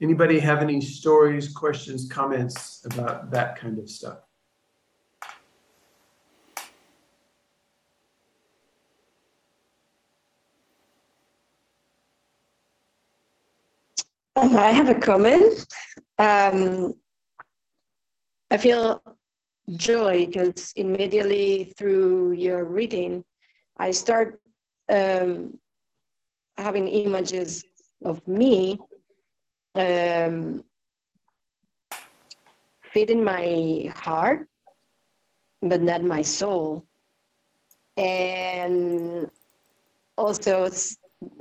[0.00, 4.18] Anybody have any stories, questions, comments about that kind of stuff?
[14.36, 15.64] I have a comment.
[16.18, 16.94] Um,
[18.50, 19.00] I feel
[19.76, 23.24] joy because immediately through your reading,
[23.78, 24.40] I start
[24.88, 25.58] um,
[26.56, 27.64] having images
[28.04, 28.78] of me
[29.74, 30.62] um,
[32.82, 34.46] feeding my heart,
[35.62, 36.84] but not my soul.
[37.96, 39.30] And
[40.16, 40.70] also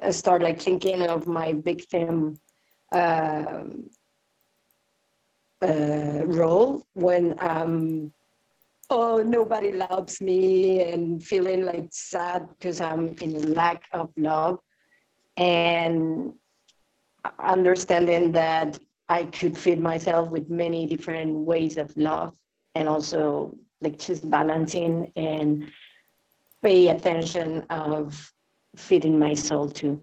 [0.02, 2.40] I start like thinking of my victim
[2.92, 3.64] uh,
[5.62, 8.12] uh, role when um,
[8.94, 14.60] oh nobody loves me and feeling like sad because I'm in lack of love
[15.36, 16.34] and
[17.40, 18.78] understanding that
[19.10, 22.34] I could feed myself with many different ways of love
[22.76, 25.72] and also like just balancing and
[26.62, 28.32] pay attention of
[28.76, 30.02] feeding my soul too.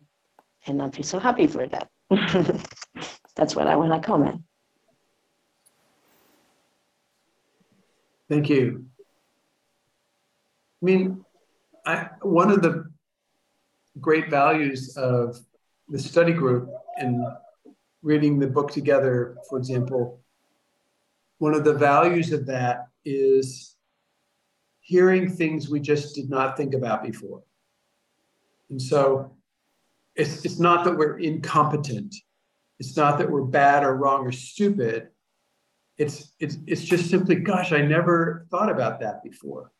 [0.66, 1.88] And I feel so happy for that.
[3.36, 4.42] That's what I want to comment.
[8.30, 8.86] Thank you.
[10.80, 11.24] I mean,
[11.84, 12.88] I, one of the
[14.00, 15.36] great values of
[15.88, 17.26] the study group and
[18.02, 20.20] reading the book together, for example,
[21.38, 23.74] one of the values of that is
[24.78, 27.42] hearing things we just did not think about before.
[28.70, 29.32] And so
[30.14, 32.14] it's, it's not that we're incompetent.
[32.78, 35.08] It's not that we're bad or wrong or stupid.
[36.00, 39.70] It's, it's, it's just simply, gosh, I never thought about that before.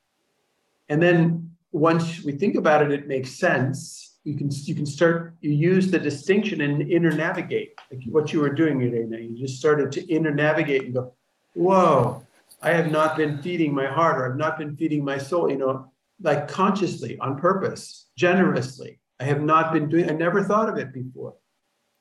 [0.90, 4.18] And then once we think about it, it makes sense.
[4.24, 8.40] You can you can start you use the distinction and inner navigate like what you
[8.40, 9.34] were doing, Irene.
[9.34, 11.14] You just started to inner navigate and go,
[11.54, 12.22] whoa,
[12.60, 15.56] I have not been feeding my heart or I've not been feeding my soul, you
[15.56, 15.90] know,
[16.20, 18.98] like consciously, on purpose, generously.
[19.18, 21.34] I have not been doing, I never thought of it before.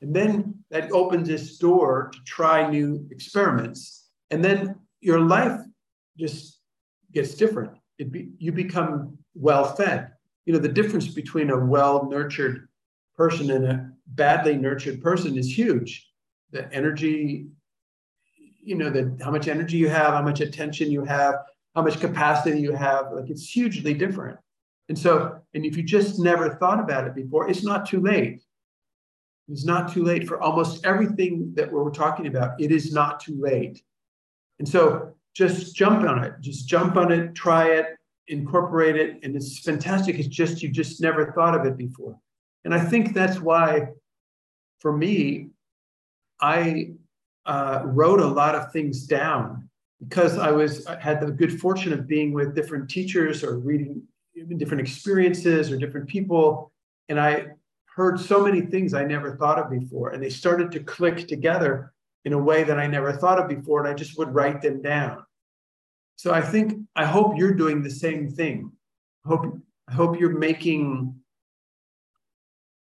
[0.01, 3.98] And then that opens this door to try new experiments.
[4.31, 5.59] And then your life
[6.17, 6.59] just
[7.13, 7.71] gets different.
[7.97, 10.11] Be, you become well fed.
[10.45, 12.67] You know, the difference between a well nurtured
[13.17, 16.07] person and a badly nurtured person is huge.
[16.51, 17.47] The energy,
[18.63, 21.35] you know, the how much energy you have, how much attention you have,
[21.75, 24.37] how much capacity you have, like it's hugely different.
[24.87, 28.41] And so, and if you just never thought about it before, it's not too late.
[29.47, 32.59] It's not too late for almost everything that we're talking about.
[32.59, 33.81] It is not too late.
[34.59, 36.33] And so just jump on it.
[36.41, 39.19] Just jump on it, try it, incorporate it.
[39.23, 40.19] And it's fantastic.
[40.19, 42.17] It's just, you just never thought of it before.
[42.65, 43.87] And I think that's why,
[44.79, 45.47] for me,
[46.41, 46.91] I
[47.45, 49.69] uh, wrote a lot of things down
[50.01, 54.01] because I was I had the good fortune of being with different teachers or reading
[54.57, 56.71] different experiences or different people,
[57.09, 57.47] and I
[57.93, 61.93] heard so many things I never thought of before, and they started to click together
[62.25, 64.81] in a way that I never thought of before, and I just would write them
[64.81, 65.23] down.
[66.15, 68.71] So I think I hope you're doing the same thing.
[69.25, 71.15] Hope I hope you're making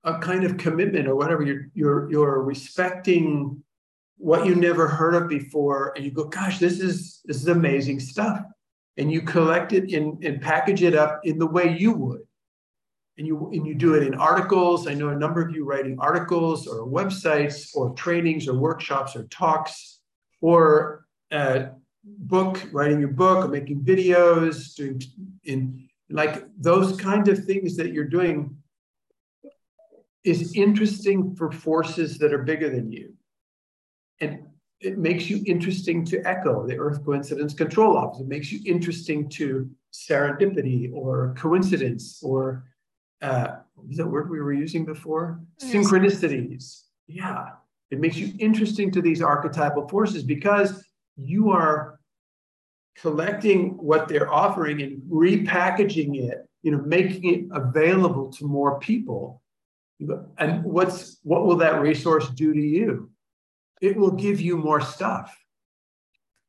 [0.04, 1.44] a kind of commitment or whatever.
[1.44, 3.62] You're you're you're respecting
[4.18, 8.00] what you never heard of before, and you go, "Gosh, this is this is amazing
[8.00, 8.42] stuff."
[8.96, 12.22] And you collect it in, and package it up in the way you would
[13.18, 14.88] and you and you do it in articles.
[14.88, 19.24] I know a number of you writing articles or websites or trainings or workshops or
[19.26, 20.00] talks
[20.42, 21.68] or uh,
[22.04, 25.02] book, writing your book or making videos, doing
[25.46, 28.56] in like those kind of things that you're doing
[30.24, 33.14] is interesting for forces that are bigger than you.
[34.20, 34.40] And
[34.80, 38.22] it makes you interesting to ECCO the Earth Coincidence Control Office.
[38.22, 42.66] It makes you interesting to serendipity or coincidence or
[43.22, 43.48] uh,
[43.90, 45.40] is that word we were using before?
[45.62, 46.84] Synchronicities.
[47.08, 47.50] Yeah.
[47.90, 50.84] It makes you interesting to these archetypal forces because
[51.16, 52.00] you are
[52.98, 59.42] collecting what they're offering and repackaging it, you know, making it available to more people.
[60.38, 63.10] And what's what will that resource do to you?
[63.82, 65.36] It will give you more stuff.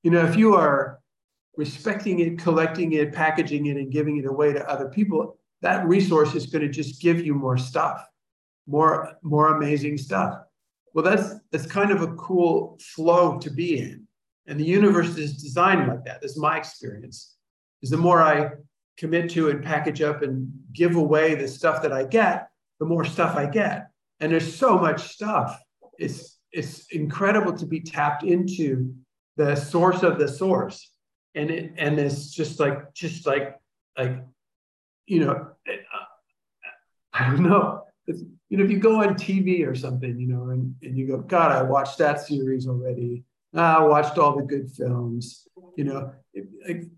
[0.03, 1.01] You know, if you are
[1.57, 6.35] respecting it, collecting it, packaging it, and giving it away to other people, that resource
[6.35, 8.05] is going to just give you more stuff,
[8.66, 10.39] more, more amazing stuff.
[10.94, 14.06] Well, that's that's kind of a cool flow to be in.
[14.47, 16.20] And the universe is designed like that.
[16.22, 17.36] This is my experience.
[17.82, 18.51] Is the more I
[18.97, 22.48] commit to and package up and give away the stuff that I get,
[22.80, 23.90] the more stuff I get.
[24.20, 25.60] And there's so much stuff.
[25.98, 28.94] It's it's incredible to be tapped into
[29.36, 30.90] the source of the source.
[31.35, 33.56] And it and it's just like just like
[33.97, 34.24] like
[35.09, 35.48] you know,
[37.12, 37.82] I don't know.
[38.06, 41.06] It's, you know, if you go on TV or something, you know, and, and you
[41.06, 43.24] go, God, I watched that series already.
[43.55, 45.47] Ah, I watched all the good films.
[45.76, 46.89] You know, it,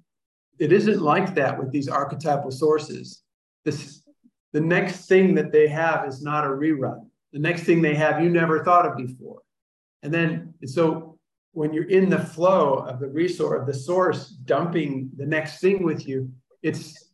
[0.59, 3.23] it isn't like that with these archetypal sources.
[3.65, 4.03] This
[4.53, 7.07] the next thing that they have is not a rerun.
[7.33, 9.43] The next thing they have you never thought of before.
[10.03, 11.19] And then so
[11.53, 16.07] when you're in the flow of the resource, the source dumping the next thing with
[16.07, 16.31] you,
[16.63, 17.10] it's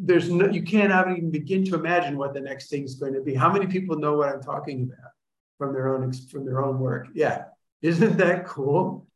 [0.00, 3.20] there's no you can't even begin to imagine what the next thing is going to
[3.20, 3.34] be.
[3.34, 5.12] How many people know what I'm talking about
[5.58, 7.08] from their own from their own work?
[7.14, 7.44] Yeah,
[7.82, 9.06] isn't that cool?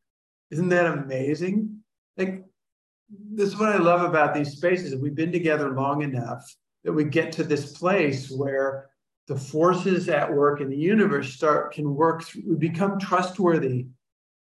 [0.51, 1.81] Isn't that amazing?
[2.17, 2.45] Like
[3.11, 4.95] this is what I love about these spaces.
[4.97, 6.45] We've been together long enough
[6.85, 8.91] that we get to this place where
[9.27, 12.25] the forces at work in the universe start can work.
[12.47, 13.87] We become trustworthy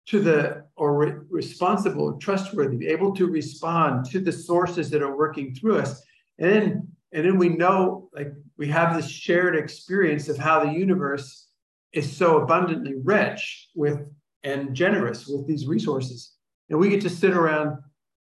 [0.06, 5.54] to the or re- responsible, trustworthy, able to respond to the sources that are working
[5.54, 6.02] through us.
[6.42, 10.72] And then, and then we know, like we have this shared experience of how the
[10.72, 11.46] universe
[11.92, 14.00] is so abundantly rich with
[14.42, 16.32] and generous with these resources.
[16.68, 17.78] And we get to sit around.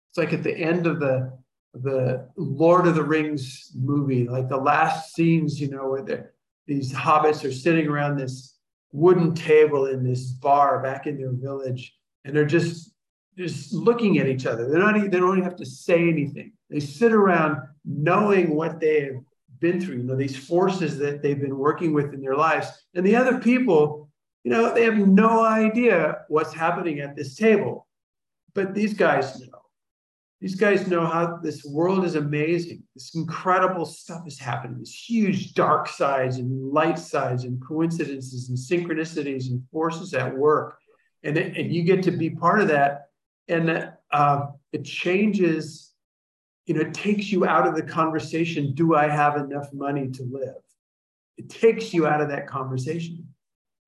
[0.08, 1.36] It's like at the end of the
[1.74, 6.32] the Lord of the Rings movie, like the last scenes, you know, where
[6.66, 8.56] these hobbits are sitting around this
[8.92, 11.94] wooden table in this bar back in their village,
[12.24, 12.92] and they're just
[13.36, 14.70] just looking at each other.
[14.70, 16.52] They're not they don't even have to say anything.
[16.70, 19.22] They sit around knowing what they have
[19.60, 22.66] been through, you know, these forces that they've been working with in their lives.
[22.94, 24.10] And the other people,
[24.44, 27.86] you know, they have no idea what's happening at this table.
[28.54, 29.46] But these guys know.
[30.40, 32.82] These guys know how this world is amazing.
[32.94, 38.58] This incredible stuff is happening, this huge dark sides and light sides and coincidences and
[38.58, 40.78] synchronicities and forces at work.
[41.24, 43.06] And, and you get to be part of that.
[43.48, 45.94] And uh, it changes,
[46.66, 50.22] you know, it takes you out of the conversation do I have enough money to
[50.24, 50.62] live?
[51.38, 53.26] It takes you out of that conversation.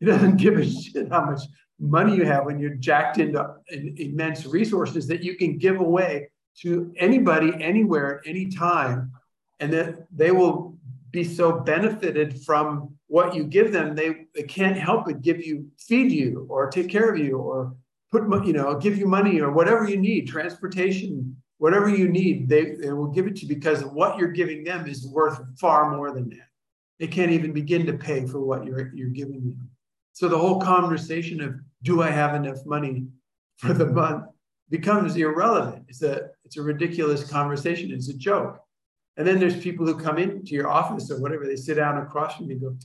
[0.01, 1.43] It doesn't give a shit how much
[1.81, 6.29] money you have when you're jacked into immense resources that you can give away
[6.61, 9.13] to anybody, anywhere, at any time,
[9.61, 10.77] and that they will
[11.11, 15.67] be so benefited from what you give them, they, they can't help but give you,
[15.79, 17.75] feed you, or take care of you, or
[18.11, 22.77] put, you know, give you money, or whatever you need, transportation, whatever you need, they,
[22.77, 26.13] they will give it to you because what you're giving them is worth far more
[26.13, 26.49] than that.
[26.99, 29.71] They can't even begin to pay for what you're, you're giving them.
[30.13, 33.07] So the whole conversation of, do I have enough money
[33.59, 34.25] for the month?
[34.71, 35.85] becomes irrelevant.
[35.89, 37.91] It's a it's a ridiculous conversation.
[37.93, 38.61] It's a joke.
[39.17, 41.47] And then there's people who come into your office or whatever.
[41.47, 42.77] They sit down across from you and go,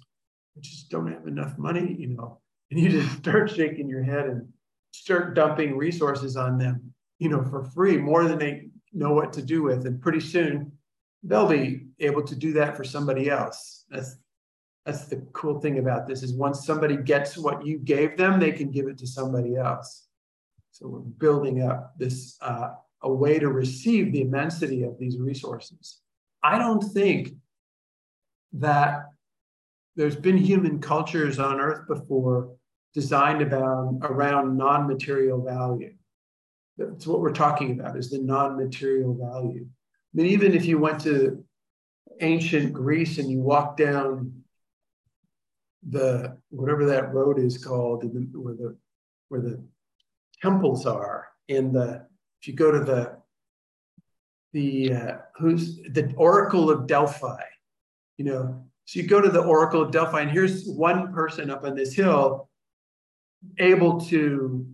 [0.57, 2.39] "I just don't have enough money," you know.
[2.71, 4.47] And you just start shaking your head and
[4.91, 6.93] start dumping resources on them,
[7.23, 9.85] you know, for free, more than they know what to do with.
[9.85, 10.73] And pretty soon,
[11.23, 13.85] they'll be able to do that for somebody else.
[13.89, 14.17] That's
[14.85, 18.51] that's the cool thing about this is once somebody gets what you gave them, they
[18.51, 20.07] can give it to somebody else.
[20.71, 22.71] So we're building up this uh,
[23.01, 26.01] a way to receive the immensity of these resources.
[26.43, 27.31] I don't think
[28.51, 29.05] that
[29.95, 32.49] there's been human cultures on Earth before
[32.93, 35.93] designed about around non-material value.
[36.77, 39.65] That's what we're talking about is the non-material value.
[39.65, 41.43] I mean, even if you went to
[42.21, 44.43] ancient Greece and you walk down
[45.87, 48.77] the whatever that road is called, where the
[49.29, 49.63] where the
[50.41, 52.05] temples are in the
[52.41, 53.17] if you go to the
[54.53, 57.41] the uh, who's the oracle of delphi
[58.17, 61.63] you know so you go to the oracle of delphi and here's one person up
[61.63, 62.49] on this hill
[63.57, 64.65] able to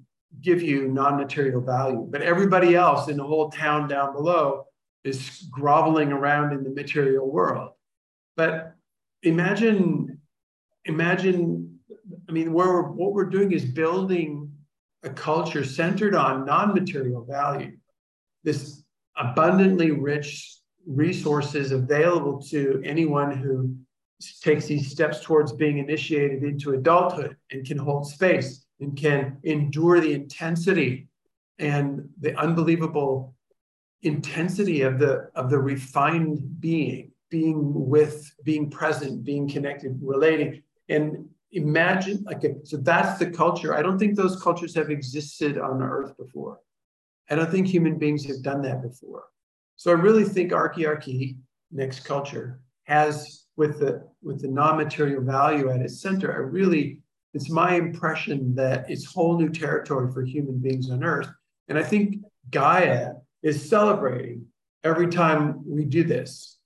[0.41, 2.07] give you non-material value.
[2.09, 4.65] But everybody else in the whole town down below
[5.03, 7.71] is groveling around in the material world.
[8.35, 8.75] But
[9.23, 10.19] imagine
[10.85, 11.77] imagine
[12.29, 14.49] i mean where what we're doing is building
[15.03, 17.77] a culture centered on non material value,
[18.43, 18.83] this
[19.17, 23.75] abundantly rich resources available to anyone who
[24.41, 29.99] takes these steps towards being initiated into adulthood and can hold space and can endure
[29.99, 31.07] the intensity
[31.57, 33.35] and the unbelievable
[34.03, 40.63] intensity of the of the refined being being with being present being connected relating.
[40.87, 43.75] And imagine like a, so that's the culture.
[43.75, 46.59] I don't think those cultures have existed on earth before.
[47.29, 49.25] I don't think human beings have done that before.
[49.75, 51.37] So i really think archiarchy
[51.71, 57.01] next culture has with the with the non-material value at its center i really
[57.33, 61.29] it's my impression that it's whole new territory for human beings on earth
[61.67, 62.17] and i think
[62.49, 63.11] gaia
[63.43, 64.45] is celebrating
[64.83, 66.57] every time we do this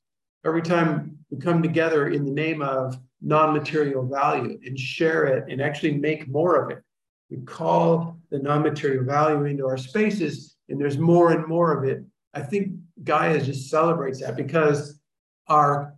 [0.45, 5.61] every time we come together in the name of non-material value and share it and
[5.61, 6.83] actually make more of it.
[7.29, 12.03] We call the non-material value into our spaces and there's more and more of it.
[12.33, 12.73] I think
[13.03, 14.99] Gaia just celebrates that because
[15.47, 15.95] our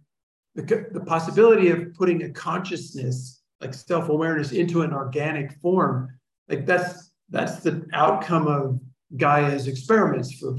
[0.53, 6.09] the, the possibility of putting a consciousness like self-awareness into an organic form,
[6.49, 8.79] like that's that's the outcome of
[9.17, 10.55] Gaia's experiments for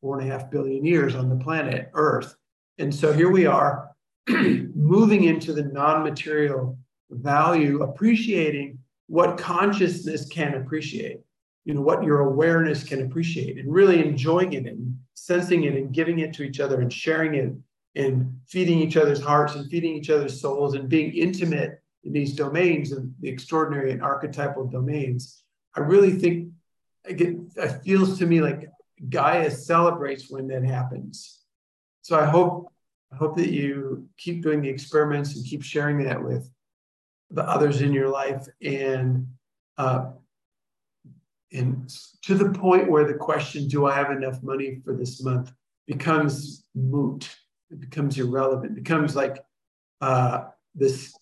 [0.00, 2.34] four and a half billion years on the planet Earth.
[2.78, 3.90] And so here we are
[4.28, 6.78] moving into the non-material
[7.10, 11.20] value, appreciating what consciousness can appreciate,
[11.64, 15.92] you know, what your awareness can appreciate, and really enjoying it and sensing it and
[15.92, 17.52] giving it to each other and sharing it
[17.96, 22.34] and feeding each other's hearts and feeding each other's souls and being intimate in these
[22.34, 25.42] domains and the extraordinary and archetypal domains.
[25.76, 26.48] I really think
[27.04, 28.68] again, it feels to me like
[29.08, 31.40] Gaia celebrates when that happens.
[32.02, 32.72] So I hope
[33.12, 36.48] I hope that you keep doing the experiments and keep sharing that with
[37.30, 39.26] the others in your life and
[39.78, 40.10] uh,
[41.52, 45.52] and to the point where the question, do I have enough money for this month,
[45.86, 47.28] becomes moot.
[47.70, 48.72] It becomes irrelevant.
[48.72, 49.44] It becomes like
[50.00, 50.44] uh,
[50.74, 51.12] this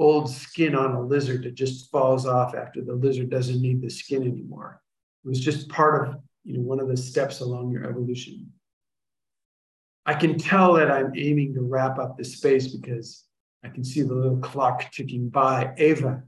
[0.00, 3.90] old skin on a lizard that just falls off after the lizard doesn't need the
[3.90, 4.80] skin anymore.
[5.24, 8.50] It was just part of you know one of the steps along your evolution.
[10.06, 13.24] I can tell that I'm aiming to wrap up the space because
[13.62, 15.72] I can see the little clock ticking by.
[15.76, 16.22] Ava.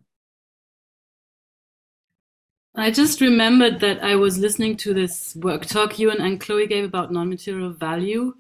[2.75, 6.67] I just remembered that I was listening to this work talk you and, and Chloe
[6.67, 8.35] gave about non-material value.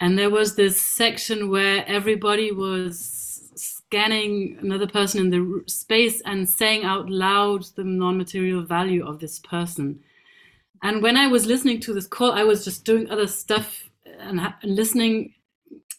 [0.00, 3.23] And there was this section where everybody was
[3.94, 9.38] scanning another person in the space and saying out loud the non-material value of this
[9.38, 10.00] person.
[10.82, 13.88] And when I was listening to this call, I was just doing other stuff
[14.18, 15.34] and listening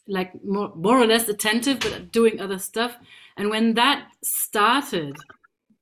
[0.09, 2.97] like more, more or less attentive, but doing other stuff.
[3.37, 5.15] And when that started,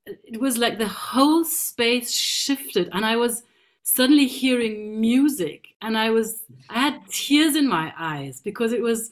[0.05, 3.41] it was like the whole space shifted, and I was
[3.81, 9.11] suddenly hearing music, and I was I had tears in my eyes because it was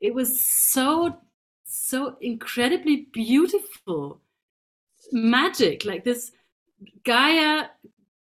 [0.00, 1.18] it was so
[1.88, 4.20] so incredibly beautiful.
[5.12, 6.32] Magic like this
[7.04, 7.66] gaia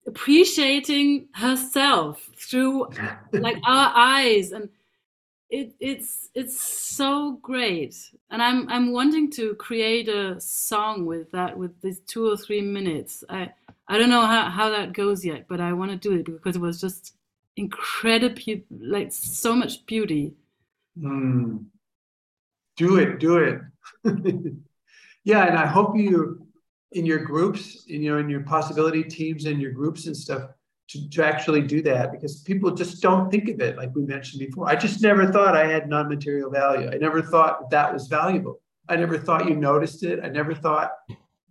[0.07, 2.91] appreciating herself through
[3.33, 4.69] like our eyes and
[5.49, 7.95] it, it's it's so great.
[8.31, 12.61] And i'm i'm wanting to create a song with that with these two or three
[12.61, 13.25] minutes.
[13.31, 13.51] I
[13.89, 16.57] i don't know how, how that goes yet but i want to do it because
[16.57, 17.15] it was just
[17.57, 20.35] incredibly like so much beauty.
[20.99, 21.65] Mm.
[22.77, 23.61] Do it do it.
[25.27, 26.47] Yeah and i hope you
[26.93, 30.51] in your groups in, you know in your possibility teams and your groups and stuff
[30.89, 34.41] to, to actually do that because people just don't think of it like we mentioned
[34.41, 34.69] before.
[34.69, 36.91] I just never thought i had non-material value.
[36.91, 38.61] I never thought that was valuable.
[38.89, 40.21] I never thought you noticed it.
[40.23, 40.93] I never thought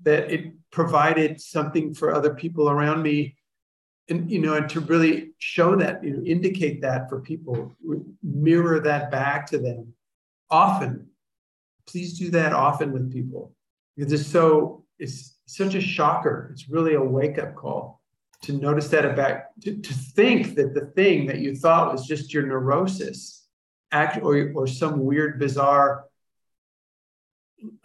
[0.03, 3.35] that it provided something for other people around me.
[4.09, 7.73] And you know and to really show that you know indicate that for people
[8.21, 9.93] mirror that back to them
[10.51, 11.07] often
[11.87, 13.53] please do that often with people.
[13.95, 16.49] Because it's so it's such a shocker.
[16.51, 18.01] It's really a wake-up call
[18.43, 22.33] to notice that about to, to think that the thing that you thought was just
[22.33, 23.47] your neurosis
[23.91, 26.05] act or, or some weird bizarre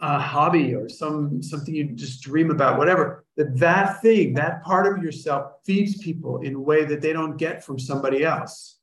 [0.01, 4.91] uh, hobby or some something you just dream about whatever that that thing that part
[4.91, 8.77] of yourself feeds people in a way that they don't get from somebody else.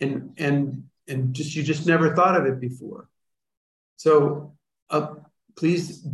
[0.00, 3.08] And and and just you just never thought of it before
[4.02, 4.52] so
[4.90, 5.14] uh,
[5.56, 6.06] please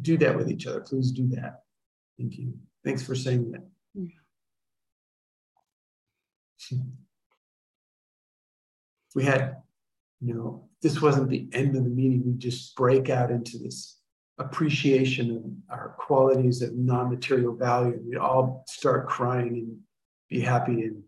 [0.00, 1.62] do that with each other please do that
[2.18, 3.62] thank you thanks for saying that
[6.58, 6.70] if
[9.14, 9.56] we had,
[10.20, 13.98] you know, this wasn't the end of the meeting, we just break out into this
[14.38, 18.00] appreciation of our qualities of non-material value.
[18.06, 19.78] We all start crying and
[20.28, 21.02] be happy and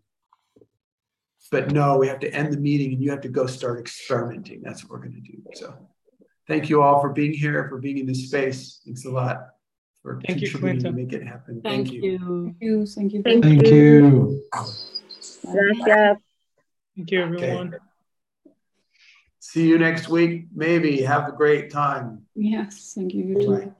[1.51, 4.61] but no, we have to end the meeting and you have to go start experimenting.
[4.61, 5.43] That's what we're going to do.
[5.53, 5.75] So
[6.47, 8.81] thank you all for being here, for being in this space.
[8.85, 9.47] Thanks a lot
[10.01, 11.61] for thank contributing you, to make it happen.
[11.61, 12.55] Thank, thank you.
[12.59, 12.85] you.
[12.85, 13.21] Thank you.
[13.23, 13.51] Thank, you.
[13.51, 14.43] thank you.
[15.45, 16.17] Gracias.
[16.95, 17.67] Thank you, everyone.
[17.67, 17.77] Okay.
[19.39, 20.45] See you next week.
[20.53, 22.25] Maybe have a great time.
[22.35, 23.25] Yes, thank you.
[23.25, 23.73] you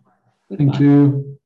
[0.57, 1.37] thank you.